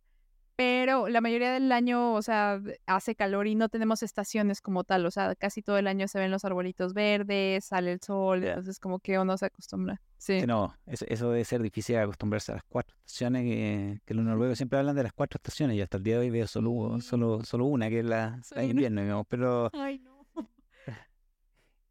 pero 0.60 1.08
la 1.08 1.22
mayoría 1.22 1.52
del 1.54 1.72
año, 1.72 2.12
o 2.12 2.20
sea, 2.20 2.60
hace 2.84 3.14
calor 3.14 3.46
y 3.46 3.54
no 3.54 3.70
tenemos 3.70 4.02
estaciones 4.02 4.60
como 4.60 4.84
tal. 4.84 5.06
O 5.06 5.10
sea, 5.10 5.34
casi 5.34 5.62
todo 5.62 5.78
el 5.78 5.86
año 5.86 6.06
se 6.06 6.18
ven 6.18 6.30
los 6.30 6.44
arbolitos 6.44 6.92
verdes, 6.92 7.64
sale 7.64 7.92
el 7.92 8.00
sol, 8.02 8.44
entonces 8.44 8.78
como 8.78 8.98
que 8.98 9.18
uno 9.18 9.38
se 9.38 9.46
acostumbra. 9.46 10.02
Sí. 10.18 10.40
Sí, 10.40 10.46
no, 10.46 10.74
eso, 10.84 11.06
eso 11.08 11.30
debe 11.30 11.46
ser 11.46 11.62
difícil 11.62 11.96
acostumbrarse 11.96 12.52
a 12.52 12.56
las 12.56 12.64
cuatro 12.68 12.94
estaciones, 12.98 13.44
que, 13.44 14.00
que 14.04 14.12
los 14.12 14.22
noruegos 14.22 14.58
siempre 14.58 14.78
hablan 14.78 14.96
de 14.96 15.04
las 15.04 15.14
cuatro 15.14 15.38
estaciones 15.38 15.78
y 15.78 15.80
hasta 15.80 15.96
el 15.96 16.02
día 16.02 16.16
de 16.16 16.20
hoy 16.20 16.30
veo 16.30 16.46
solo, 16.46 16.96
Sí. 17.00 17.08
solo, 17.08 17.42
solo 17.42 17.64
una, 17.64 17.88
que 17.88 18.00
es 18.00 18.04
la, 18.04 18.38
la 18.50 18.60
de 18.60 18.64
una. 18.64 18.64
invierno, 18.64 19.00
digamos, 19.00 19.26
pero... 19.30 19.70
Ay, 19.72 19.98
no. 20.00 20.09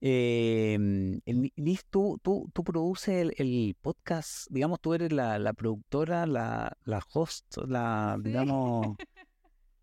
Eh, 0.01 0.75
el- 1.25 1.51
Liz, 1.55 1.85
tú, 1.89 2.19
tú, 2.23 2.49
tú 2.53 2.63
produces 2.63 3.09
el, 3.09 3.33
el 3.37 3.75
podcast, 3.81 4.47
digamos, 4.49 4.79
tú 4.79 4.93
eres 4.93 5.11
la, 5.11 5.37
la 5.39 5.53
productora, 5.53 6.25
la, 6.25 6.77
la 6.85 7.01
host, 7.13 7.57
la, 7.67 8.15
Sí. 8.17 8.29
digamos, 8.29 8.95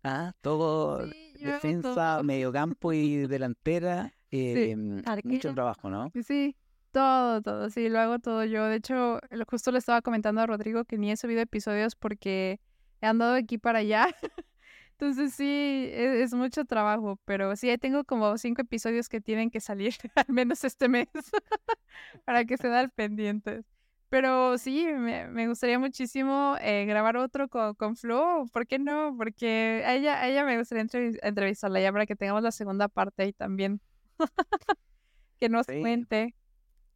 ah, 0.03 0.33
todo, 0.41 1.07
Sí, 1.07 1.33
defensa, 1.43 2.21
mediocampo 2.23 2.93
y 2.93 3.27
delantera, 3.27 4.11
eh, 4.31 4.75
mucho 4.75 5.09
Arquero. 5.09 5.53
trabajo, 5.53 5.89
¿no? 5.89 6.11
Sí, 6.25 6.55
todo, 6.91 7.41
todo, 7.43 7.69
sí, 7.69 7.87
lo 7.89 7.99
hago 7.99 8.17
todo 8.19 8.43
yo. 8.43 8.65
De 8.65 8.77
hecho, 8.77 9.19
justo 9.49 9.71
le 9.71 9.77
estaba 9.77 10.01
comentando 10.01 10.41
a 10.41 10.47
Rodrigo 10.47 10.83
que 10.85 10.97
ni 10.97 11.11
he 11.11 11.17
subido 11.17 11.41
episodios 11.41 11.95
porque 11.95 12.59
he 13.01 13.05
andado 13.05 13.33
de 13.33 13.39
aquí 13.41 13.57
para 13.59 13.79
allá. 13.79 14.07
Entonces 14.99 15.33
sí, 15.35 15.45
e- 15.45 16.23
es, 16.23 16.33
mucho 16.33 16.65
trabajo, 16.65 17.19
pero 17.25 17.55
sí, 17.55 17.75
tengo 17.77 18.03
como 18.03 18.35
cinco 18.39 18.61
episodios 18.63 19.09
que 19.09 19.21
tienen 19.21 19.51
que 19.51 19.59
salir, 19.59 19.93
al 20.15 20.25
menos 20.29 20.63
este 20.63 20.89
mes, 20.89 21.07
para 22.25 22.45
que 22.45 22.57
se 22.57 22.67
al 22.67 22.89
pendientes. 22.91 23.65
Pero 24.09 24.57
sí, 24.57 24.85
me, 24.85 25.27
me 25.27 25.47
gustaría 25.47 25.77
muchísimo 25.79 26.55
eh, 26.61 26.85
grabar 26.85 27.17
otro 27.17 27.49
con, 27.49 27.75
con 27.75 27.95
Flo, 27.97 28.45
¿por 28.53 28.65
qué 28.65 28.79
no? 28.79 29.15
Porque 29.17 29.83
a 29.85 29.93
ella, 29.95 30.21
a 30.21 30.27
ella 30.29 30.45
me 30.45 30.57
gustaría 30.57 30.83
entrevis- 30.85 31.19
entrevistarla 31.21 31.79
ya 31.81 31.91
para 31.91 32.05
que 32.05 32.15
tengamos 32.15 32.41
la 32.41 32.51
segunda 32.51 32.87
parte 32.87 33.23
ahí 33.23 33.33
también. 33.33 33.81
que 35.39 35.49
nos 35.49 35.65
Sí. 35.67 35.79
cuente. 35.81 36.35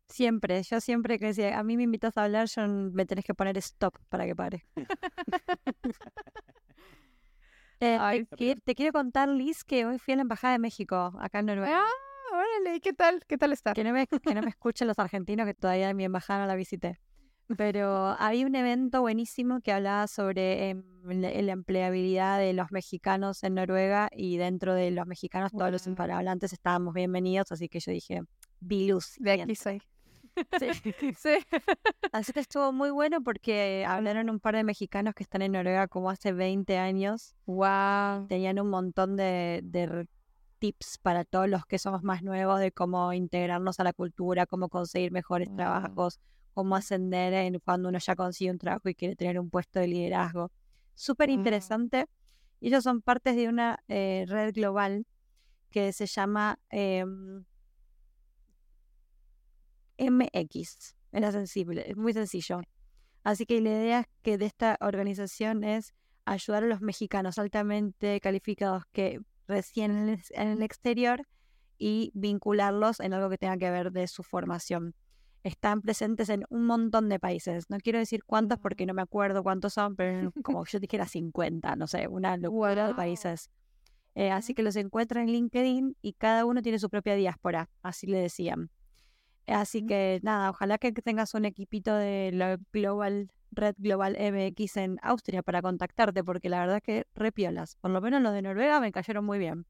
Siempre, 0.10 0.62
yo 0.64 0.82
siempre 0.82 1.20
que 1.20 1.34
si 1.34 1.44
a 1.44 1.64
mí 1.64 1.78
me 1.78 1.84
invitas 1.84 2.18
a 2.18 2.26
hablar, 2.26 2.48
yo 2.48 2.68
me 2.68 3.06
tenés 3.06 3.26
que 3.26 3.34
poner 3.34 3.58
stop 3.60 3.96
para 4.10 4.26
que 4.26 4.36
pare. 4.36 4.66
Eh, 7.82 7.98
Ay, 8.00 8.26
te, 8.26 8.36
qui- 8.36 8.62
te 8.64 8.76
quiero 8.76 8.92
contar, 8.94 9.28
Liz, 9.28 9.64
que 9.64 9.86
hoy 9.86 9.98
fui 9.98 10.14
a 10.14 10.16
la 10.18 10.22
Embajada 10.22 10.54
de 10.54 10.60
México, 10.60 11.14
acá 11.20 11.40
en 11.40 11.48
Noruega. 11.48 11.80
Ah, 11.82 12.36
órale, 12.38 12.76
¿y 12.76 12.80
qué 12.80 12.94
tal? 12.94 13.24
¿Qué 13.28 13.38
tal 13.40 13.52
está? 13.54 13.74
Que 13.74 13.84
no 13.84 13.92
me, 13.92 14.06
que 14.08 14.36
no 14.36 14.42
me 14.42 14.50
escuchen 14.50 14.88
los 14.88 15.00
argentinos, 15.00 15.48
que 15.48 15.56
todavía 15.56 15.92
mi 15.96 16.04
embajada 16.06 16.42
no 16.42 16.46
la 16.46 16.56
visité. 16.56 17.00
Pero 17.58 18.16
había 18.20 18.46
un 18.46 18.56
evento 18.56 19.02
buenísimo 19.02 19.60
que 19.62 19.74
hablaba 19.74 20.08
sobre 20.08 20.70
em, 20.70 20.84
la, 21.06 21.32
la 21.42 21.52
empleabilidad 21.52 22.38
de 22.40 22.54
los 22.54 22.72
mexicanos 22.72 23.44
en 23.44 23.56
Noruega 23.56 24.10
y 24.16 24.38
dentro 24.38 24.74
de 24.76 24.92
los 24.92 25.06
mexicanos 25.08 25.52
todos 25.52 25.72
los 25.72 25.86
hispanohablantes 25.86 26.54
estábamos 26.54 26.94
bienvenidos, 26.94 27.52
así 27.52 27.68
que 27.68 27.80
yo 27.80 27.92
dije, 27.92 28.22
Bilus. 28.60 29.16
De 29.18 29.32
aquí 29.32 29.56
soy. 29.56 29.82
Sí. 30.60 30.94
Sí. 31.18 31.38
Así 32.12 32.34
que 32.34 32.40
estuvo 32.40 32.72
muy 32.72 32.90
bueno 32.92 33.22
porque 33.22 33.86
hablaron 33.88 34.30
un 34.30 34.40
par 34.40 34.56
de 34.56 34.64
mexicanos 34.64 35.14
que 35.14 35.24
están 35.24 35.42
en 35.42 35.54
Noruega 35.54 35.88
como 35.88 36.10
hace 36.10 36.34
20 36.34 36.78
años. 36.78 37.36
Wow. 37.46 38.28
Tenían 38.28 38.60
un 38.60 38.70
montón 38.70 39.16
de, 39.16 40.08
tips 40.60 41.00
para 41.00 41.26
todos 41.26 41.50
los 41.50 41.66
que 41.66 41.80
somos 41.80 42.04
más 42.04 42.22
nuevos 42.22 42.60
de 42.60 42.72
cómo 42.72 43.14
integrarnos 43.14 43.80
a 43.80 43.84
la 43.84 43.94
cultura, 43.94 44.46
cómo 44.46 44.70
conseguir 44.70 45.12
mejores 45.12 45.48
Wow. 45.50 45.58
trabajos, 45.58 46.20
cómo 46.54 46.76
ascender 46.76 47.34
en 47.34 47.60
cuando 47.60 47.90
uno 47.90 47.98
ya 47.98 48.16
consigue 48.16 48.52
un 48.52 48.60
trabajo 48.60 48.88
y 48.88 48.96
quiere 48.96 49.16
tener 49.16 49.40
un 49.40 49.50
puesto 49.50 49.80
de 49.80 49.88
liderazgo. 49.88 50.52
Súper 50.94 51.30
interesante. 51.32 52.06
Y 52.60 52.68
ellos 52.68 52.84
son 52.84 53.02
partes 53.02 53.36
de 53.36 53.48
una 53.50 53.80
eh, 53.88 54.26
red 54.28 54.54
global 54.54 55.08
que 55.72 55.94
se 55.94 56.06
llama 56.06 56.60
em, 56.70 57.44
MX. 60.10 60.96
Era 61.12 61.32
sensible, 61.32 61.90
es 61.90 61.98
muy 61.98 62.14
sencillo. 62.14 62.62
Así 63.24 63.46
que 63.46 63.62
la 63.62 63.70
idea 63.70 64.00
es 64.02 64.08
que 64.24 64.38
de 64.38 64.46
esta 64.46 64.78
organización 64.82 65.64
es 65.64 65.94
ayudar 66.26 66.64
a 66.64 66.68
los 66.68 66.82
mexicanos 66.82 67.38
altamente 67.38 68.20
calificados 68.20 68.84
que 68.92 69.20
residen 69.48 69.92
en 69.92 69.98
el, 70.10 70.10
ex- 70.16 70.32
en 70.32 70.48
el 70.48 70.62
exterior 70.64 71.28
y 71.78 72.12
vincularlos 72.14 73.00
en 73.00 73.14
algo 73.14 73.30
que 73.30 73.38
tenga 73.38 73.58
que 73.58 73.70
ver 73.70 73.92
de 73.92 74.08
su 74.08 74.24
formación. 74.24 74.94
Están 75.44 75.82
presentes 75.82 76.30
en 76.30 76.46
un 76.50 76.66
montón 76.66 77.10
de 77.10 77.20
países. 77.20 77.66
No 77.70 77.78
quiero 77.80 77.98
decir 78.00 78.24
cuántos 78.24 78.60
porque 78.60 78.86
no 78.86 78.94
me 78.94 79.02
acuerdo 79.02 79.44
cuántos 79.44 79.74
son, 79.74 79.96
pero 79.96 80.32
como 80.44 80.64
yo 80.66 80.80
dijera 80.80 81.08
50, 81.08 81.76
no 81.76 81.88
sé, 81.88 82.08
una 82.08 82.38
locura 82.38 82.84
de 82.84 82.94
Wow. 82.94 82.96
países. 82.96 83.50
Eh, 84.14 84.30
así 84.32 84.54
que 84.54 84.62
los 84.64 84.76
encuentran 84.76 85.24
en 85.28 85.34
LinkedIn 85.34 85.96
y 86.02 86.14
cada 86.14 86.46
uno 86.46 86.62
tiene 86.62 86.80
su 86.80 86.90
propia 86.90 87.16
diáspora, 87.16 87.70
así 87.82 88.08
le 88.08 88.20
decían. 88.20 88.70
Así 89.48 89.86
que 89.86 90.20
nada, 90.24 90.50
ojalá 90.50 90.78
que 90.78 90.92
tengas 90.92 91.34
un 91.34 91.46
equipito 91.46 91.94
de 91.96 92.32
la 92.34 92.58
Global 92.72 93.32
Red 93.52 93.76
Global 93.80 94.16
MX 94.18 94.78
en 94.78 94.98
Austria 95.02 95.44
para 95.44 95.62
contactarte, 95.62 96.24
porque 96.24 96.48
la 96.48 96.60
verdad 96.62 96.82
que 96.82 97.06
repiolas. 97.16 97.76
Por 97.76 97.92
lo 97.92 98.00
menos 98.00 98.22
los 98.22 98.34
de 98.34 98.42
Noruega 98.42 98.80
me 98.80 98.92
cayeron 98.94 99.26
muy 99.26 99.40
bien. 99.40 99.66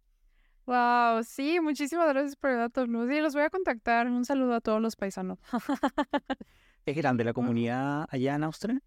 Wow, 0.68 1.24
sí, 1.24 1.60
muchísimas 1.60 2.08
gracias 2.10 2.36
por 2.36 2.52
el 2.52 2.58
dato, 2.58 2.86
Luz. 2.86 3.10
Sí, 3.10 3.20
los 3.20 3.34
voy 3.34 3.42
a 3.44 3.50
contactar. 3.50 4.06
Un 4.08 4.24
saludo 4.26 4.54
a 4.54 4.62
todos 4.62 4.80
los 4.82 4.96
paisanos. 4.96 5.40
¿Es 6.86 6.96
grande 6.96 7.24
la 7.24 7.34
comunidad 7.34 8.06
allá 8.10 8.36
en 8.36 8.44
Austria? 8.44 8.82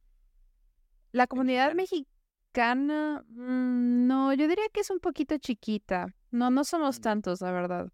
La 1.13 1.27
comunidad 1.27 1.75
mexicana, 1.75 3.25
mm, 3.29 4.07
no, 4.07 4.33
yo 4.35 4.47
diría 4.49 4.65
que 4.73 4.81
es 4.81 4.91
un 4.91 5.01
poquito 5.01 5.37
chiquita. 5.39 6.15
No, 6.31 6.51
no 6.51 6.65
somos 6.65 6.99
Mm. 6.99 7.03
tantos, 7.03 7.41
la 7.41 7.53
verdad. 7.53 7.89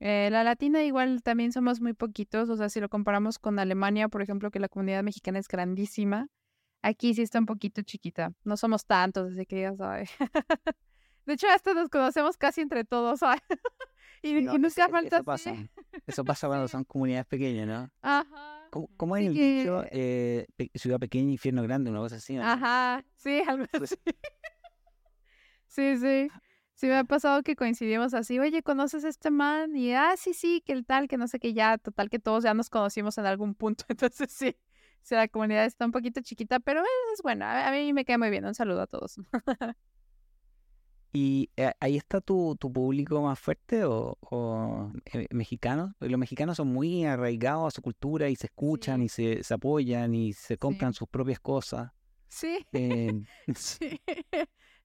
Eh, 0.00 0.28
la 0.30 0.44
latina 0.44 0.82
igual 0.84 1.22
también 1.22 1.52
somos 1.52 1.80
muy 1.80 1.94
poquitos, 1.94 2.50
o 2.50 2.56
sea, 2.56 2.68
si 2.68 2.80
lo 2.80 2.88
comparamos 2.88 3.38
con 3.38 3.58
Alemania, 3.58 4.08
por 4.08 4.20
ejemplo, 4.22 4.50
que 4.50 4.60
la 4.60 4.68
comunidad 4.68 5.02
mexicana 5.02 5.38
es 5.38 5.48
grandísima, 5.48 6.28
aquí 6.82 7.14
sí 7.14 7.22
está 7.22 7.38
un 7.38 7.46
poquito 7.46 7.82
chiquita. 7.82 8.32
No 8.44 8.56
somos 8.56 8.84
tantos, 8.86 9.32
así 9.32 9.46
que 9.46 9.62
ya 9.62 9.74
sabes. 9.74 10.10
De 11.24 11.32
hecho, 11.32 11.48
hasta 11.48 11.74
nos 11.74 11.88
conocemos 11.88 12.36
casi 12.36 12.60
entre 12.60 12.84
todos, 12.84 13.20
¿sabes? 13.20 13.40
y, 14.22 14.32
No, 14.34 14.38
y 14.40 14.44
eso- 14.44 14.58
nunca 14.58 14.68
eso 14.84 14.90
falta 14.90 15.22
pasa. 15.22 15.50
así. 15.52 15.70
Eso 16.06 16.24
pasa 16.24 16.46
cuando 16.46 16.68
son 16.68 16.84
comunidades 16.84 17.26
pequeñas, 17.26 17.66
¿no? 17.66 17.90
Ajá. 18.02 18.68
¿Cómo, 18.70 18.88
cómo 18.96 19.16
es 19.16 19.22
Así 19.22 19.28
el 19.28 19.34
que- 19.34 19.58
dicho? 19.60 19.84
Eh, 19.90 20.46
pe- 20.56 20.70
ciudad 20.74 20.98
pequeña, 21.00 21.30
infierno 21.32 21.62
grande, 21.62 21.90
una 21.90 22.00
cosa 22.00 22.16
así. 22.16 22.36
Ajá, 22.36 23.02
sí, 23.16 23.40
algo 23.48 23.64
Pues- 23.72 23.92
así. 23.92 24.00
Sí, 25.66 25.96
sí. 25.98 26.28
Sí 26.76 26.88
me 26.88 26.96
ha 26.98 27.04
pasado 27.04 27.42
que 27.42 27.56
coincidimos 27.56 28.12
así, 28.12 28.38
oye, 28.38 28.62
¿conoces 28.62 29.04
a 29.04 29.08
este 29.08 29.30
man? 29.30 29.74
Y, 29.76 29.94
ah, 29.94 30.14
sí, 30.18 30.34
sí, 30.34 30.62
que 30.64 30.72
el 30.74 30.84
tal, 30.84 31.08
que 31.08 31.16
no 31.16 31.26
sé 31.26 31.38
qué, 31.40 31.54
ya, 31.54 31.78
total, 31.78 32.10
que 32.10 32.18
todos 32.18 32.44
ya 32.44 32.52
nos 32.52 32.68
conocimos 32.68 33.16
en 33.18 33.24
algún 33.26 33.54
punto. 33.54 33.84
Entonces, 33.88 34.30
sí, 34.30 34.56
sí, 35.02 35.14
la 35.14 35.26
comunidad 35.28 35.64
está 35.64 35.86
un 35.86 35.92
poquito 35.92 36.20
chiquita, 36.20 36.60
pero 36.60 36.82
es 37.14 37.22
buena. 37.22 37.66
A 37.66 37.72
mí 37.72 37.92
me 37.94 38.04
queda 38.04 38.18
muy 38.18 38.28
bien. 38.30 38.44
Un 38.44 38.54
saludo 38.54 38.82
a 38.82 38.86
todos. 38.86 39.16
¿Y 41.12 41.50
eh, 41.56 41.72
ahí 41.80 41.96
está 41.96 42.20
tu, 42.20 42.56
tu 42.60 42.70
público 42.70 43.22
más 43.22 43.38
fuerte 43.40 43.84
o, 43.84 44.18
o, 44.20 44.92
eh, 45.06 45.26
mexicanos? 45.30 45.92
Los 46.00 46.18
mexicanos 46.18 46.58
son 46.58 46.68
muy 46.68 47.04
arraigados 47.06 47.68
a 47.68 47.70
su 47.76 47.80
cultura 47.82 48.28
y 48.28 48.36
se 48.36 48.48
escuchan 48.48 49.00
Sí. 49.00 49.04
y 49.04 49.08
se, 49.08 49.42
se 49.42 49.54
apoyan 49.54 50.14
y 50.14 50.34
se 50.34 50.58
compran 50.58 50.92
sus 50.92 51.08
propias 51.08 51.40
cosas. 51.40 51.90
Sí, 52.28 52.66
Eh, 52.72 53.12
sí. 53.54 54.02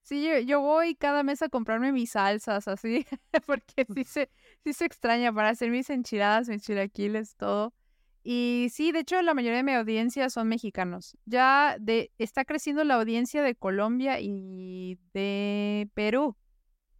Sí, 0.02 0.24
yo, 0.24 0.38
yo 0.40 0.60
voy 0.60 0.96
cada 0.96 1.22
mes 1.22 1.42
a 1.42 1.48
comprarme 1.48 1.92
mis 1.92 2.10
salsas, 2.10 2.66
así, 2.66 3.06
porque 3.46 3.86
sí 3.94 4.04
se, 4.04 4.30
sí 4.64 4.72
se 4.72 4.84
extraña 4.84 5.32
para 5.32 5.50
hacer 5.50 5.70
mis 5.70 5.88
enchiladas, 5.90 6.48
mis 6.48 6.62
chilaquiles, 6.62 7.36
todo. 7.36 7.72
Y 8.24 8.68
sí, 8.72 8.92
de 8.92 9.00
hecho, 9.00 9.20
la 9.22 9.34
mayoría 9.34 9.58
de 9.58 9.62
mi 9.64 9.72
audiencia 9.72 10.30
son 10.30 10.48
mexicanos. 10.48 11.16
Ya 11.24 11.76
de, 11.80 12.12
está 12.18 12.44
creciendo 12.44 12.84
la 12.84 12.94
audiencia 12.94 13.42
de 13.42 13.54
Colombia 13.54 14.20
y 14.20 14.98
de 15.12 15.88
Perú. 15.94 16.36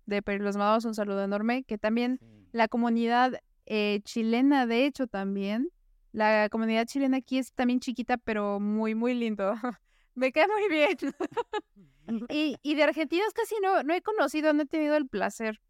De 0.07 0.22
Perú, 0.22 0.44
les 0.44 0.57
mandamos 0.57 0.84
un 0.84 0.94
saludo 0.94 1.22
enorme, 1.22 1.62
que 1.64 1.78
también 1.78 2.18
la 2.50 2.66
comunidad 2.66 3.40
eh, 3.66 4.00
chilena, 4.05 4.66
de 4.66 4.86
hecho, 4.86 5.07
también. 5.07 5.70
La 6.12 6.48
comunidad 6.50 6.86
chilena 6.86 7.18
aquí 7.18 7.38
es 7.38 7.53
también 7.53 7.80
chiquita, 7.80 8.16
pero 8.16 8.59
muy, 8.61 8.94
muy 8.94 9.14
lindo. 9.14 9.55
Me 10.14 10.30
cae 10.32 10.46
muy 10.48 10.68
bien. 10.68 10.96
y, 12.30 12.56
y 12.62 12.74
de 12.74 12.82
argentinos 12.82 13.32
casi 13.34 13.54
no, 13.62 13.82
no 13.82 13.94
he 13.94 14.02
conocido, 14.02 14.52
no 14.52 14.62
he 14.62 14.66
tenido 14.66 14.96
el 14.96 15.08
placer. 15.08 15.60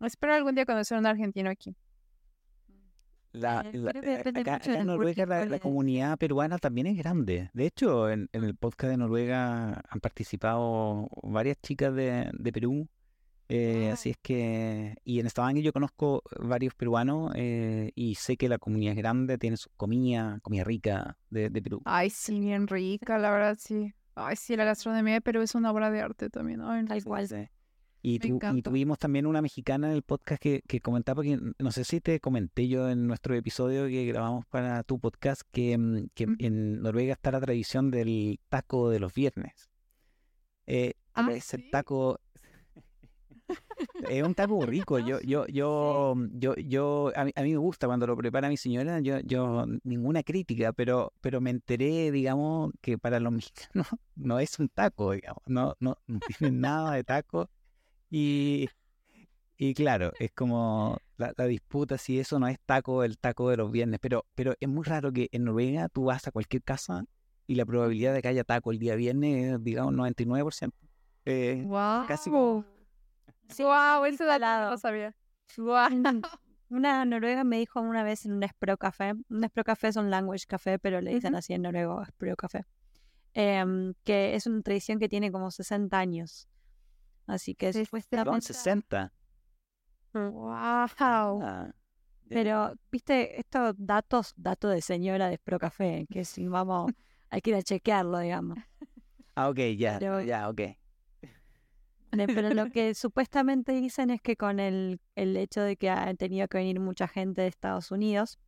Espero 0.00 0.34
algún 0.34 0.54
día 0.54 0.64
conocer 0.66 0.96
a 0.96 1.00
un 1.00 1.06
argentino 1.06 1.50
aquí. 1.50 1.74
La, 3.32 3.60
Eh, 3.60 3.76
la- 3.78 3.90
eh, 3.90 4.22
acá, 4.34 4.60
en 4.64 4.86
Noruega 4.86 5.26
la, 5.26 5.44
la 5.44 5.58
comunidad 5.58 6.16
peruana 6.18 6.58
también 6.58 6.86
es 6.86 6.96
grande. 6.96 7.50
De 7.52 7.66
hecho, 7.66 8.08
en, 8.10 8.28
en 8.32 8.44
el 8.44 8.54
podcast 8.56 8.90
de 8.92 8.96
Noruega 8.96 9.82
han 9.88 10.00
participado 10.00 11.08
varias 11.22 11.58
chicas 11.60 11.94
de, 11.94 12.30
de 12.32 12.52
Perú. 12.52 12.88
Eh, 13.48 13.88
Ah. 13.90 13.92
así 13.94 14.10
es 14.10 14.16
que, 14.20 14.96
y 15.04 15.20
en 15.20 15.28
Stavanger 15.30 15.62
yo 15.62 15.72
conozco 15.72 16.22
varios 16.40 16.74
peruanos 16.74 17.32
eh, 17.34 17.90
y 17.94 18.14
sé 18.16 18.36
que 18.36 18.48
la 18.48 18.58
comunidad 18.58 18.92
es 18.92 18.98
grande, 18.98 19.38
tiene 19.38 19.56
su 19.56 19.70
comida, 19.76 20.38
comida 20.42 20.64
rica 20.64 21.16
de, 21.30 21.48
de 21.50 21.62
Perú. 21.62 21.80
Ay, 21.84 22.10
sí, 22.10 22.38
bien 22.40 22.66
rica, 22.66 23.18
la 23.18 23.30
verdad, 23.30 23.56
sí. 23.58 23.92
Ay, 24.14 24.36
sí, 24.36 24.56
la 24.56 24.64
gastronomía 24.64 25.14
de 25.14 25.20
Perú 25.20 25.42
es 25.42 25.54
una 25.54 25.70
obra 25.70 25.90
de 25.90 26.00
arte 26.00 26.28
también. 26.30 26.60
Ay, 26.60 26.82
no 26.82 26.88
Tal 26.88 27.04
cual. 27.04 27.28
Sí. 27.28 27.48
Y, 28.00 28.18
tu- 28.20 28.38
y 28.54 28.62
tuvimos 28.62 28.98
también 28.98 29.26
una 29.26 29.42
mexicana 29.42 29.88
en 29.88 29.94
el 29.94 30.02
podcast 30.02 30.40
que, 30.40 30.62
que 30.68 30.80
comentaba, 30.80 31.16
porque 31.16 31.38
no 31.58 31.70
sé 31.72 31.82
si 31.84 32.00
te 32.00 32.20
comenté 32.20 32.68
yo 32.68 32.88
en 32.88 33.06
nuestro 33.08 33.34
episodio 33.34 33.86
que 33.88 34.06
grabamos 34.06 34.46
para 34.46 34.82
tu 34.84 35.00
podcast, 35.00 35.42
que, 35.50 35.76
mm, 35.76 36.08
que 36.14 36.26
en 36.38 36.80
Noruega 36.80 37.12
está 37.14 37.32
la 37.32 37.40
tradición 37.40 37.90
del 37.90 38.38
taco 38.48 38.88
de 38.90 39.00
los 39.00 39.12
viernes. 39.14 39.68
Eh, 40.66 40.92
Ah, 41.14 41.28
es 41.32 41.52
el 41.54 41.68
taco... 41.70 42.20
Es 44.08 44.22
un 44.22 44.34
taco 44.34 44.64
rico. 44.66 44.98
Yo, 44.98 45.20
yo, 45.20 45.46
yo, 45.46 46.14
yo, 46.32 46.54
yo, 46.56 47.12
a 47.14 47.24
mí, 47.24 47.32
a 47.34 47.42
mí 47.42 47.52
me 47.52 47.58
gusta 47.58 47.86
cuando 47.86 48.06
lo 48.06 48.16
prepara 48.16 48.48
mi 48.48 48.56
señora. 48.56 49.00
Yo, 49.00 49.20
yo 49.20 49.66
ninguna 49.84 50.22
crítica, 50.22 50.72
pero, 50.72 51.12
pero 51.20 51.40
me 51.40 51.50
enteré, 51.50 52.10
digamos, 52.10 52.72
que 52.80 52.98
para 52.98 53.20
los 53.20 53.32
mexicanos 53.32 53.86
no 54.16 54.38
es 54.38 54.58
un 54.58 54.68
taco, 54.68 55.12
digamos, 55.12 55.42
no, 55.46 55.74
no, 55.80 55.96
no 56.06 56.20
tienen 56.38 56.60
nada 56.60 56.94
de 56.94 57.04
taco. 57.04 57.50
Y, 58.10 58.68
y 59.56 59.74
claro, 59.74 60.12
es 60.18 60.32
como 60.32 60.98
la, 61.16 61.32
la 61.36 61.44
disputa 61.46 61.98
si 61.98 62.18
eso 62.18 62.38
no 62.38 62.48
es 62.48 62.58
taco, 62.64 63.04
el 63.04 63.18
taco 63.18 63.50
de 63.50 63.56
los 63.58 63.70
viernes. 63.70 64.00
Pero, 64.00 64.24
pero 64.34 64.54
es 64.58 64.68
muy 64.68 64.84
raro 64.84 65.12
que 65.12 65.28
en 65.32 65.44
Noruega 65.44 65.88
tú 65.88 66.04
vas 66.04 66.26
a 66.26 66.30
cualquier 66.32 66.62
casa 66.62 67.04
y 67.46 67.54
la 67.54 67.64
probabilidad 67.64 68.14
de 68.14 68.22
que 68.22 68.28
haya 68.28 68.44
taco 68.44 68.70
el 68.72 68.78
día 68.78 68.94
viernes 68.94 69.54
es, 69.54 69.64
digamos, 69.64 69.94
99%. 69.94 70.70
Eh, 71.24 71.62
Wow. 71.66 72.06
casi 72.06 72.30
Sí, 73.48 73.62
wow, 73.62 74.04
ese 74.04 74.24
dato 74.24 74.44
no 74.64 74.70
lo 74.70 74.78
sabía. 74.78 75.14
Guau. 75.56 75.88
Una 76.70 77.04
noruega 77.06 77.44
me 77.44 77.56
dijo 77.58 77.80
una 77.80 78.02
vez 78.02 78.26
en 78.26 78.32
un 78.32 78.42
Espro 78.42 78.76
Café, 78.76 79.14
un 79.30 79.42
Espro 79.44 79.64
Café 79.64 79.88
es 79.88 79.96
un 79.96 80.10
language 80.10 80.44
café, 80.46 80.78
pero 80.78 81.00
le 81.00 81.14
dicen 81.14 81.32
Ujú. 81.32 81.38
así 81.38 81.54
en 81.54 81.62
noruego, 81.62 82.02
Espro 82.02 82.36
Café, 82.36 82.66
em, 83.32 83.94
que 84.04 84.34
es 84.34 84.46
una 84.46 84.60
tradición 84.60 84.98
que 84.98 85.08
tiene 85.08 85.32
como 85.32 85.50
60 85.50 85.98
años. 85.98 86.46
Así 87.26 87.54
que 87.54 87.72
Sí, 87.72 87.78
Son 87.78 87.86
supuestamente... 87.86 88.46
60. 88.52 89.12
Wow. 90.12 90.52
Ah. 90.52 91.70
Pero, 92.28 92.74
viste, 92.92 93.40
estos 93.40 93.74
datos, 93.78 94.34
datos 94.36 94.70
de 94.72 94.82
señora 94.82 95.28
de 95.28 95.34
Espro 95.34 95.58
Café, 95.58 96.06
que 96.10 96.26
si 96.26 96.46
vamos, 96.48 96.92
hay 97.30 97.40
que 97.40 97.50
ir 97.50 97.56
a 97.56 97.62
chequearlo, 97.62 98.18
digamos. 98.18 98.58
Ah, 99.34 99.48
ok, 99.48 99.58
ya, 99.78 99.98
Pero- 99.98 100.20
ya, 100.20 100.48
ok. 100.50 100.60
Pero 102.48 102.54
lo 102.54 102.70
que 102.70 102.94
supuestamente 102.94 103.72
dicen 103.72 104.10
es 104.10 104.20
que 104.20 104.36
con 104.36 104.60
el, 104.60 105.00
el 105.14 105.36
hecho 105.36 105.60
de 105.62 105.76
que 105.76 105.90
ha 105.90 106.12
tenido 106.14 106.48
que 106.48 106.58
venir 106.58 106.80
mucha 106.80 107.06
gente 107.08 107.42
de 107.42 107.48
Estados 107.48 107.90
Unidos, 107.90 108.38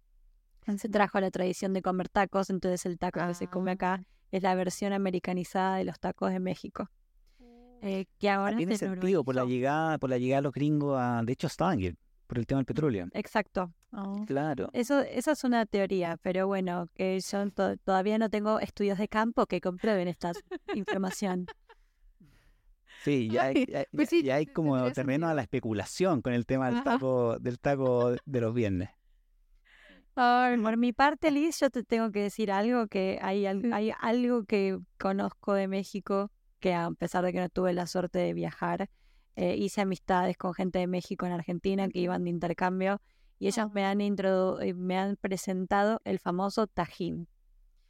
se 0.77 0.89
trajo 0.89 1.19
la 1.21 1.31
tradición 1.31 1.73
de 1.73 1.83
comer 1.83 2.09
tacos, 2.09 2.49
entonces 2.51 2.87
el 2.87 2.99
taco 2.99 3.27
que 3.27 3.35
se 3.35 3.47
come 3.49 3.73
acá 3.73 4.05
es 4.31 4.43
la 4.43 4.55
versión 4.55 4.93
americanizada 4.93 5.77
de 5.77 5.85
los 5.85 5.99
tacos 5.99 6.31
de 6.31 6.39
México. 6.41 6.89
Eh, 7.83 8.05
que 8.19 8.29
Ah, 8.29 8.37
ahora 8.37 8.57
tiene 8.57 8.77
se 8.77 8.87
sentido 8.87 9.25
por 9.25 9.35
la 9.35 9.45
llegada, 9.47 9.99
por 9.99 10.11
la 10.11 10.19
llegada 10.19 10.41
de 10.41 10.45
los 10.45 10.53
gringos 10.53 10.97
a, 11.01 11.23
de 11.25 11.33
hecho, 11.33 11.47
a 11.47 11.51
Stavanger, 11.51 11.97
por 12.27 12.39
el 12.39 12.47
tema 12.47 12.59
del 12.59 12.67
petróleo. 12.67 13.09
Exacto. 13.15 13.73
Oh. 13.93 14.23
Claro. 14.27 14.69
Eso, 14.75 15.01
eso 15.01 15.33
es 15.33 15.43
una 15.45 15.65
teoría, 15.67 16.17
pero 16.23 16.47
bueno, 16.47 16.87
que 16.95 17.19
yo 17.19 17.51
to- 17.51 17.77
todavía 17.79 18.19
no 18.19 18.29
tengo 18.29 18.61
estudios 18.61 18.99
de 18.99 19.09
campo 19.09 19.47
que 19.47 19.61
comprueben 19.63 20.07
esta 20.09 20.33
información. 20.75 21.47
Sí, 23.03 23.28
ya 23.30 23.44
hay, 23.44 23.55
Ay, 23.57 23.66
ya, 23.66 23.84
pues 23.92 24.11
ya- 24.11 24.11
sí, 24.11 24.22
ya 24.22 24.34
hay 24.36 24.46
como 24.46 24.90
terreno 24.92 25.28
a 25.28 25.34
la 25.34 25.42
especulación 25.42 26.20
con 26.22 26.32
el 26.32 26.44
tema 26.46 26.70
del 26.70 26.82
taco, 26.84 27.38
del 27.38 27.59
taco 27.59 28.14
de 28.24 28.40
los 28.40 28.55
viernes. 28.55 28.90
Por 30.14 30.76
mi 30.76 30.92
parte, 30.92 31.30
Liz, 31.30 31.59
yo 31.61 31.70
te 31.70 31.82
tengo 31.84 32.11
que 32.12 32.20
decir 32.22 32.53
algo 32.53 32.86
que 32.88 33.18
hay, 33.22 33.46
Sí. 33.61 33.70
hay 33.72 33.92
algo 34.01 34.44
que 34.44 34.78
conozco 34.98 35.55
de 35.55 35.66
México, 35.68 36.30
que 36.59 36.74
a 36.74 36.90
pesar 36.90 37.24
de 37.24 37.32
que 37.32 37.40
no 37.40 37.48
tuve 37.48 37.72
la 37.72 37.86
suerte 37.86 38.18
de 38.18 38.34
viajar, 38.34 38.90
eh, 39.36 39.57
hice 39.57 39.80
amistades 39.80 40.36
con 40.36 40.53
gente 40.53 40.78
de 40.78 40.86
México 40.86 41.24
en 41.24 41.32
Argentina 41.32 41.88
que 41.88 42.01
iban 42.01 42.24
de 42.24 42.30
intercambio 42.30 43.01
y 43.38 43.46
ellos 43.46 43.72
me 43.72 43.86
han 43.86 44.01
introdu- 44.01 44.61
eh, 44.62 44.74
me 44.74 44.98
han 44.98 45.16
presentado 45.16 46.03
el 46.05 46.18
famoso 46.18 46.66
tajín. 46.66 47.28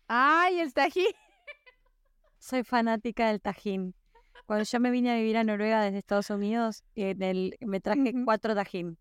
Ay, 0.06 0.60
el 0.60 0.72
tajín. 0.72 1.06
Soy 2.38 2.62
fanática 2.62 3.28
del 3.28 3.40
tajín. 3.40 3.94
Cuando 4.50 4.64
yo 4.64 4.80
me 4.80 4.90
vine 4.90 5.12
a 5.12 5.14
vivir 5.14 5.36
a 5.36 5.44
Noruega 5.44 5.80
desde 5.84 5.98
Estados 5.98 6.28
Unidos, 6.28 6.82
en 6.96 7.22
el, 7.22 7.56
me 7.60 7.78
traje 7.80 8.12
cuatro 8.24 8.52
tajín. 8.52 8.98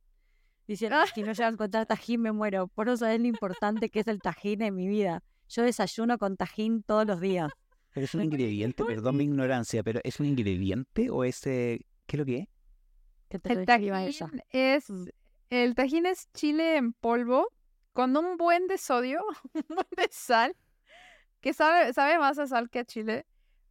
Diciendo, 0.68 0.98
Ah. 0.98 1.08
si 1.12 1.24
no 1.24 1.32
llego 1.34 1.46
a 1.48 1.52
encontrar 1.52 1.88
tajín 1.88 2.22
me 2.22 2.32
muero. 2.32 2.68
Por 2.68 2.88
eso 2.88 2.98
sabes 2.98 3.20
lo 3.20 3.26
importante 3.26 3.90
que 3.90 4.02
es 4.02 4.08
el 4.08 4.22
tajín 4.22 4.62
en 4.62 4.76
mi 4.76 4.88
vida. 4.88 5.24
Yo 5.48 5.64
desayuno 5.64 6.20
con 6.20 6.38
tajín 6.38 6.84
todos 6.84 7.08
los 7.08 7.20
días. 7.20 7.50
Pero 7.96 8.06
es 8.06 8.14
un 8.14 8.22
ingrediente, 8.26 8.86
perdón 8.86 9.18
mi 9.18 9.24
ignorancia, 9.24 9.82
pero 9.82 10.02
¿es 10.04 10.20
un 10.20 10.28
ingrediente 10.28 11.10
o 11.10 11.24
es, 11.24 11.44
eh, 11.48 11.80
qué 12.06 12.18
es 12.18 12.20
lo 12.20 12.26
que 12.28 12.38
es? 12.42 12.48
Que 13.30 13.40
te 13.40 13.54
El 13.54 13.60
ella. 13.62 13.66
tajín 13.66 14.44
es 14.52 14.88
Mm. 14.92 15.06
el 15.50 15.74
tajín 15.74 16.06
es 16.06 16.32
chile 16.32 16.76
en 16.78 16.94
polvo 16.94 17.48
con 17.94 18.16
un 18.16 18.38
buen 18.38 18.68
de 18.68 18.78
sodio, 18.78 19.24
un 19.56 19.66
buen 19.68 19.88
de 19.98 20.08
sal, 20.12 20.56
que 21.42 21.54
sabe, 21.54 21.92
sabe 21.94 22.20
más 22.20 22.38
a 22.38 22.46
sal 22.46 22.70
que 22.70 22.78
a 22.78 22.86
chile, 22.86 23.26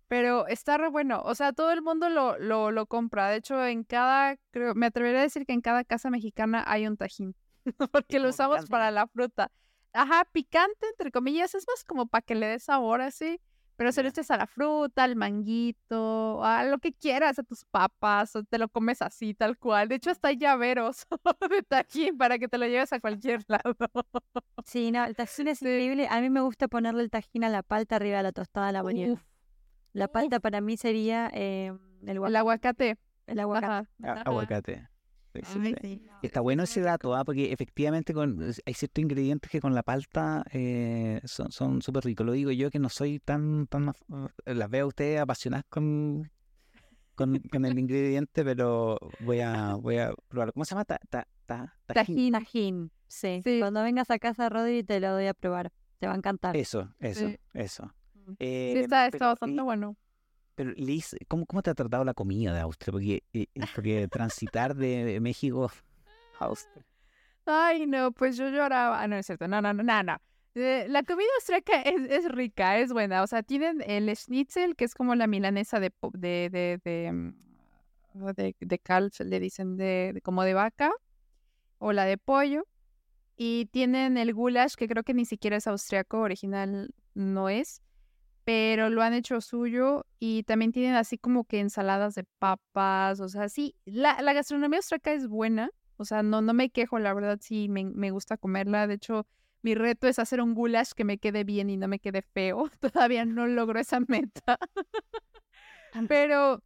pero 0.09 0.47
está 0.49 0.79
re 0.79 0.89
bueno. 0.89 1.23
O 1.25 1.35
sea, 1.35 1.53
todo 1.53 1.71
el 1.73 1.83
mundo 1.83 2.09
lo, 2.09 2.39
lo, 2.39 2.71
lo 2.71 2.87
compra. 2.87 3.29
De 3.31 3.37
hecho, 3.37 3.65
en 3.67 3.85
cada, 3.85 4.37
creo, 4.51 4.75
me 4.75 4.87
atrevería 4.87 5.21
a 5.21 5.23
decir 5.23 5.47
que 5.47 5.53
en 5.53 5.61
cada 5.61 5.85
casa 5.85 6.11
mexicana 6.11 6.65
hay 6.67 6.87
un 6.87 6.97
tajín, 6.97 7.35
porque 7.93 8.19
lo 8.19 8.31
usamos 8.31 8.67
para 8.67 8.91
la 8.91 9.07
fruta. 9.07 9.51
Ajá, 9.93 10.25
picante, 10.33 10.87
entre 10.91 11.11
comillas, 11.11 11.55
es 11.55 11.67
más 11.69 11.85
como 11.85 12.07
para 12.07 12.23
que 12.23 12.35
le 12.35 12.47
dé 12.47 12.59
sabor 12.59 13.01
así, 13.01 13.41
Pero 13.77 13.93
se 13.93 14.03
lo 14.03 14.09
echas 14.09 14.31
a 14.31 14.37
la 14.37 14.47
fruta, 14.47 15.05
al 15.05 15.15
manguito, 15.17 16.43
a 16.45 16.65
lo 16.65 16.79
que 16.79 16.93
quieras, 16.93 17.39
a 17.39 17.43
tus 17.45 17.65
papas, 17.65 18.35
o 18.37 18.43
te 18.45 18.59
lo 18.59 18.69
comes 18.69 19.03
así, 19.03 19.35
tal 19.35 19.57
cual. 19.59 19.89
De 19.89 19.97
hecho, 19.97 20.11
hasta 20.11 20.29
hay 20.29 20.37
llaveros 20.37 21.07
de 21.51 21.63
tajín 21.63 22.19
para 22.19 22.39
que 22.39 22.49
te 22.49 22.59
lo 22.59 22.67
lleves 22.67 22.93
a 22.93 23.01
cualquier 23.01 23.45
lado. 23.49 23.77
Sí, 24.65 24.91
no, 24.91 25.05
el 25.05 25.15
tajín 25.17 25.49
es 25.49 25.59
Sí. 25.63 25.65
increíble. 25.67 26.09
A 26.11 26.21
mí 26.21 26.29
me 26.31 26.41
gusta 26.41 26.69
ponerle 26.69 27.03
el 27.03 27.11
tajín 27.11 27.45
a 27.45 27.49
la 27.49 27.63
palta 27.63 27.97
arriba 27.97 28.19
de 28.19 28.23
la 28.25 28.33
tostada 28.33 28.69
a 28.69 28.73
la 28.73 28.83
mañana. 28.83 29.25
La 29.93 30.09
palta 30.09 30.41
para 30.41 30.61
mí 30.61 30.77
sería 30.77 31.31
eh, 31.33 31.73
el, 32.03 32.09
el 32.09 32.19
guac- 32.19 32.37
aguacate. 32.37 32.97
el 33.27 33.41
aguacate. 33.41 33.89
Ajá. 34.03 34.23
Aguacate. 34.23 34.89
Ay, 35.35 35.75
sí. 35.83 36.03
Está 36.23 36.41
bueno 36.41 36.65
ese 36.65 36.81
dato, 36.81 37.15
¿ah? 37.15 37.25
porque 37.25 37.53
efectivamente 37.53 38.13
con, 38.13 38.43
hay 38.43 38.75
ciertos 38.75 39.03
ingredientes 39.03 39.49
que 39.51 39.61
con 39.61 39.75
la 39.75 39.83
palta 39.85 40.45
eh, 40.53 41.21
son 41.25 41.81
súper 41.83 42.05
ricos. 42.05 42.27
Lo 42.27 42.33
digo 42.33 42.51
yo 42.51 42.71
que 42.71 42.79
no 42.81 42.89
soy 42.89 43.21
tan, 43.21 43.67
tan 43.69 43.91
eh, 44.47 44.55
las 44.55 44.69
veo 44.71 44.87
a 44.87 44.89
ustedes 44.89 45.21
apasionadas 45.21 45.65
con, 45.69 46.29
con, 47.15 47.39
con 47.53 47.65
el 47.67 47.79
ingrediente, 47.79 48.43
pero 48.45 48.99
voy 49.21 49.41
a, 49.41 49.75
voy 49.75 49.99
a 49.99 50.13
probarlo. 50.29 50.53
¿Cómo 50.55 50.65
se 50.65 50.71
llama? 50.75 50.85
Ta, 50.87 50.99
ta, 51.09 51.29
ta- 51.47 51.75
tajín. 51.87 52.33
Tajín. 52.33 52.33
Tajín, 52.33 52.91
sí. 53.07 53.41
Sí. 53.45 53.59
Cuando 53.61 53.83
vengas 53.83 54.11
a 54.11 54.19
casa, 54.19 54.49
Rodri, 54.49 54.83
te 54.83 54.99
lo 54.99 55.13
doy 55.13 55.27
a 55.27 55.35
probar. 55.35 55.71
Te 55.99 56.07
va 56.07 56.15
a 56.15 56.17
encantar. 56.17 56.57
Eso, 56.57 56.93
eso, 57.01 57.29
Sí. 57.29 57.39
eso. 57.55 57.93
Eh, 58.39 58.73
Sí, 58.75 58.79
está, 58.81 59.07
está 59.07 59.19
pero, 59.19 59.27
bastante 59.31 59.61
eh, 59.61 59.65
bueno. 59.65 59.97
Pero 60.55 60.71
Liz, 60.73 61.17
¿cómo, 61.29 61.47
¿cómo 61.47 61.63
te 61.63 61.71
ha 61.71 61.75
tratado 61.75 62.05
la 62.05 62.15
comida 62.15 62.53
de 62.53 62.61
Austria? 62.61 62.93
Porque, 62.93 63.23
eh, 63.33 63.47
porque 63.75 64.09
transitar 64.09 64.75
de 64.75 65.21
México 65.21 65.71
a 66.41 66.45
Austria. 66.45 66.85
Ay, 67.47 67.87
no, 67.87 68.13
pues 68.13 68.37
yo 68.37 68.49
lloraba. 68.51 69.01
Ah, 69.03 69.09
no, 69.09 69.17
es 69.17 69.27
cierto. 69.27 69.49
No, 69.49 69.63
no, 69.63 69.73
no, 69.73 69.83
no, 69.83 70.03
no. 70.03 70.19
Eh, 70.55 70.87
la 70.89 71.03
comida 71.03 71.29
austríaca 71.37 71.81
es, 71.83 72.11
es 72.11 72.29
rica, 72.31 72.79
es 72.79 72.93
buena. 72.93 73.23
O 73.23 73.27
sea, 73.27 73.43
tienen 73.43 73.83
el 73.87 74.15
schnitzel, 74.15 74.77
que 74.77 74.85
es 74.85 74.95
como 74.95 75.15
la 75.15 75.27
milanesa 75.27 75.81
de, 75.81 75.93
de, 76.15 76.51
de, 76.51 76.81
de, 76.85 77.13
mm, 77.13 77.35
de, 78.35 78.57
de 78.59 78.79
calf, 78.79 79.21
le 79.21 79.41
dicen 79.41 79.77
de, 79.77 80.11
de- 80.15 80.21
como 80.21 80.43
de 80.43 80.55
vaca, 80.55 80.91
o 81.79 81.93
la 81.93 82.05
de 82.05 82.19
pollo. 82.19 82.67
Y 83.37 83.67
tienen 83.67 84.19
el 84.19 84.35
goulash, 84.35 84.75
que 84.75 84.89
creo 84.89 85.05
que 85.05 85.15
ni 85.15 85.25
siquiera 85.25 85.57
es 85.57 85.67
austriaco, 85.69 86.19
original 86.21 86.93
no 87.15 87.49
es, 87.49 87.83
pero 88.49 88.89
lo 88.89 89.03
han 89.03 89.13
hecho 89.13 89.43
suyo. 89.43 90.07
Y 90.19 90.45
también 90.45 90.73
tienen 90.73 90.95
así 90.95 91.19
como 91.19 91.45
que 91.45 91.61
ensaladas 91.61 92.15
de 92.15 92.25
papas, 92.39 93.21
o 93.21 93.29
sea, 93.29 93.51
sí, 93.51 93.77
la, 93.85 94.23
la 94.23 94.33
gastronomía 94.33 94.79
austriaca 94.79 95.13
es 95.13 95.29
buena. 95.29 95.71
O 95.99 96.07
sea, 96.07 96.23
no, 96.23 96.41
no 96.41 96.55
me 96.55 96.71
quejo, 96.71 96.99
la 96.99 97.13
verdad 97.13 97.39
sí 97.43 97.69
me, 97.69 97.85
me 97.85 98.11
gusta 98.11 98.39
comerla. 98.39 98.87
De 98.87 98.95
hecho, 98.95 99.27
mi 99.61 99.75
reto 99.75 100.09
es 100.09 100.19
hacer 100.19 100.41
un 100.41 100.55
goulash 100.55 100.93
que 100.97 101.05
me 101.05 101.19
quede 101.19 101.45
bien 101.45 101.69
y 101.69 101.77
no 101.77 101.89
me 101.89 101.99
quede 101.99 102.23
feo. 102.23 102.71
Todavía 102.81 103.27
no 103.27 103.47
logro 103.47 103.81
esa 103.81 104.01
meta. 104.01 104.59
Pero 106.09 106.63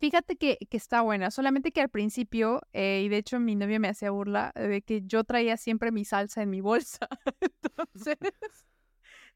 fíjate 0.00 0.34
que, 0.34 0.58
que 0.68 0.76
está 0.76 1.00
buena. 1.02 1.30
Solamente 1.30 1.70
que 1.70 1.80
al 1.80 1.90
principio, 1.90 2.60
eh, 2.72 3.02
y 3.04 3.08
de 3.08 3.18
hecho 3.18 3.38
mi 3.38 3.54
novio 3.54 3.78
me 3.78 3.86
hacía 3.86 4.10
burla 4.10 4.50
de 4.56 4.82
que 4.82 5.02
yo 5.06 5.22
traía 5.22 5.56
siempre 5.58 5.92
mi 5.92 6.04
salsa 6.04 6.42
en 6.42 6.50
mi 6.50 6.60
bolsa. 6.60 7.06
Entonces, 7.94 8.16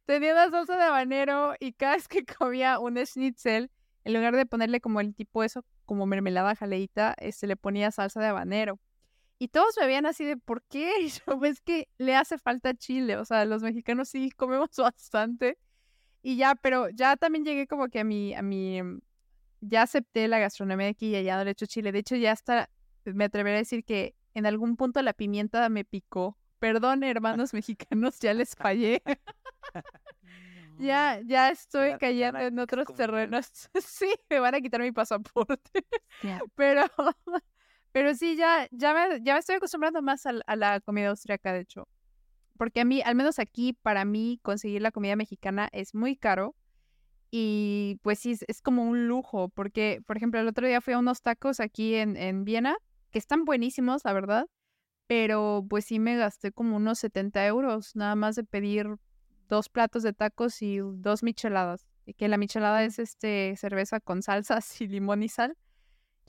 tenía 0.08 0.32
una 0.32 0.50
salsa 0.50 0.78
de 0.78 0.84
habanero 0.84 1.54
y 1.60 1.74
cada 1.74 1.96
vez 1.96 2.08
que 2.08 2.24
comía 2.38 2.78
un 2.78 2.96
schnitzel, 2.96 3.70
en 4.04 4.14
lugar 4.14 4.34
de 4.34 4.46
ponerle 4.46 4.80
como 4.80 5.00
el 5.00 5.14
tipo 5.14 5.44
eso, 5.44 5.64
como 5.84 6.06
mermelada 6.06 6.56
jaleita, 6.56 7.14
este, 7.18 7.46
le 7.46 7.56
ponía 7.56 7.90
salsa 7.90 8.20
de 8.20 8.28
habanero. 8.28 8.80
Y 9.38 9.48
todos 9.48 9.76
me 9.78 9.86
veían 9.86 10.06
así 10.06 10.24
de, 10.24 10.38
¿por 10.38 10.62
qué? 10.62 10.90
Y 11.02 11.10
yo, 11.10 11.44
es 11.44 11.60
que 11.60 11.88
le 11.98 12.16
hace 12.16 12.38
falta 12.38 12.74
chile. 12.74 13.18
O 13.18 13.24
sea, 13.26 13.44
los 13.44 13.62
mexicanos 13.62 14.08
sí 14.08 14.30
comemos 14.30 14.70
bastante. 14.78 15.58
Y 16.22 16.36
ya, 16.36 16.54
pero 16.54 16.88
ya 16.88 17.16
también 17.16 17.44
llegué 17.44 17.66
como 17.66 17.88
que 17.88 18.00
a 18.00 18.04
mi, 18.04 18.34
a 18.34 18.40
mi, 18.40 18.82
mm, 18.82 19.00
ya 19.60 19.82
acepté 19.82 20.26
la 20.26 20.38
gastronomía 20.38 20.86
de 20.86 20.92
aquí 20.92 21.14
y 21.14 21.22
ya 21.22 21.36
no 21.36 21.44
le 21.44 21.50
echo 21.50 21.66
chile. 21.66 21.92
De 21.92 21.98
hecho, 21.98 22.16
ya 22.16 22.32
hasta 22.32 22.70
me 23.04 23.24
atreveré 23.24 23.56
a 23.56 23.60
decir 23.60 23.84
que 23.84 24.14
en 24.32 24.46
algún 24.46 24.76
punto 24.76 25.02
la 25.02 25.12
pimienta 25.12 25.68
me 25.68 25.84
picó. 25.84 26.37
Perdón, 26.58 27.02
hermanos 27.04 27.52
mexicanos, 27.54 28.18
ya 28.18 28.34
les 28.34 28.54
fallé. 28.56 29.02
Ya, 30.78 31.20
ya 31.24 31.50
estoy 31.50 31.98
cayendo 31.98 32.38
a 32.38 32.44
en 32.44 32.58
otros 32.58 32.86
terrenos. 32.94 33.50
Sí, 33.80 34.12
me 34.30 34.38
van 34.38 34.54
a 34.54 34.60
quitar 34.60 34.80
mi 34.80 34.92
pasaporte. 34.92 35.84
Pero, 36.54 36.84
pero 37.92 38.14
sí, 38.14 38.36
ya, 38.36 38.68
ya, 38.70 38.92
me, 38.94 39.20
ya 39.22 39.34
me 39.34 39.38
estoy 39.40 39.56
acostumbrando 39.56 40.02
más 40.02 40.26
al- 40.26 40.42
a, 40.46 40.56
la 40.56 40.80
comida 40.80 41.08
austriaca, 41.10 41.52
de 41.52 41.60
hecho. 41.60 41.88
Porque 42.56 42.80
a 42.80 42.84
mí, 42.84 43.02
al 43.04 43.14
menos 43.14 43.38
aquí, 43.38 43.72
para 43.72 44.04
mí, 44.04 44.40
conseguir 44.42 44.82
la 44.82 44.90
comida 44.92 45.16
mexicana 45.16 45.68
es 45.72 45.94
muy 45.94 46.16
caro. 46.16 46.54
Y 47.30 47.98
pues 48.02 48.18
sí, 48.20 48.32
es, 48.32 48.44
es 48.48 48.62
como 48.62 48.82
un 48.84 49.06
lujo. 49.08 49.48
Porque, 49.48 50.00
por 50.06 50.16
ejemplo, 50.16 50.40
el 50.40 50.48
otro 50.48 50.66
día 50.66 50.80
fui 50.80 50.94
a 50.94 50.98
unos 50.98 51.22
tacos 51.22 51.60
aquí 51.60 51.94
en, 51.94 52.16
en 52.16 52.44
Viena, 52.44 52.76
que 53.10 53.18
están 53.18 53.44
buenísimos, 53.44 54.04
la 54.04 54.12
verdad. 54.12 54.46
Pero 55.08 55.66
pues 55.68 55.86
sí 55.86 55.98
me 55.98 56.16
gasté 56.16 56.52
como 56.52 56.76
unos 56.76 57.00
70 57.00 57.44
euros, 57.46 57.96
nada 57.96 58.14
más 58.14 58.36
de 58.36 58.44
pedir 58.44 58.86
dos 59.48 59.68
platos 59.68 60.04
de 60.04 60.12
tacos 60.12 60.62
y 60.62 60.78
dos 60.78 61.24
micheladas. 61.24 61.88
Y 62.06 62.14
que 62.14 62.28
la 62.28 62.36
michelada 62.38 62.84
es 62.84 63.00
este 63.00 63.56
cerveza 63.56 63.98
con 63.98 64.22
salsas 64.22 64.80
y 64.80 64.86
limón 64.86 65.24
y 65.24 65.28
sal. 65.28 65.56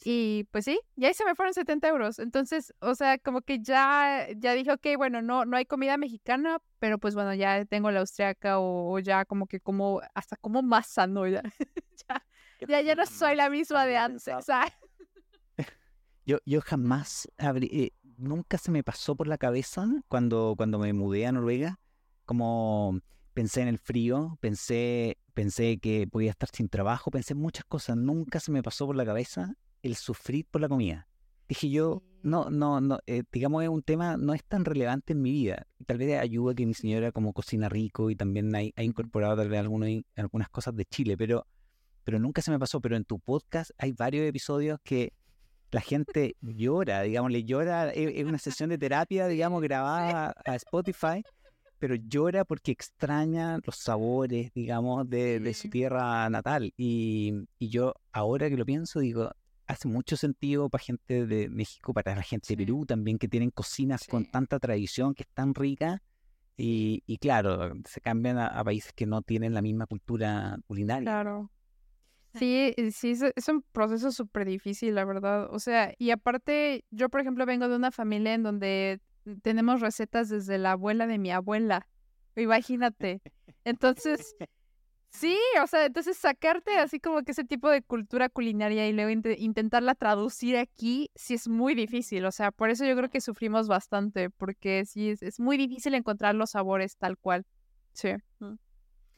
Y 0.05 0.45
pues 0.51 0.65
sí, 0.65 0.79
y 0.95 1.05
ahí 1.05 1.13
se 1.13 1.25
me 1.25 1.35
fueron 1.35 1.53
70 1.53 1.87
euros. 1.89 2.19
Entonces, 2.19 2.73
o 2.79 2.95
sea, 2.95 3.17
como 3.17 3.41
que 3.41 3.59
ya, 3.61 4.27
ya 4.37 4.53
dije, 4.53 4.71
ok, 4.71 4.87
bueno, 4.97 5.21
no, 5.21 5.45
no 5.45 5.57
hay 5.57 5.65
comida 5.65 5.97
mexicana, 5.97 6.59
pero 6.79 6.99
pues 6.99 7.15
bueno, 7.15 7.33
ya 7.33 7.65
tengo 7.65 7.91
la 7.91 7.99
austriaca 7.99 8.59
o, 8.59 8.93
o 8.93 8.99
ya 8.99 9.25
como 9.25 9.47
que 9.47 9.59
como, 9.59 10.01
hasta 10.13 10.37
como 10.37 10.61
más 10.61 10.87
sano 10.87 11.27
ya. 11.27 11.43
ya, 12.07 12.25
ya, 12.67 12.81
ya 12.81 12.95
no 12.95 13.05
soy 13.05 13.35
la 13.35 13.49
misma 13.49 13.85
de 13.85 13.97
antes. 13.97 14.23
Yo, 16.25 16.37
yo 16.45 16.61
jamás 16.61 17.27
abrí, 17.39 17.91
nunca 18.19 18.57
se 18.57 18.71
me 18.71 18.83
pasó 18.83 19.15
por 19.15 19.27
la 19.27 19.37
cabeza 19.37 19.87
cuando, 20.07 20.53
cuando 20.57 20.77
me 20.79 20.93
mudé 20.93 21.25
a 21.25 21.31
Noruega, 21.31 21.79
como 22.25 22.99
pensé 23.33 23.61
en 23.61 23.69
el 23.69 23.79
frío, 23.79 24.37
pensé, 24.41 25.17
pensé 25.33 25.79
que 25.79 26.07
podía 26.07 26.31
estar 26.31 26.49
sin 26.51 26.69
trabajo, 26.69 27.09
pensé 27.11 27.33
en 27.33 27.39
muchas 27.39 27.65
cosas, 27.65 27.97
nunca 27.97 28.39
se 28.39 28.51
me 28.51 28.61
pasó 28.61 28.85
por 28.85 28.95
la 28.95 29.05
cabeza 29.05 29.53
el 29.81 29.95
sufrir 29.95 30.45
por 30.51 30.61
la 30.61 30.69
comida. 30.69 31.07
Dije 31.47 31.69
yo, 31.69 32.03
no, 32.21 32.49
no, 32.49 32.81
no, 32.81 32.99
eh, 33.07 33.23
digamos 33.31 33.63
es 33.63 33.69
un 33.69 33.81
tema, 33.81 34.17
no 34.17 34.33
es 34.33 34.43
tan 34.43 34.65
relevante 34.65 35.13
en 35.13 35.21
mi 35.21 35.31
vida. 35.31 35.65
Tal 35.85 35.97
vez 35.97 36.19
ayuda 36.19 36.53
que 36.53 36.65
mi 36.65 36.73
señora 36.73 37.11
como 37.11 37.33
cocina 37.33 37.69
rico 37.69 38.09
y 38.09 38.15
también 38.15 38.53
ha, 38.55 38.59
ha 38.59 38.83
incorporado 38.83 39.37
tal 39.37 39.49
vez 39.49 39.59
algunos, 39.59 39.89
algunas 40.15 40.49
cosas 40.49 40.75
de 40.75 40.85
Chile, 40.85 41.17
pero, 41.17 41.47
pero 42.03 42.19
nunca 42.19 42.41
se 42.41 42.51
me 42.51 42.59
pasó. 42.59 42.81
Pero 42.81 42.97
en 42.97 43.05
tu 43.05 43.19
podcast 43.19 43.71
hay 43.77 43.93
varios 43.93 44.27
episodios 44.27 44.79
que 44.83 45.13
la 45.71 45.81
gente 45.81 46.35
llora, 46.41 47.01
digamos, 47.03 47.31
le 47.31 47.43
llora, 47.43 47.89
es, 47.91 48.11
es 48.15 48.25
una 48.25 48.37
sesión 48.39 48.69
de 48.69 48.77
terapia, 48.77 49.27
digamos, 49.27 49.61
grabada 49.61 50.33
a 50.45 50.55
Spotify, 50.55 51.23
pero 51.77 51.95
llora 51.95 52.43
porque 52.43 52.71
extraña 52.71 53.59
los 53.63 53.77
sabores, 53.77 54.51
digamos, 54.53 55.09
de, 55.09 55.39
de 55.39 55.53
su 55.53 55.69
tierra 55.69 56.29
natal. 56.29 56.73
Y, 56.75 57.33
y 57.57 57.69
yo 57.69 57.93
ahora 58.11 58.49
que 58.49 58.57
lo 58.57 58.65
pienso, 58.65 58.99
digo, 58.99 59.31
hace 59.67 59.87
mucho 59.87 60.17
sentido 60.17 60.69
para 60.69 60.83
gente 60.83 61.25
de 61.25 61.47
México, 61.49 61.93
para 61.93 62.15
la 62.15 62.23
gente 62.23 62.47
Sí. 62.47 62.55
de 62.55 62.65
Perú 62.65 62.85
también, 62.85 63.17
que 63.19 63.27
tienen 63.27 63.51
cocinas 63.51 64.05
con 64.07 64.25
tanta 64.25 64.59
tradición, 64.59 65.13
que 65.13 65.23
es 65.23 65.29
tan 65.29 65.53
rica. 65.53 66.01
Y, 66.57 67.03
y 67.05 67.17
claro, 67.19 67.73
se 67.85 68.01
cambian 68.01 68.37
a, 68.37 68.47
a 68.47 68.63
países 68.65 68.91
que 68.91 69.05
no 69.05 69.21
tienen 69.21 69.53
la 69.53 69.61
misma 69.61 69.85
cultura 69.85 70.57
culinaria. 70.67 71.05
Claro. 71.05 71.49
Sí, 72.35 72.73
sí, 72.91 73.11
es, 73.11 73.23
es 73.35 73.47
un 73.47 73.63
proceso 73.71 74.11
súper 74.11 74.47
difícil, 74.47 74.95
la 74.95 75.05
verdad. 75.05 75.47
O 75.51 75.59
sea, 75.59 75.93
y 75.97 76.11
aparte, 76.11 76.85
yo, 76.91 77.09
por 77.09 77.21
ejemplo, 77.21 77.45
vengo 77.45 77.67
de 77.67 77.75
una 77.75 77.91
familia 77.91 78.33
en 78.33 78.43
donde 78.43 78.99
tenemos 79.41 79.81
recetas 79.81 80.29
desde 80.29 80.57
la 80.57 80.73
abuela 80.73 81.07
de 81.07 81.17
mi 81.17 81.31
abuela. 81.31 81.87
Imagínate. 82.35 83.21
Entonces, 83.65 84.35
sí, 85.09 85.37
o 85.61 85.67
sea, 85.67 85.85
entonces 85.85 86.17
sacarte 86.17 86.77
así 86.77 86.99
como 86.99 87.23
que 87.23 87.31
ese 87.31 87.43
tipo 87.43 87.69
de 87.69 87.81
cultura 87.81 88.29
culinaria 88.29 88.87
y 88.87 88.93
luego 88.93 89.09
inte- 89.09 89.35
intentarla 89.39 89.95
traducir 89.95 90.57
aquí, 90.57 91.09
sí 91.15 91.33
es 91.33 91.47
muy 91.47 91.73
difícil. 91.73 92.25
O 92.25 92.31
sea, 92.31 92.51
por 92.51 92.69
eso 92.69 92.85
yo 92.85 92.95
creo 92.95 93.09
que 93.09 93.21
sufrimos 93.21 93.67
bastante, 93.67 94.29
porque 94.29 94.85
sí, 94.85 95.09
es, 95.09 95.23
es 95.23 95.39
muy 95.39 95.57
difícil 95.57 95.95
encontrar 95.95 96.35
los 96.35 96.51
sabores 96.51 96.95
tal 96.97 97.17
cual. 97.17 97.45
Sí. 97.93 98.09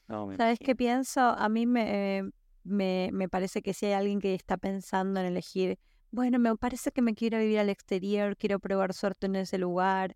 No, 0.08 0.34
¿Sabes 0.36 0.60
qué 0.60 0.76
pienso? 0.76 1.22
A 1.22 1.48
mí 1.48 1.66
me, 1.66 2.18
eh, 2.20 2.24
me, 2.64 3.10
me 3.14 3.28
parece 3.30 3.62
que 3.62 3.74
si 3.74 3.88
hay 3.88 3.94
alguien 3.94 4.20
que 4.20 4.34
está 4.34 4.58
pensando 4.58 5.20
en 5.20 5.26
elegir, 5.28 5.80
bueno, 6.12 6.40
me 6.40 6.56
parece 6.58 6.92
que 6.92 7.02
me 7.02 7.14
quiero 7.16 7.38
vivir 7.40 7.60
al 7.60 7.70
exterior, 7.70 8.36
quiero 8.38 8.60
probar 8.60 8.94
suerte 8.94 9.28
en 9.28 9.36
ese 9.38 9.58
lugar. 9.58 10.16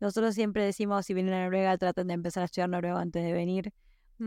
Nosotros 0.00 0.34
siempre 0.34 0.64
decimos, 0.64 1.06
si 1.06 1.14
vienen 1.14 1.34
a 1.34 1.44
Noruega, 1.44 1.76
traten 1.78 2.08
de 2.08 2.14
empezar 2.14 2.42
a 2.42 2.46
estudiar 2.46 2.68
noruego 2.68 2.98
antes 2.98 3.22
de 3.24 3.32
venir. 3.32 3.72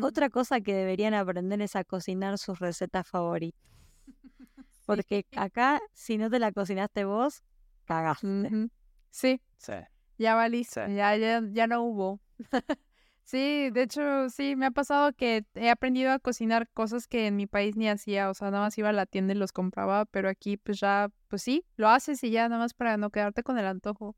Otra 0.02 0.30
cosa 0.30 0.62
que 0.62 0.74
deberían 0.74 1.14
aprender 1.14 1.62
es 1.62 1.76
a 1.76 1.84
cocinar 1.84 2.38
sus 2.38 2.60
recetas 2.60 3.08
favoritas. 3.08 3.60
Porque 4.86 5.26
acá, 5.36 5.80
si 5.94 6.18
no 6.18 6.30
te 6.30 6.40
la 6.40 6.52
cocinaste 6.52 7.06
vos, 7.06 7.42
cagaste. 7.86 8.70
Sí, 9.12 9.42
Sí. 9.58 9.74
ya 10.18 10.36
valiste, 10.36 10.86
Sí. 10.88 10.96
ya, 10.96 11.16
ya, 11.18 11.42
ya 11.52 11.68
no 11.68 11.82
hubo. 11.84 12.20
Sí, 13.28 13.72
de 13.72 13.82
hecho, 13.82 14.30
sí, 14.30 14.56
me 14.56 14.68
ha 14.68 14.72
pasado 14.72 15.12
que 15.12 15.44
he 15.54 15.70
aprendido 15.70 16.12
a 16.14 16.20
cocinar 16.20 16.70
cosas 16.70 17.08
que 17.08 17.28
en 17.28 17.36
mi 17.36 17.46
país 17.46 17.76
ni 17.76 17.90
hacía, 17.90 18.30
o 18.30 18.34
sea, 18.34 18.52
nada 18.52 18.64
más 18.64 18.78
iba 18.78 18.88
a 18.88 18.94
la 18.94 19.06
tienda 19.06 19.34
y 19.34 19.38
los 19.38 19.52
compraba, 19.52 20.06
pero 20.06 20.30
aquí 20.30 20.56
pues 20.56 20.80
ya, 20.80 21.10
pues 21.28 21.42
sí, 21.42 21.66
lo 21.76 21.90
haces 21.90 22.24
y 22.24 22.32
ya 22.32 22.48
nada 22.48 22.62
más 22.62 22.74
para 22.74 22.96
no 22.96 23.10
quedarte 23.10 23.44
con 23.44 23.58
el 23.58 23.66
antojo. 23.66 24.16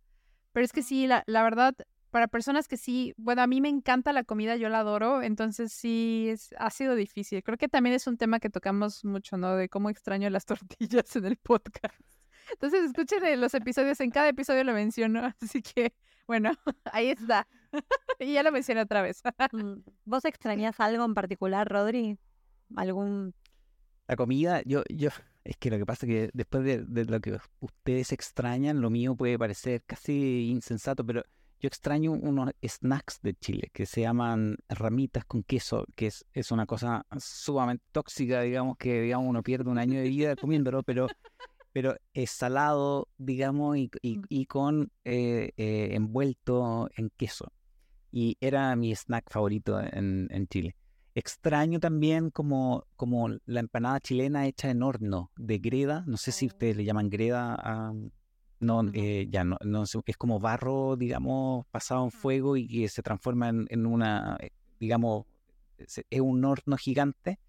Pero 0.51 0.63
es 0.63 0.71
que 0.71 0.83
sí, 0.83 1.07
la, 1.07 1.23
la 1.25 1.41
verdad, 1.41 1.73
para 2.11 2.27
personas 2.27 2.67
que 2.67 2.77
sí, 2.77 3.15
bueno, 3.17 3.41
a 3.41 3.47
mí 3.47 3.61
me 3.61 3.69
encanta 3.69 4.13
la 4.13 4.23
comida, 4.23 4.57
yo 4.57 4.69
la 4.69 4.81
adoro, 4.81 5.23
entonces 5.23 5.73
sí, 5.73 6.27
es, 6.29 6.53
ha 6.59 6.69
sido 6.69 6.93
difícil. 6.93 7.41
Creo 7.41 7.57
que 7.57 7.67
también 7.67 7.95
es 7.95 8.05
un 8.05 8.15
tema 8.15 8.39
que 8.39 8.51
tocamos 8.51 9.03
mucho, 9.05 9.37
¿no? 9.37 9.55
De 9.55 9.69
cómo 9.69 9.89
extraño 9.89 10.29
las 10.29 10.45
tortillas 10.85 11.15
en 11.15 11.25
el 11.25 11.37
podcast. 11.37 11.99
Entonces 12.51 12.83
escuchen 12.83 13.25
eh, 13.25 13.37
los 13.37 13.55
episodios, 13.55 13.99
en 14.01 14.11
cada 14.11 14.29
episodio 14.29 14.63
lo 14.63 14.73
menciono, 14.73 15.33
así 15.41 15.63
que 15.63 15.93
bueno, 16.27 16.51
ahí 16.93 17.09
está. 17.09 17.47
y 18.19 18.33
ya 18.33 18.43
lo 18.43 18.51
mencioné 18.51 18.81
otra 18.81 19.01
vez. 19.01 19.21
Mm, 19.51 19.73
¿Vos 20.05 20.25
extrañas 20.25 20.79
algo 20.79 21.05
en 21.05 21.13
particular, 21.13 21.67
Rodri? 21.67 22.17
¿Algún...? 22.75 23.33
La 24.07 24.15
comida, 24.15 24.61
yo, 24.65 24.83
yo, 24.89 25.09
es 25.43 25.57
que 25.57 25.69
lo 25.69 25.77
que 25.77 25.85
pasa 25.85 26.05
es 26.05 26.11
que 26.11 26.29
después 26.33 26.63
de, 26.63 26.83
de 26.83 27.05
lo 27.05 27.19
que 27.19 27.37
ustedes 27.59 28.11
extrañan, 28.11 28.81
lo 28.81 28.89
mío 28.89 29.15
puede 29.15 29.37
parecer 29.37 29.83
casi 29.85 30.49
insensato, 30.49 31.05
pero 31.05 31.23
yo 31.59 31.67
extraño 31.67 32.13
unos 32.13 32.51
snacks 32.65 33.21
de 33.21 33.33
Chile 33.35 33.69
que 33.73 33.85
se 33.85 34.01
llaman 34.01 34.57
ramitas 34.69 35.25
con 35.25 35.43
queso, 35.43 35.85
que 35.95 36.07
es, 36.07 36.25
es 36.33 36.51
una 36.51 36.65
cosa 36.65 37.05
sumamente 37.19 37.83
tóxica, 37.91 38.41
digamos, 38.41 38.77
que 38.77 39.01
digamos 39.01 39.27
uno 39.27 39.43
pierde 39.43 39.69
un 39.69 39.77
año 39.77 39.99
de 39.99 40.07
vida 40.07 40.35
comiéndolo, 40.35 40.83
pero, 40.83 41.07
pero 41.73 41.95
es 42.13 42.31
salado, 42.31 43.09
digamos, 43.17 43.77
y, 43.77 43.91
y, 44.01 44.17
Mm. 44.17 44.23
y 44.29 44.45
con 44.45 44.91
eh, 45.03 45.51
eh, 45.57 45.89
envuelto 45.91 46.89
en 46.95 47.09
queso. 47.15 47.51
Y 48.11 48.37
era 48.39 48.75
mi 48.75 48.91
snack 48.95 49.29
favorito 49.29 49.79
en, 49.79 50.27
en 50.31 50.47
Chile. 50.47 50.75
Extraño 51.15 51.79
también 51.79 52.29
como, 52.29 52.85
como 52.95 53.29
la 53.45 53.59
empanada 53.59 53.99
chilena 53.99 54.47
hecha 54.47 54.69
en 54.69 54.83
horno 54.83 55.31
de 55.37 55.57
greda. 55.57 56.03
No 56.07 56.17
sé 56.17 56.31
si 56.31 56.47
ustedes 56.47 56.77
le 56.77 56.85
llaman 56.85 57.09
greda 57.09 57.55
a, 57.59 57.93
no, 58.59 58.83
eh, 58.93 59.27
ya 59.29 59.43
no, 59.43 59.57
no 59.63 59.85
sé, 59.85 59.99
es 60.05 60.17
como 60.17 60.39
barro, 60.39 60.95
digamos, 60.95 61.65
pasado 61.67 62.03
en 62.05 62.11
fuego 62.11 62.57
y 62.57 62.67
que 62.67 62.87
se 62.89 63.01
transforma 63.01 63.49
en, 63.49 63.67
en 63.69 63.85
una, 63.85 64.37
eh, 64.39 64.51
digamos, 64.79 65.25
es 65.77 66.21
un 66.21 66.43
horno 66.43 66.77
gigante 66.77 67.39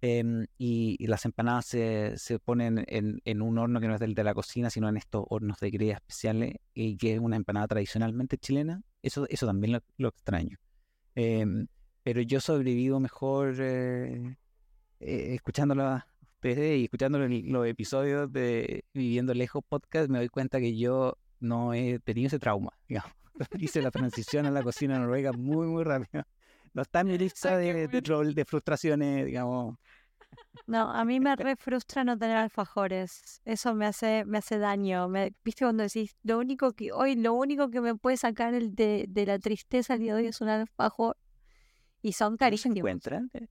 em, 0.00 0.46
y, 0.58 1.06
las 1.06 1.24
empanadas 1.24 1.66
se, 1.66 2.16
se 2.16 2.38
ponen 2.38 2.84
en, 2.88 3.20
en 3.24 3.42
un 3.42 3.58
horno 3.58 3.80
que 3.80 3.88
no 3.88 3.94
es 3.94 4.00
del 4.00 4.14
de 4.14 4.24
la 4.24 4.34
cocina, 4.34 4.70
sino 4.70 4.88
en 4.88 4.96
estos 4.96 5.24
hornos 5.28 5.58
de 5.60 5.70
greda 5.70 5.94
especiales 5.94 6.56
y 6.74 6.96
que 6.96 7.14
es 7.14 7.20
una 7.20 7.36
empanada 7.36 7.68
tradicionalmente 7.68 8.38
chilena. 8.38 8.82
Eso, 9.02 9.26
eso 9.28 9.46
también 9.46 9.72
lo, 9.72 9.82
lo 9.96 10.08
extraño. 10.08 10.58
Em, 11.14 11.66
pero 12.02 12.20
yo 12.22 12.40
sobrevivo 12.40 13.00
mejor 13.00 13.56
eh, 13.58 14.36
eh, 15.00 15.34
escuchándolo 15.34 15.82
a 15.82 16.06
ustedes 16.22 16.78
y 16.78 16.84
escuchando 16.84 17.18
los 17.18 17.66
episodios 17.66 18.32
de 18.32 18.84
Viviendo 18.94 19.34
Lejos 19.34 19.62
podcast, 19.68 20.08
me 20.08 20.18
doy 20.18 20.28
cuenta 20.28 20.60
que 20.60 20.76
yo 20.76 21.18
no 21.40 21.74
he 21.74 21.98
tenido 21.98 22.28
ese 22.28 22.38
trauma, 22.38 22.72
digamos. 22.88 23.12
Hice 23.58 23.82
la 23.82 23.90
transición 23.90 24.46
a 24.46 24.50
la 24.50 24.62
cocina 24.62 24.98
noruega 24.98 25.32
muy, 25.32 25.66
muy 25.66 25.84
rápido. 25.84 26.24
No 26.74 26.82
está 26.82 27.00
en 27.00 27.06
mi 27.08 27.18
lista 27.18 27.56
Ay, 27.56 27.66
de, 27.72 27.88
de, 27.88 28.32
de 28.34 28.44
frustraciones, 28.44 29.26
digamos. 29.26 29.76
No, 30.66 30.90
a 30.90 31.04
mí 31.04 31.18
me 31.20 31.34
re 31.36 31.56
frustra 31.56 32.04
no 32.04 32.18
tener 32.18 32.36
alfajores. 32.36 33.40
Eso 33.44 33.74
me 33.74 33.86
hace, 33.86 34.24
me 34.26 34.38
hace 34.38 34.58
daño. 34.58 35.08
Me, 35.08 35.34
¿viste 35.44 35.64
cuando 35.64 35.82
decís, 35.82 36.16
lo 36.22 36.38
único 36.38 36.72
que, 36.72 36.92
hoy 36.92 37.16
lo 37.16 37.34
único 37.34 37.70
que 37.70 37.80
me 37.80 37.94
puede 37.94 38.16
sacar 38.16 38.54
el 38.54 38.74
de, 38.74 39.06
de 39.08 39.26
la 39.26 39.38
tristeza 39.38 39.94
el 39.94 40.00
día 40.00 40.14
de 40.14 40.22
hoy 40.22 40.26
es 40.28 40.40
un 40.40 40.48
alfajor? 40.48 41.16
Y 42.02 42.12
son 42.12 42.32
¿No 42.32 42.36
se 42.36 42.38
carísimos. 42.38 42.76
encuentran? 42.78 43.30
Eh, 43.34 43.48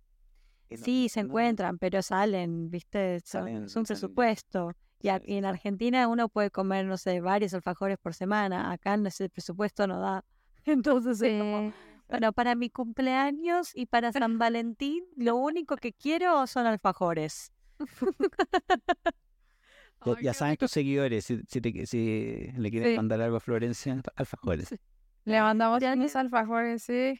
no- 0.71 0.77
Sí, 0.77 1.09
se 1.09 1.21
no- 1.21 1.27
encuentran, 1.29 1.77
pero 1.77 2.01
salen, 2.01 2.69
¿viste? 2.69 3.19
Son- 3.21 3.43
Salen- 3.45 3.63
es 3.65 3.75
un 3.75 3.83
salen- 3.83 3.87
presupuesto. 3.87 4.71
Y, 4.99 5.09
a- 5.09 5.19
sí, 5.19 5.25
y 5.27 5.37
en. 5.37 5.45
Argentina 5.45 6.07
uno 6.07 6.29
puede 6.29 6.49
comer, 6.51 6.85
no 6.85 6.97
sé, 6.97 7.21
varios 7.21 7.53
alfajores 7.53 7.97
por 7.99 8.13
semana. 8.13 8.71
Acá 8.71 8.97
no 8.97 9.09
el 9.19 9.29
presupuesto 9.29 9.85
no 9.87 9.99
da. 9.99 10.23
Entonces, 10.65 11.21
es 11.21 11.39
como, 11.39 11.73
bueno, 12.07 12.33
para 12.33 12.55
mi 12.55 12.69
cumpleaños 12.69 13.71
y 13.75 13.85
para 13.85 14.11
San 14.11 14.37
Valentín, 14.37 15.03
lo 15.15 15.35
único 15.35 15.75
que 15.77 15.93
quiero 15.93 16.45
son 16.47 16.65
alfajores. 16.65 17.51
Ya, 20.05 20.13
Ay, 20.13 20.23
ya 20.23 20.31
qué 20.31 20.37
saben 20.37 20.57
tus 20.57 20.71
seguidores, 20.71 21.25
si, 21.25 21.41
si, 21.47 21.59
te- 21.59 21.85
si 21.87 22.51
le 22.55 22.69
quieren 22.69 22.91
Sí. 22.91 22.95
mandar 22.95 23.19
algo 23.19 23.37
a 23.37 23.39
Florencia, 23.39 23.99
alfajores. 24.15 24.75
Le 25.25 25.41
mandamos 25.41 25.81
Ya 25.81 25.93
unos 25.93 26.15
alfajores, 26.15 26.83
sí. 26.83 27.19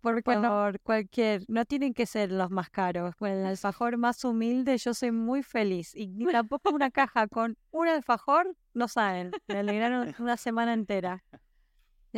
Por 0.00 0.22
favor, 0.22 0.78
cualquier, 0.82 1.42
no 1.48 1.64
tienen 1.64 1.92
que 1.94 2.06
ser 2.06 2.30
los 2.30 2.50
más 2.50 2.70
caros. 2.70 3.16
Con 3.16 3.30
el 3.30 3.44
alfajor 3.44 3.96
más 3.96 4.24
humilde 4.24 4.76
yo 4.78 4.94
soy 4.94 5.10
muy 5.10 5.42
feliz. 5.42 5.92
Y 5.96 6.06
ni 6.06 6.26
tampoco 6.26 6.70
una 6.70 6.90
caja 6.90 7.26
con 7.26 7.56
un 7.70 7.88
alfajor, 7.88 8.54
no 8.74 8.86
saben. 8.88 9.32
Me 9.48 9.56
alegraron 9.58 10.14
una 10.20 10.36
semana 10.36 10.72
entera. 10.74 11.24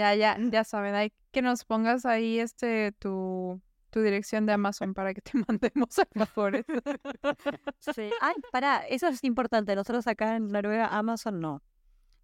Ya, 0.01 0.15
ya, 0.15 0.39
ya 0.51 0.65
saben, 0.65 0.95
hay 0.95 1.13
que 1.31 1.43
nos 1.43 1.65
pongas 1.67 2.07
ahí 2.07 2.39
este 2.39 2.93
tu, 2.93 3.61
tu 3.91 4.01
dirección 4.01 4.47
de 4.47 4.55
Amazon 4.55 4.95
para 4.95 5.13
que 5.13 5.21
te 5.21 5.33
mandemos 5.47 5.99
alfajores. 5.99 6.65
Sí. 7.95 8.11
Ay, 8.23 8.35
pará, 8.51 8.79
eso 8.89 9.09
es 9.09 9.23
importante. 9.25 9.75
Nosotros 9.77 10.07
acá 10.07 10.37
en 10.37 10.49
Noruega, 10.49 10.87
Amazon 10.87 11.39
no. 11.41 11.63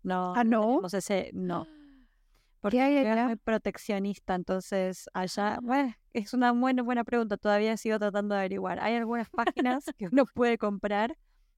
No, 0.02 0.32
Ah, 0.34 0.42
¿no? 0.44 0.60
tenemos 0.62 0.94
ese, 0.94 1.30
no. 1.34 1.66
Porque 2.62 2.80
hay 2.80 2.94
Noruega 2.94 3.12
es 3.12 3.18
allá? 3.18 3.26
muy 3.26 3.36
proteccionista, 3.36 4.34
entonces 4.34 5.10
allá, 5.12 5.58
bueno, 5.62 5.94
es 6.14 6.32
una 6.32 6.52
buena, 6.52 6.82
buena 6.82 7.04
pregunta. 7.04 7.36
Todavía 7.36 7.76
sigo 7.76 7.98
tratando 7.98 8.34
de 8.34 8.40
averiguar. 8.40 8.80
Hay 8.80 8.94
algunas 8.94 9.28
páginas 9.28 9.84
que 9.98 10.06
uno 10.10 10.24
puede 10.34 10.56
comprar 10.56 11.14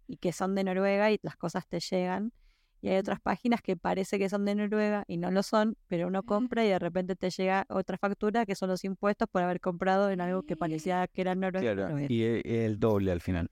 y 0.09 0.17
que 0.17 0.33
son 0.33 0.57
de 0.57 0.65
Noruega 0.65 1.13
y 1.13 1.21
las 1.23 1.37
cosas 1.37 1.69
te 1.69 1.79
llegan. 1.79 2.33
Y 2.81 2.89
hay 2.89 2.97
otras 2.99 3.21
páginas 3.21 3.61
que 3.61 3.77
parece 3.77 4.19
que 4.19 4.29
son 4.29 4.45
de 4.45 4.55
Noruega 4.55 5.03
y 5.09 5.17
no 5.17 5.31
lo 5.33 5.43
son, 5.43 5.77
pero 5.89 6.07
uno 6.07 6.23
compra 6.23 6.65
y 6.65 6.69
de 6.69 6.79
repente 6.79 7.17
te 7.17 7.31
llega 7.31 7.67
otra 7.69 7.99
factura 7.99 8.47
que 8.47 8.55
son 8.55 8.69
los 8.69 8.85
impuestos 8.85 9.27
por 9.31 9.43
haber 9.43 9.61
comprado 9.61 10.11
en 10.11 10.21
algo 10.21 10.43
que 10.45 10.57
parecía 10.57 11.07
que 11.09 11.21
era 11.23 11.35
Noruega. 11.35 11.73
y 11.73 11.75
Claro, 11.75 11.99
y 12.01 12.23
e- 12.23 12.65
el 12.67 12.79
doble 12.79 13.11
al 13.11 13.21
final. 13.21 13.51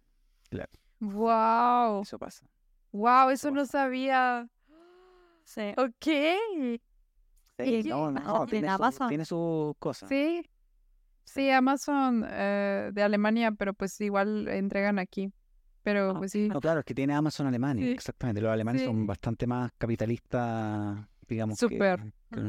wow, 1.01 2.03
Eso 2.03 2.19
pasa. 2.19 2.47
wow, 2.93 3.31
eso 3.31 3.51
no 3.51 3.63
pasa. 3.63 3.73
sabía. 3.73 4.49
Sí. 5.45 5.73
Ok, 5.77 6.07
Y 7.65 7.83
no, 7.85 8.11
no, 8.11 8.19
Amazon, 8.21 8.47
tiene, 8.49 8.67
en 8.69 8.73
su- 8.77 8.83
Amazon. 8.83 9.09
tiene 9.09 9.25
sus 9.25 9.75
cosas. 9.79 10.09
sí. 10.09 10.43
Sí, 11.29 11.51
Amazon 11.51 12.25
eh, 12.31 12.91
de 12.93 13.03
Alemania, 13.03 13.51
pero 13.51 13.75
pues 13.75 14.01
igual 14.01 14.47
entregan 14.47 15.01
aquí. 15.01 15.33
Pero 15.87 16.15
pues 16.19 16.33
sí. 16.33 16.49
No, 16.49 16.61
claro, 16.61 16.81
es 16.81 16.85
que 16.85 16.95
tiene 16.97 17.15
Amazon 17.15 17.47
Alemania, 17.47 17.87
Sí. 17.87 17.93
exactamente. 17.93 18.41
Los 18.41 18.51
alemanes 18.51 18.83
Sí. 18.83 18.89
son 18.89 19.07
bastante 19.07 19.47
más 19.47 19.71
capitalistas, 19.79 20.99
digamos, 21.29 21.61
que- 21.61 21.67
Súper. 21.69 22.13
que. 22.33 22.41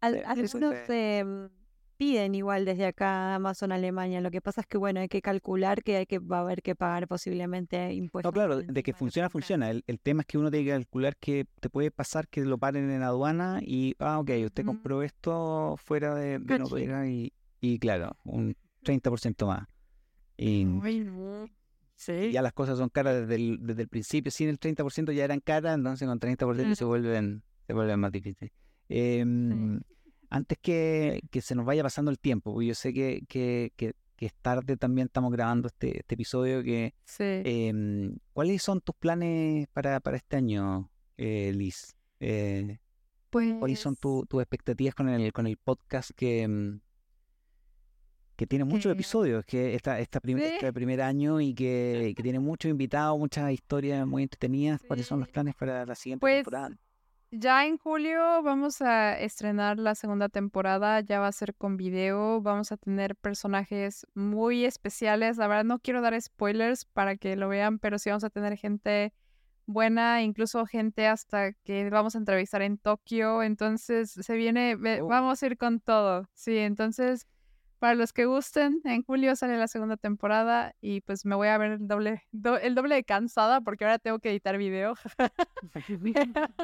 Al- 0.00 0.14
sí, 0.14 0.20
algunos 0.26 0.74
em, 0.88 1.48
piden 1.96 2.34
igual 2.34 2.64
desde 2.64 2.86
acá 2.86 3.36
Amazon 3.36 3.70
Alemania. 3.70 4.20
Lo 4.20 4.32
que 4.32 4.40
pasa 4.40 4.60
es 4.62 4.66
que, 4.66 4.76
bueno, 4.76 4.98
hay 4.98 5.08
que 5.08 5.22
calcular 5.22 5.84
que 5.84 5.96
hay 5.98 6.06
que 6.06 6.18
va 6.18 6.38
a 6.38 6.40
haber 6.40 6.62
que 6.62 6.74
pagar 6.74 7.06
posiblemente 7.06 7.92
impuestos. 7.94 8.28
No, 8.28 8.32
claro, 8.34 8.56
de 8.60 8.82
que 8.82 8.92
funciona, 8.92 9.28
que 9.28 9.32
funciona. 9.32 9.70
El, 9.70 9.84
el 9.86 10.00
tema 10.00 10.22
es 10.22 10.26
que 10.26 10.36
uno 10.36 10.50
tiene 10.50 10.64
que 10.66 10.72
calcular 10.72 11.16
que 11.16 11.46
te 11.60 11.70
puede 11.70 11.92
pasar 11.92 12.26
que 12.26 12.40
lo 12.44 12.58
paren 12.58 12.90
en 12.90 13.02
aduana 13.04 13.60
y, 13.62 13.94
ah, 14.00 14.18
ok, 14.18 14.30
usted 14.46 14.64
compró 14.64 15.02
esto 15.04 15.76
fuera 15.78 16.14
de, 16.16 16.40
de. 16.40 16.58
Noruega 16.58 17.06
y, 17.08 17.32
y 17.60 17.78
claro, 17.78 18.16
un 18.24 18.56
30% 18.82 19.46
más. 19.46 19.68
Y 20.36 20.66
Ay, 20.82 21.04
no. 21.04 21.46
Sí. 22.04 22.32
ya 22.32 22.42
las 22.42 22.52
cosas 22.52 22.76
son 22.78 22.88
caras 22.90 23.20
desde 23.22 23.34
el, 23.36 23.58
desde 23.62 23.82
el 23.82 23.88
principio. 23.88 24.30
Sin 24.30 24.48
el 24.48 24.58
30% 24.58 25.12
ya 25.12 25.24
eran 25.24 25.40
caras, 25.40 25.74
entonces 25.76 26.06
con 26.06 26.18
30% 26.20 26.74
se 26.74 26.84
vuelven, 26.84 27.42
se 27.66 27.72
vuelven 27.72 28.00
más 28.00 28.12
difíciles. 28.12 28.52
Em, 28.88 29.80
Antes 30.30 30.58
que, 30.60 31.20
que 31.30 31.40
se 31.40 31.54
nos 31.54 31.64
vaya 31.64 31.82
pasando 31.84 32.10
el 32.10 32.18
tiempo, 32.18 32.52
porque 32.52 32.66
yo 32.66 32.74
sé 32.74 32.92
que, 32.92 33.22
que, 33.28 33.72
que, 33.76 33.92
que 34.16 34.26
es 34.26 34.34
tarde 34.42 34.76
también, 34.76 35.06
estamos 35.06 35.30
grabando 35.30 35.68
este, 35.68 35.98
este 36.00 36.14
episodio, 36.16 36.62
que 36.64 36.92
Sí. 37.04 37.22
em, 37.44 38.16
¿cuáles 38.32 38.60
son 38.62 38.80
tus 38.80 38.96
planes 38.96 39.68
para, 39.72 40.00
para 40.00 40.16
este 40.16 40.36
año, 40.36 40.90
eh, 41.18 41.52
Liz? 41.54 41.94
Eh, 42.18 42.78
¿Cuáles 43.30 43.78
son 43.78 43.94
Pues, 43.94 44.00
tu- 44.00 44.26
tus 44.26 44.40
expectativas 44.42 44.94
con 44.94 45.08
el, 45.08 45.32
con 45.32 45.46
el 45.46 45.56
podcast 45.56 46.10
que, 46.16 46.42
em, 46.42 46.80
que 48.36 48.46
tiene 48.46 48.64
muchos 48.64 48.84
Que- 48.84 48.92
episodios, 48.92 49.44
que 49.44 49.74
esta, 49.74 50.00
esta 50.00 50.20
prim- 50.20 50.38
Sí. 50.38 50.44
este 50.44 50.72
primer 50.72 51.00
año 51.02 51.40
y 51.40 51.54
que, 51.54 52.12
que 52.16 52.22
tiene 52.22 52.38
muchos 52.40 52.70
invitados, 52.70 53.18
muchas 53.18 53.50
historias 53.52 54.06
muy 54.06 54.22
entretenidas? 54.24 54.82
¿Cuáles 54.86 55.06
son 55.06 55.20
los 55.20 55.28
Sí. 55.28 55.32
planes 55.34 55.54
para 55.54 55.86
la 55.86 55.94
siguiente 55.94 56.20
Pues, 56.20 56.36
temporada? 56.44 56.76
Ya 57.36 57.66
en 57.66 57.78
julio 57.78 58.42
vamos 58.44 58.80
a 58.80 59.18
estrenar 59.18 59.78
la 59.80 59.96
segunda 59.96 60.28
temporada, 60.28 61.00
ya 61.00 61.18
va 61.18 61.26
a 61.26 61.32
ser 61.32 61.54
con 61.56 61.76
video, 61.76 62.40
vamos 62.40 62.70
a 62.70 62.76
tener 62.76 63.16
personajes 63.16 64.06
muy 64.14 64.64
especiales, 64.64 65.36
la 65.36 65.48
verdad 65.48 65.64
no 65.64 65.80
quiero 65.80 66.00
dar 66.00 66.20
spoilers 66.20 66.84
para 66.84 67.16
que 67.16 67.34
lo 67.34 67.48
vean, 67.48 67.80
pero 67.80 67.98
sí 67.98 68.08
vamos 68.10 68.22
a 68.22 68.30
tener 68.30 68.56
gente 68.56 69.12
buena, 69.66 70.22
incluso 70.22 70.64
gente 70.66 71.06
hasta 71.08 71.54
que 71.54 71.88
vamos 71.90 72.14
a 72.14 72.18
entrevistar 72.18 72.62
en 72.62 72.78
Tokio, 72.78 73.42
entonces 73.42 74.10
se 74.12 74.36
viene, 74.36 74.76
Oh. 75.00 75.06
vamos 75.08 75.42
a 75.42 75.46
ir 75.46 75.56
con 75.56 75.80
todo, 75.80 76.28
sí, 76.34 76.58
entonces 76.58 77.26
para 77.84 77.96
los 77.96 78.14
que 78.14 78.24
gusten, 78.24 78.80
en 78.84 79.02
julio 79.02 79.36
sale 79.36 79.58
la 79.58 79.68
segunda 79.68 79.98
temporada 79.98 80.74
y 80.80 81.02
pues 81.02 81.26
me 81.26 81.34
voy 81.34 81.48
a 81.48 81.58
ver 81.58 81.72
el 81.72 81.86
doble, 81.86 82.22
do- 82.32 82.56
el 82.56 82.74
doble 82.74 82.94
de 82.94 83.04
cansada 83.04 83.60
porque 83.60 83.84
ahora 83.84 83.98
tengo 83.98 84.20
que 84.20 84.30
editar 84.30 84.56
video. 84.56 84.94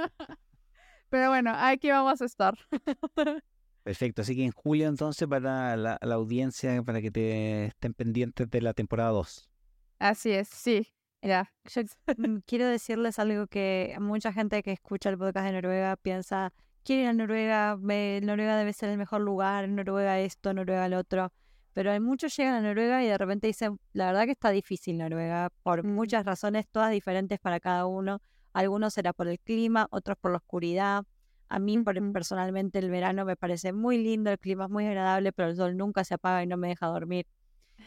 Pero 1.11 1.29
bueno, 1.29 1.53
aquí 1.55 1.91
vamos 1.91 2.23
a 2.23 2.25
estar. 2.25 2.55
Perfecto, 3.83 4.23
así 4.23 4.35
que 4.35 4.45
en 4.45 4.53
julio 4.53 4.89
entonces 4.89 5.29
para 5.29 5.77
la, 5.77 5.99
la 6.01 6.14
audiencia, 6.14 6.83
para 6.83 7.03
que 7.03 7.11
te 7.11 7.66
estén 7.66 7.93
pendientes 7.93 8.49
de 8.51 8.62
la 8.62 8.73
temporada 8.73 9.11
2. 9.11 9.51
Así 9.99 10.31
es, 10.31 10.49
sí, 10.49 10.89
ya. 11.21 11.53
Yo 11.66 11.83
mm, 12.16 12.39
quiero 12.47 12.66
decirles 12.66 13.18
algo 13.18 13.47
que 13.47 13.95
mucha 14.01 14.33
gente 14.33 14.62
que 14.62 14.73
escucha 14.73 15.11
el 15.11 15.18
podcast 15.18 15.45
de 15.49 15.53
Noruega 15.53 15.97
piensa, 15.97 16.55
quiero 16.85 17.03
ir 17.03 17.09
a 17.09 17.12
Noruega, 17.12 17.76
me- 17.76 18.20
Noruega 18.22 18.57
debe 18.57 18.72
ser 18.72 18.91
el 18.91 18.99
mejor 18.99 19.20
lugar, 19.22 19.68
Noruega 19.68 20.18
esto, 20.20 20.53
Noruega 20.55 20.89
lo 20.89 20.99
otro. 20.99 21.33
Pero 21.72 21.93
hay 21.93 22.01
muchos 22.01 22.37
llegan 22.37 22.55
a 22.55 22.61
Noruega 22.62 23.03
y 23.05 23.07
de 23.07 23.16
repente 23.18 23.47
dicen, 23.47 23.78
la 23.93 24.07
verdad 24.07 24.24
que 24.24 24.33
está 24.33 24.51
difícil 24.51 24.99
Noruega, 24.99 25.51
por 25.62 25.85
muchas 25.85 26.24
razones, 26.26 26.66
todas 26.68 26.91
diferentes 26.91 27.39
para 27.39 27.61
cada 27.61 27.87
uno. 27.87 28.20
Algunos 28.53 28.95
será 28.95 29.12
por 29.12 29.28
el 29.28 29.39
clima, 29.39 29.87
otros 29.91 30.16
por 30.20 30.33
la 30.33 30.39
oscuridad. 30.39 31.05
A 31.49 31.59
mí 31.59 31.78
por- 31.78 32.12
personalmente 32.12 32.78
el 32.81 32.91
verano 32.91 33.24
me 33.24 33.37
parece 33.37 33.72
muy 33.72 33.99
lindo, 33.99 34.31
el 34.31 34.39
clima 34.39 34.64
es 34.64 34.70
muy 34.70 34.87
agradable, 34.87 35.33
pero 35.33 35.49
el 35.51 35.57
sol 35.57 35.76
nunca 35.76 36.05
se 36.05 36.14
apaga 36.14 36.43
y 36.43 36.47
no 36.47 36.57
me 36.57 36.68
deja 36.68 36.87
dormir. 36.87 37.26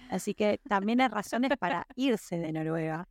Así 0.09 0.33
que 0.33 0.59
también 0.67 1.01
hay 1.01 1.09
razones 1.09 1.51
para 1.59 1.85
irse 1.95 2.37
de 2.39 2.51
Noruega 2.53 3.07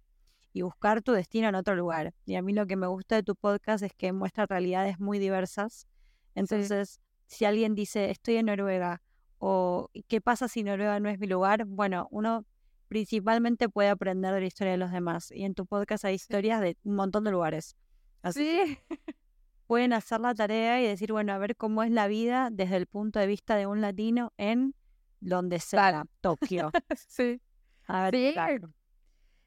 y 0.53 0.62
buscar 0.62 1.03
tu 1.03 1.12
destino 1.12 1.48
en 1.48 1.55
otro 1.55 1.74
lugar. 1.74 2.14
Y 2.26 2.34
a 2.36 2.42
mí 2.42 2.53
lo 2.53 2.66
que 2.66 2.76
me 2.76 2.86
gusta 2.86 3.16
de 3.16 3.22
tu 3.22 3.34
podcast 3.36 3.82
es 3.82 3.92
que 3.94 4.12
muestra 4.12 4.46
realidades 4.46 4.98
muy 5.00 5.18
diversas. 5.18 5.86
Entonces, 6.34 7.00
si 7.26 7.44
alguien 7.44 7.74
dice, 7.74 8.11
estoy 8.11 8.36
en 8.36 8.46
Noruega, 8.46 9.03
o 9.38 9.88
¿qué 10.09 10.20
pasa 10.20 10.48
si 10.48 10.62
Noruega 10.62 11.00
no 11.00 11.09
es 11.09 11.18
mi 11.18 11.26
lugar? 11.26 11.64
Bueno, 11.64 12.07
uno 12.11 12.44
principalmente 12.88 13.68
puede 13.68 13.88
aprender 13.88 14.34
de 14.34 14.40
la 14.40 14.46
historia 14.46 14.72
de 14.72 14.78
los 14.78 14.92
demás. 14.92 15.30
Y 15.32 15.44
en 15.44 15.55
tu 15.55 15.66
podcast 15.66 16.05
hay 16.05 16.14
historias 16.14 16.61
de 16.61 16.76
un 16.84 16.94
montón 16.94 17.24
de 17.24 17.30
lugares. 17.30 17.74
Así 18.22 18.40
Sí, 18.64 18.78
pueden 19.66 19.92
hacer 19.94 20.20
la 20.20 20.34
tarea 20.34 20.80
y 20.82 20.86
decir, 20.86 21.12
bueno, 21.12 21.32
a 21.32 21.38
ver 21.38 21.57
cómo 21.57 21.82
es 21.82 21.90
la 21.90 22.07
vida 22.07 22.50
desde 22.53 22.76
el 22.76 22.86
punto 22.86 23.18
de 23.18 23.26
vista 23.26 23.57
de 23.57 23.66
un 23.66 23.80
latino 23.80 24.32
en 24.36 24.74
donde 25.20 25.59
sea, 25.61 26.05
Tokio. 26.20 26.70
sí. 27.09 27.40
A 27.86 28.11
ver, 28.11 28.14
Sí. 28.14 28.30
claro. 28.34 28.72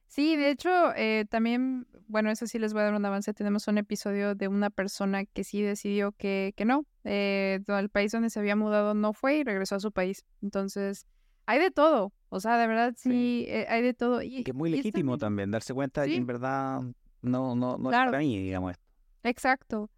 Sí, 0.07 0.35
de 0.35 0.49
hecho, 0.49 0.69
eh, 0.95 1.25
también, 1.29 1.87
bueno, 2.07 2.29
eso 2.29 2.47
sí 2.47 2.59
les 2.59 2.73
voy 2.73 2.81
a 2.81 2.85
dar 2.85 2.93
un 2.93 3.05
avance. 3.05 3.33
Tenemos 3.33 3.67
un 3.67 3.77
episodio 3.77 4.35
de 4.35 4.47
una 4.47 4.69
persona 4.69 5.25
que 5.25 5.43
sí 5.43 5.61
decidió 5.61 6.11
que, 6.13 6.53
que 6.55 6.63
no, 6.65 6.85
eh, 7.03 7.59
el 7.67 7.89
país 7.89 8.11
donde 8.11 8.29
se 8.29 8.39
había 8.39 8.55
mudado 8.55 8.93
no 8.93 9.13
fue 9.13 9.37
y 9.37 9.43
regresó 9.43 9.75
a 9.75 9.79
su 9.79 9.91
país. 9.91 10.23
Entonces, 10.41 11.05
hay 11.45 11.59
de 11.59 11.71
todo. 11.71 12.13
O 12.29 12.39
sea, 12.39 12.57
de 12.57 12.67
verdad 12.67 12.93
sí, 12.97 13.09
Sí. 13.09 13.45
eh, 13.49 13.65
hay 13.69 13.81
de 13.81 13.93
todo. 13.93 14.21
Y, 14.21 14.43
Que 14.43 14.51
es 14.51 14.55
muy 14.55 14.69
legítimo 14.69 15.17
también 15.17 15.51
darse 15.51 15.73
cuenta 15.73 16.01
de 16.01 16.09
que 16.09 16.15
en 16.15 16.25
verdad 16.27 16.81
no, 17.21 17.55
no, 17.55 17.77
no 17.77 17.89
es 17.91 17.95
para 17.95 18.19
mí, 18.19 18.39
digamos 18.39 18.71
esto. 18.71 18.83
Exacto. 19.23 19.89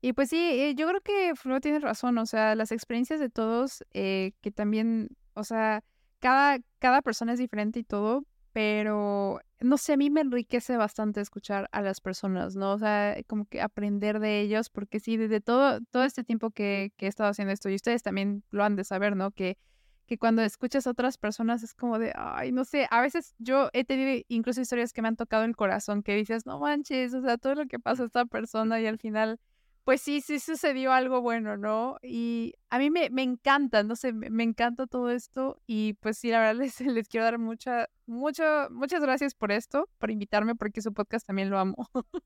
Y 0.00 0.12
pues 0.12 0.28
sí, 0.28 0.36
eh, 0.36 0.74
yo 0.76 0.86
creo 0.86 1.00
que 1.00 1.32
Flo 1.34 1.60
tiene 1.60 1.80
razón, 1.80 2.18
o 2.18 2.26
sea, 2.26 2.54
las 2.54 2.72
experiencias 2.72 3.20
de 3.20 3.30
todos, 3.30 3.82
eh, 3.94 4.32
que 4.42 4.50
también, 4.50 5.08
o 5.32 5.44
sea, 5.44 5.82
cada, 6.18 6.58
cada 6.78 7.00
persona 7.00 7.32
es 7.32 7.38
diferente 7.38 7.78
y 7.78 7.84
todo, 7.84 8.24
pero 8.54 9.40
no 9.58 9.76
sé, 9.78 9.94
a 9.94 9.96
mí 9.96 10.10
me 10.10 10.20
enriquece 10.20 10.76
bastante 10.76 11.20
escuchar 11.20 11.68
a 11.72 11.82
las 11.82 12.00
personas, 12.00 12.54
¿no? 12.54 12.74
O 12.74 12.78
sea, 12.78 13.16
como 13.26 13.46
que 13.46 13.60
aprender 13.60 14.20
de 14.20 14.40
ellos, 14.40 14.70
porque 14.70 15.00
sí, 15.00 15.16
desde 15.16 15.40
todo, 15.40 15.80
todo 15.90 16.04
este 16.04 16.22
tiempo 16.22 16.52
que, 16.52 16.92
que 16.96 17.06
he 17.06 17.08
estado 17.08 17.30
haciendo 17.30 17.52
esto, 17.52 17.68
y 17.68 17.74
ustedes 17.74 18.04
también 18.04 18.44
lo 18.50 18.62
han 18.62 18.76
de 18.76 18.84
saber, 18.84 19.16
¿no? 19.16 19.32
Que, 19.32 19.58
que 20.06 20.18
cuando 20.18 20.42
escuchas 20.42 20.86
a 20.86 20.90
otras 20.90 21.18
personas 21.18 21.64
es 21.64 21.74
como 21.74 21.98
de, 21.98 22.12
ay, 22.14 22.52
no 22.52 22.64
sé, 22.64 22.86
a 22.92 23.00
veces 23.00 23.34
yo 23.38 23.70
he 23.72 23.84
tenido 23.84 24.24
incluso 24.28 24.60
historias 24.60 24.92
que 24.92 25.02
me 25.02 25.08
han 25.08 25.16
tocado 25.16 25.42
el 25.42 25.56
corazón, 25.56 26.04
que 26.04 26.14
dices, 26.14 26.46
no 26.46 26.60
manches, 26.60 27.12
o 27.12 27.22
sea, 27.22 27.36
todo 27.38 27.56
lo 27.56 27.66
que 27.66 27.80
pasa 27.80 28.04
a 28.04 28.06
esta 28.06 28.24
persona 28.24 28.80
y 28.80 28.86
al 28.86 28.98
final, 28.98 29.40
pues 29.84 30.00
sí, 30.00 30.22
sí 30.22 30.40
sucedió 30.40 30.92
algo 30.92 31.20
bueno, 31.20 31.56
¿no? 31.58 31.98
Y 32.02 32.54
a 32.70 32.78
mí 32.78 32.90
me, 32.90 33.10
me 33.10 33.22
encanta, 33.22 33.82
no 33.82 33.96
sé, 33.96 34.12
me, 34.14 34.30
me 34.30 34.42
encanta 34.42 34.86
todo 34.86 35.10
esto 35.10 35.60
y 35.66 35.92
pues 35.94 36.18
sí, 36.18 36.30
la 36.30 36.40
verdad 36.40 36.54
les, 36.64 36.80
les 36.80 37.08
quiero 37.08 37.24
dar 37.24 37.38
mucha, 37.38 37.88
mucho, 38.06 38.42
muchas 38.70 39.02
gracias 39.02 39.34
por 39.34 39.52
esto, 39.52 39.88
por 39.98 40.10
invitarme, 40.10 40.54
porque 40.54 40.80
su 40.82 40.92
podcast 40.94 41.26
también 41.26 41.50
lo 41.50 41.58
amo. 41.58 41.76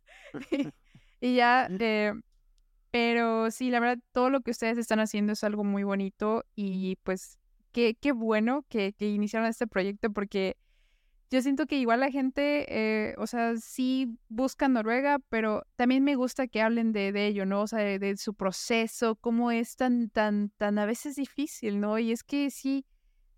y, 0.53 0.69
y 1.21 1.35
ya, 1.37 1.69
eh, 1.79 2.15
pero 2.91 3.51
sí, 3.51 3.71
la 3.71 3.81
verdad, 3.81 3.99
todo 4.13 4.31
lo 4.31 4.41
que 4.41 4.53
ustedes 4.53 4.79
están 4.79 5.01
haciendo 5.01 5.33
es 5.33 5.45
algo 5.45 5.65
muy 5.65 5.83
bonito 5.83 6.45
y 6.55 6.97
pues 7.03 7.39
qué, 7.73 7.97
qué 8.01 8.13
bueno 8.13 8.65
que, 8.69 8.93
que 8.93 9.09
iniciaron 9.09 9.49
este 9.49 9.67
proyecto 9.67 10.13
porque 10.13 10.57
yo 11.31 11.43
siento 11.43 11.67
que 11.67 11.77
igual 11.77 12.01
la 12.01 12.11
gente, 12.11 12.67
eh, 12.69 13.15
o 13.19 13.27
sea, 13.27 13.57
sí 13.57 14.19
busca 14.29 14.69
Noruega, 14.69 15.19
pero 15.29 15.65
también 15.77 16.05
me 16.05 16.17
gusta 16.17 16.47
que 16.49 16.63
hablen 16.63 16.93
de, 16.93 17.13
de 17.13 17.27
ello, 17.27 17.45
¿no? 17.45 17.63
O 17.63 17.67
sea, 17.67 17.81
de, 17.81 18.17
su 18.17 18.35
proceso, 18.35 19.17
cómo 19.17 19.51
es 19.51 19.77
tan, 19.77 20.09
tan, 20.11 20.51
tan 20.57 20.79
a 20.79 20.87
veces 20.87 21.17
difícil, 21.17 21.81
¿no? 21.81 21.99
Y 21.99 22.13
es 22.13 22.25
que 22.25 22.51
sí, 22.51 22.87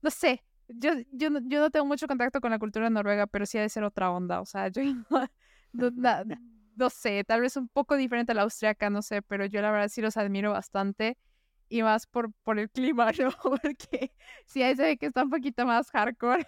no 0.02 0.10
sé, 0.10 0.44
yo, 0.68 0.92
yo, 1.12 1.28
yo 1.42 1.60
no 1.60 1.70
tengo 1.70 1.86
mucho 1.86 2.06
contacto 2.06 2.40
con 2.40 2.50
la 2.52 2.58
cultura 2.58 2.90
noruega, 2.90 3.26
pero 3.26 3.44
sí 3.46 3.58
ha 3.58 3.62
de 3.62 3.68
ser 3.68 3.82
otra 3.84 4.10
onda, 4.10 4.40
o 4.40 4.46
sea, 4.46 4.68
yo 4.68 4.82
no 6.76 6.90
sé, 6.90 7.24
tal 7.24 7.40
vez 7.42 7.56
un 7.56 7.68
poco 7.68 7.96
diferente 7.96 8.32
a 8.32 8.34
la 8.34 8.42
austriaca, 8.42 8.90
no 8.90 9.02
sé, 9.02 9.22
pero 9.22 9.46
yo 9.46 9.60
la 9.62 9.70
verdad 9.70 9.88
sí 9.88 10.00
los 10.00 10.16
admiro 10.16 10.52
bastante. 10.52 11.18
Y 11.72 11.82
más 11.84 12.08
por, 12.08 12.32
por 12.42 12.58
el 12.58 12.68
clima, 12.68 13.12
¿no? 13.20 13.30
Porque 13.42 14.12
sí, 14.46 14.62
ahí 14.62 14.74
se 14.74 14.82
ve 14.82 14.96
que 14.96 15.06
está 15.06 15.22
un 15.22 15.30
poquito 15.30 15.64
más 15.66 15.88
hardcore. 15.90 16.46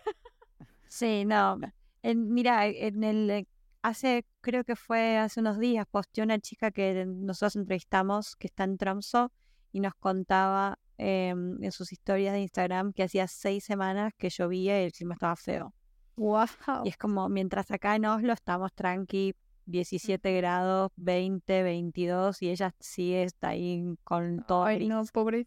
Sí, 0.93 1.25
no. 1.25 1.59
En- 2.03 2.35
mira, 2.35 2.67
en 2.67 3.03
el 3.03 3.49
hace, 3.81 4.27
creo 4.43 4.63
que 4.63 4.77
fue 4.77 5.17
hace 5.17 5.41
unos 5.41 5.59
días, 5.59 5.87
posteó 5.91 6.23
una 6.23 6.39
chica 6.39 6.71
que 6.71 7.07
nosotros 7.07 7.57
entrevistamos, 7.57 8.37
que 8.37 8.49
está 8.49 8.65
en 8.65 8.77
Tromsø, 8.77 9.29
y 9.73 9.81
nos 9.81 9.95
contaba 9.95 10.79
em, 10.99 11.57
en 11.65 11.73
sus 11.73 11.93
historias 11.93 12.35
de 12.35 12.43
Instagram 12.43 12.93
que 12.93 13.05
hacía 13.05 13.27
seis 13.27 13.65
semanas 13.65 14.13
que 14.19 14.29
llovía 14.29 14.83
y 14.83 14.85
el 14.85 14.93
clima 14.93 15.15
estaba 15.15 15.35
feo. 15.35 15.73
¡Wow! 16.17 16.85
Y 16.85 16.91
es 16.91 16.99
como, 16.99 17.27
mientras 17.31 17.71
acá 17.71 17.97
en 17.97 18.05
Oslo 18.05 18.35
estamos 18.35 18.71
tranqui, 18.75 19.35
17 19.65 20.37
grados, 20.37 20.91
20, 20.97 21.63
22, 21.63 22.43
y 22.43 22.51
ella 22.51 22.75
sí 22.81 23.15
está 23.15 23.49
ahí 23.49 23.83
con 24.05 24.45
todo 24.47 24.65
Ay, 24.65 24.87
no, 24.87 25.03
pobre. 25.07 25.47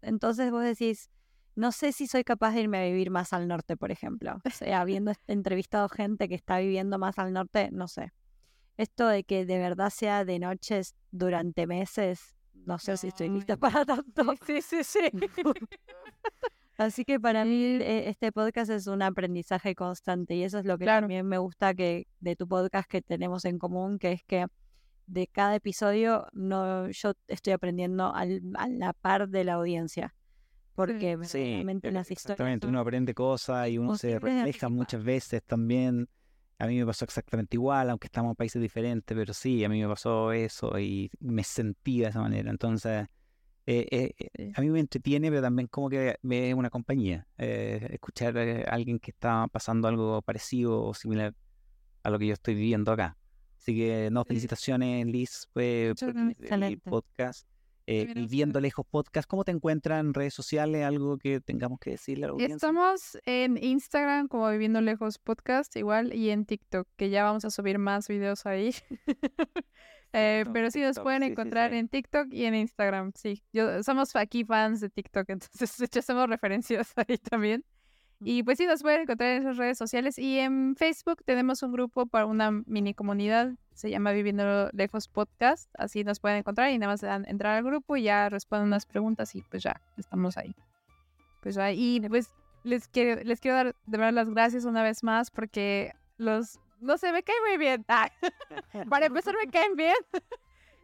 Entonces 0.00 0.52
vos 0.52 0.62
decís, 0.62 1.10
no 1.56 1.72
sé 1.72 1.92
si 1.92 2.06
soy 2.06 2.24
capaz 2.24 2.52
de 2.54 2.62
irme 2.62 2.78
a 2.78 2.84
vivir 2.84 3.10
más 3.10 3.32
al 3.32 3.46
norte, 3.48 3.76
por 3.76 3.90
ejemplo. 3.90 4.40
O 4.44 4.50
sea, 4.50 4.80
habiendo 4.80 5.12
entrevistado 5.26 5.88
gente 5.88 6.28
que 6.28 6.34
está 6.34 6.58
viviendo 6.58 6.98
más 6.98 7.18
al 7.18 7.32
norte, 7.32 7.70
no 7.72 7.88
sé. 7.88 8.12
Esto 8.76 9.06
de 9.06 9.22
que 9.24 9.46
de 9.46 9.58
verdad 9.58 9.90
sea 9.90 10.24
de 10.24 10.38
noches 10.40 10.94
durante 11.12 11.66
meses, 11.66 12.34
no 12.54 12.78
sé 12.78 12.96
si 12.96 13.08
estoy 13.08 13.28
lista 13.28 13.56
para 13.56 13.84
tanto. 13.84 14.34
Sí, 14.46 14.60
sí, 14.62 14.82
sí. 14.82 15.00
Así 16.76 17.04
que 17.04 17.20
para 17.20 17.44
mí 17.44 17.62
eh, 17.80 18.08
este 18.08 18.32
podcast 18.32 18.68
es 18.70 18.88
un 18.88 19.00
aprendizaje 19.02 19.76
constante 19.76 20.34
y 20.34 20.42
eso 20.42 20.58
es 20.58 20.64
lo 20.64 20.76
que 20.76 20.84
Claro. 20.86 21.02
también 21.02 21.24
me 21.26 21.38
gusta 21.38 21.72
que 21.72 22.08
de 22.18 22.34
tu 22.34 22.48
podcast 22.48 22.90
que 22.90 23.00
tenemos 23.00 23.44
en 23.44 23.58
común, 23.60 23.98
que 24.00 24.10
es 24.12 24.24
que 24.24 24.46
de 25.06 25.28
cada 25.28 25.54
episodio 25.54 26.26
no 26.32 26.88
yo 26.90 27.12
estoy 27.28 27.52
aprendiendo 27.52 28.12
al- 28.12 28.42
a 28.56 28.66
la 28.68 28.92
par 28.92 29.28
de 29.28 29.44
la 29.44 29.54
audiencia. 29.54 30.14
Porque 30.74 31.16
Sí, 31.22 31.38
eh, 31.38 31.64
las 31.64 31.74
historias 31.74 32.10
exactamente. 32.10 32.66
son 32.66 32.70
Uno 32.70 32.80
aprende 32.80 33.14
cosas 33.14 33.68
y 33.68 33.78
uno 33.78 33.96
se 33.96 34.18
refleja 34.18 34.68
muchas 34.68 35.04
veces 35.04 35.42
también. 35.44 36.08
A 36.58 36.66
mí 36.66 36.78
me 36.78 36.86
pasó 36.86 37.04
exactamente 37.04 37.56
igual, 37.56 37.90
aunque 37.90 38.06
estamos 38.06 38.30
en 38.30 38.36
países 38.36 38.60
diferentes, 38.62 39.16
pero 39.16 39.32
sí, 39.34 39.64
a 39.64 39.68
mí 39.68 39.80
me 39.80 39.88
pasó 39.88 40.32
eso 40.32 40.78
y 40.78 41.10
me 41.20 41.44
sentí 41.44 42.00
de 42.00 42.08
esa 42.08 42.20
manera. 42.20 42.50
Entonces, 42.50 43.06
eh, 43.66 43.86
eh, 43.90 44.10
eh, 44.34 44.52
a 44.54 44.60
mí 44.60 44.68
me 44.70 44.80
entretiene, 44.80 45.30
pero 45.30 45.42
también 45.42 45.68
como 45.68 45.88
que 45.88 46.16
me 46.22 46.48
es 46.50 46.54
una 46.54 46.70
compañía. 46.70 47.26
eh, 47.38 47.88
escuchar 47.90 48.36
a 48.36 48.62
alguien 48.74 48.98
que 48.98 49.10
está 49.10 49.46
pasando 49.48 49.88
algo 49.88 50.22
parecido 50.22 50.82
o 50.82 50.94
similar 50.94 51.34
a 52.02 52.10
lo 52.10 52.18
que 52.18 52.26
yo 52.28 52.34
estoy 52.34 52.54
viviendo 52.54 52.92
acá. 52.92 53.16
Así 53.58 53.74
que, 53.74 54.08
no, 54.12 54.24
felicitaciones, 54.24 55.06
Liz, 55.06 55.48
por 55.52 55.62
el- 55.62 56.80
podcast. 56.80 57.48
Eh, 57.86 58.12
y 58.14 58.26
viendo 58.26 58.60
lejos 58.60 58.86
podcast, 58.86 59.28
¿cómo 59.28 59.44
te 59.44 59.52
encuentran 59.52 60.06
en 60.06 60.14
redes 60.14 60.32
sociales? 60.32 60.84
¿Algo 60.84 61.18
que 61.18 61.40
tengamos 61.40 61.78
que 61.78 61.90
decirle 61.90 62.24
a 62.24 62.28
la 62.28 62.32
audiencia? 62.32 62.56
Estamos 62.56 63.18
en 63.26 63.62
Instagram 63.62 64.28
como 64.28 64.48
Viviendo 64.50 64.80
Lejos 64.80 65.18
Podcast 65.18 65.76
igual 65.76 66.14
y 66.14 66.30
en 66.30 66.46
TikTok, 66.46 66.88
que 66.96 67.10
ya 67.10 67.24
vamos 67.24 67.44
a 67.44 67.50
subir 67.50 67.78
más 67.78 68.08
videos 68.08 68.46
ahí. 68.46 68.74
Eh, 70.16 70.44
pero 70.52 70.70
sí 70.70 70.80
nos 70.80 70.90
TikTok, 70.90 71.02
pueden 71.02 71.22
sí, 71.22 71.26
sí, 71.26 71.32
encontrar 71.32 71.72
sí. 71.72 71.76
en 71.76 71.88
TikTok 71.88 72.28
y 72.30 72.44
en 72.44 72.54
Instagram, 72.54 73.10
sí. 73.16 73.42
Yo, 73.52 73.82
somos 73.82 74.14
aquí 74.14 74.44
fans 74.44 74.80
de 74.80 74.88
TikTok, 74.88 75.28
entonces 75.28 75.76
de 75.76 75.86
hecho 75.86 75.98
hacemos 75.98 76.28
referencias 76.28 76.92
ahí 76.96 77.18
también. 77.18 77.64
Y 78.26 78.42
pues 78.42 78.58
sí, 78.58 78.66
nos 78.66 78.82
pueden 78.82 79.02
encontrar 79.02 79.30
en 79.30 79.42
esas 79.42 79.56
redes 79.58 79.76
sociales. 79.78 80.18
Y 80.18 80.38
en 80.38 80.76
Facebook 80.76 81.22
tenemos 81.24 81.62
un 81.62 81.72
grupo 81.72 82.06
para 82.06 82.26
una 82.26 82.50
mini 82.50 82.94
comunidad. 82.94 83.52
Se 83.74 83.90
llama 83.90 84.12
Viviendo 84.12 84.70
Lejos 84.72 85.08
Podcast. 85.08 85.68
Así 85.78 86.04
nos 86.04 86.20
pueden 86.20 86.38
encontrar 86.38 86.70
y 86.70 86.78
nada 86.78 86.92
más 86.92 87.00
dan- 87.02 87.26
entrar 87.28 87.56
al 87.56 87.64
grupo 87.64 87.96
y 87.96 88.04
ya 88.04 88.28
responden 88.28 88.68
unas 88.68 88.86
preguntas 88.86 89.34
y 89.34 89.42
pues 89.42 89.62
ya, 89.62 89.80
estamos 89.98 90.36
ahí. 90.38 90.54
Pues 91.42 91.54
ya, 91.56 91.70
y 91.72 92.00
pues 92.08 92.30
les 92.62 92.88
quiero, 92.88 93.22
les 93.22 93.40
quiero 93.40 93.56
dar 93.58 93.76
de 93.86 93.98
verdad 93.98 94.14
las 94.14 94.30
gracias 94.30 94.64
una 94.64 94.82
vez 94.82 95.02
más 95.02 95.30
porque 95.30 95.92
los, 96.16 96.58
no 96.80 96.96
sé, 96.96 97.12
me 97.12 97.22
caen 97.22 97.38
muy 97.46 97.58
bien. 97.58 97.84
Ah, 97.88 98.08
para 98.88 99.06
empezar 99.06 99.34
me 99.44 99.50
caen 99.50 99.76
bien. 99.76 99.94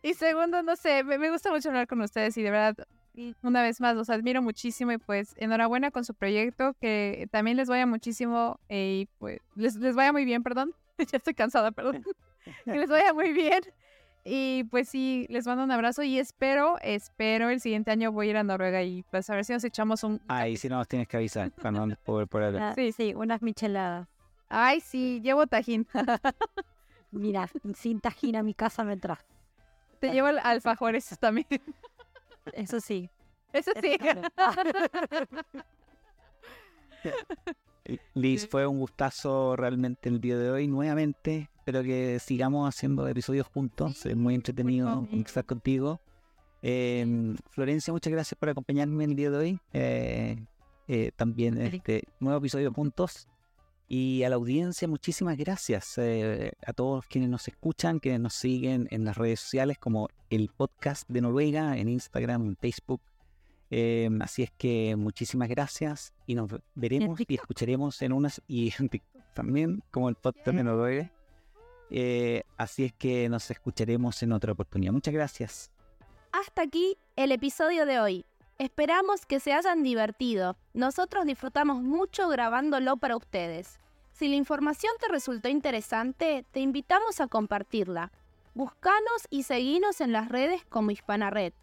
Y 0.03 0.15
segundo, 0.15 0.63
no 0.63 0.77
sé, 0.77 1.05
me, 1.05 1.19
me 1.19 1.31
gusta 1.31 1.51
mucho 1.51 1.69
hablar 1.69 1.87
con 1.87 2.01
ustedes 2.01 2.35
y 2.39 2.43
de 2.43 2.51
verdad, 2.51 2.87
una 3.43 3.63
vez 3.63 3.81
más, 3.81 3.95
los 3.97 4.11
admiro 4.11 4.43
muchísimo 4.43 4.93
y 4.93 4.99
pues 4.99 5.35
enhorabuena 5.39 5.91
con 5.91 6.05
su 6.05 6.15
proyecto, 6.15 6.75
que 6.81 7.29
también 7.31 7.57
les 7.57 7.69
vaya 7.69 7.87
muchísimo 7.87 8.59
eh, 8.69 9.03
y 9.03 9.09
pues 9.19 9.41
les, 9.55 9.77
les 9.77 9.95
vaya 9.95 10.13
muy 10.13 10.25
bien, 10.25 10.43
perdón. 10.43 10.75
ya 10.99 11.17
estoy 11.19 11.35
cansada, 11.35 11.71
perdón. 11.73 12.05
que 12.65 12.73
les 12.79 12.89
vaya 12.91 13.13
muy 13.15 13.33
bien. 13.33 13.61
Y 14.23 14.65
pues 14.65 14.89
sí, 14.91 15.27
les 15.31 15.47
mando 15.47 15.65
un 15.65 15.71
abrazo 15.71 16.03
y 16.03 16.19
espero, 16.19 16.77
espero 16.83 17.49
el 17.49 17.59
siguiente 17.61 17.91
año 17.91 18.13
voy 18.13 18.27
a 18.27 18.31
ir 18.31 18.37
a 18.37 18.43
Noruega 18.45 18.83
y 18.83 19.03
pues 19.11 19.31
a 19.31 19.35
ver 19.35 19.47
si 19.47 19.55
nos 19.55 19.65
echamos 19.65 20.05
un... 20.05 20.21
Ahí 20.29 20.59
sí 20.59 20.69
nos 20.69 20.87
tienes 20.89 21.09
que 21.09 21.17
avisar 21.17 21.51
cuando 21.53 21.83
andes 21.83 21.97
por, 21.99 22.29
por 22.29 22.43
allá. 22.43 22.71
Ah, 22.71 22.75
Sí. 22.75 22.93
sí, 22.93 23.15
unas 23.15 23.41
micheladas. 23.41 24.09
Ay, 24.51 24.81
sí, 24.81 25.21
llevo 25.23 25.47
tajín. 25.47 25.87
Mira, 27.13 27.49
sin 27.75 28.01
tajín 28.01 28.37
a 28.37 28.43
mi 28.43 28.53
casa 28.55 28.85
me 28.85 28.97
trajo. 28.97 29.23
Te 30.01 30.13
llevo 30.13 30.29
al- 30.29 30.41
alfajores 30.43 31.09
también. 31.19 31.47
Eso 32.55 32.81
sí. 32.81 33.11
Eso 33.53 33.73
sí. 33.81 33.99
Eh, 37.87 37.97
Liz, 38.13 38.47
fue 38.47 38.67
un 38.67 38.79
gustazo 38.79 39.57
realmente 39.57 40.11
el 40.11 40.21
día 40.21 40.37
de 40.37 40.51
hoy 40.51 40.69
nuevamente. 40.69 41.49
Espero 41.57 41.83
que 41.83 42.19
sigamos 42.19 42.69
haciendo 42.69 43.09
episodios 43.09 43.47
juntos. 43.47 44.05
Es 44.05 44.17
muy 44.17 44.35
entretenido 44.35 45.07
conversar 45.09 45.47
contigo. 45.47 45.99
Eh, 46.63 47.35
Florencia, 47.49 47.93
muchas 47.93 48.13
gracias 48.13 48.39
por 48.39 48.51
acompañarme 48.51 49.05
el 49.05 49.17
día 49.17 49.31
de 49.31 49.37
hoy. 49.37 49.61
Eh, 49.73 50.45
eh, 50.89 51.13
también 51.17 51.61
este 51.61 52.05
nuevo 52.19 52.39
episodio 52.39 52.73
juntos. 52.73 53.29
Y 53.93 54.23
a 54.23 54.29
la 54.29 54.37
audiencia, 54.37 54.87
muchísimas 54.87 55.37
gracias. 55.37 55.99
eh, 55.99 56.53
a 56.65 56.73
todos 56.73 57.05
quienes 57.07 57.29
nos 57.29 57.49
escuchan, 57.49 57.99
quienes 57.99 58.21
nos 58.21 58.35
siguen 58.35 58.87
en 58.93 59.05
las 59.05 59.17
redes 59.17 59.41
sociales 59.41 59.79
como 59.79 60.09
el 60.31 60.49
podcast 60.49 61.09
de 61.09 61.21
Noruega, 61.21 61.77
en 61.77 61.89
Instagram, 61.89 62.43
en 62.47 62.57
Facebook. 62.57 63.01
Eh, 63.73 64.09
así 64.21 64.45
es 64.45 64.53
que 64.53 64.95
muchísimas 64.97 65.49
gracias 65.49 66.13
y 66.25 66.37
nos 66.37 66.51
ve- 66.53 66.61
veremos 66.77 67.19
y 67.27 67.35
escucharemos 67.35 68.01
en 68.03 68.13
unas 68.13 68.41
y 68.49 68.73
en 68.79 68.89
TikTok 68.89 69.23
también 69.35 69.83
como 69.91 70.09
el 70.09 70.15
podcast 70.15 70.47
de 70.47 70.63
Noruega. 70.63 71.11
Eh, 71.91 72.45
así 72.57 72.85
es 72.85 72.93
que 72.93 73.29
nos 73.29 73.51
escucharemos 73.51 74.23
en 74.23 74.31
otra 74.33 74.53
oportunidad. 74.53 74.93
Muchas 74.93 75.13
gracias. 75.15 75.71
Hasta 76.31 76.63
aquí 76.63 76.97
el 77.17 77.33
episodio 77.33 77.87
de 77.87 77.99
hoy. 77.99 78.25
Esperamos 78.61 79.25
que 79.25 79.41
se 79.41 79.55
hayan 79.55 79.83
divertido. 79.83 80.55
Nosotros 80.75 81.25
disfrutamos 81.25 81.81
mucho 81.81 82.29
grabándolo 82.29 82.99
para 82.99 83.17
ustedes. 83.17 83.81
Si 84.13 84.29
la 84.29 84.37
información 84.37 84.93
te 85.01 85.09
resultó 85.09 85.49
interesante, 85.49 86.45
te 86.53 86.61
invitamos 86.61 87.23
a 87.23 87.27
compartirla. 87.27 88.13
Buscanos 88.53 89.27
y 89.31 89.45
seguinos 89.45 90.03
en 90.03 90.13
las 90.13 90.29
redes 90.29 90.63
como 90.67 90.91
Hispana 90.91 91.31
Red. 91.31 91.55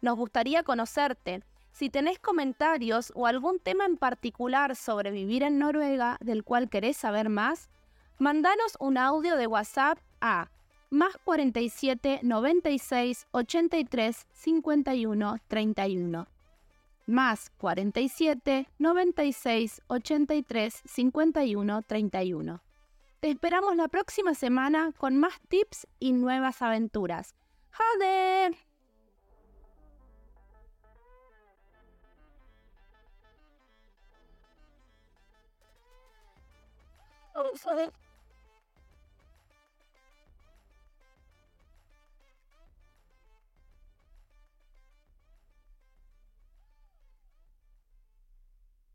Nos 0.00 0.16
gustaría 0.16 0.62
conocerte. 0.62 1.42
Si 1.72 1.90
tenés 1.90 2.18
comentarios 2.18 3.12
o 3.14 3.26
algún 3.26 3.58
tema 3.58 3.84
en 3.84 3.98
particular 3.98 4.74
sobre 4.74 5.10
vivir 5.10 5.42
en 5.42 5.58
Noruega 5.58 6.16
del 6.22 6.44
cual 6.44 6.70
querés 6.70 6.96
saber 6.96 7.28
más, 7.28 7.68
mandanos 8.16 8.78
un 8.80 8.96
audio 8.96 9.36
de 9.36 9.48
WhatsApp 9.48 9.98
a 10.22 10.48
más 10.90 11.16
47 11.24 12.20
96 12.22 13.26
83 13.30 14.26
51 14.32 15.36
31. 15.48 16.28
Más 17.06 17.50
47 17.58 18.68
96 18.78 19.82
83 19.86 20.82
51 20.84 21.82
31. 21.82 22.62
Te 23.20 23.30
esperamos 23.30 23.76
la 23.76 23.88
próxima 23.88 24.34
semana 24.34 24.92
con 24.96 25.16
más 25.16 25.40
tips 25.48 25.86
y 25.98 26.12
nuevas 26.12 26.62
aventuras. 26.62 27.34
¡Jade! 27.70 28.56
Oh, 37.34 37.54
sorry. 37.56 37.90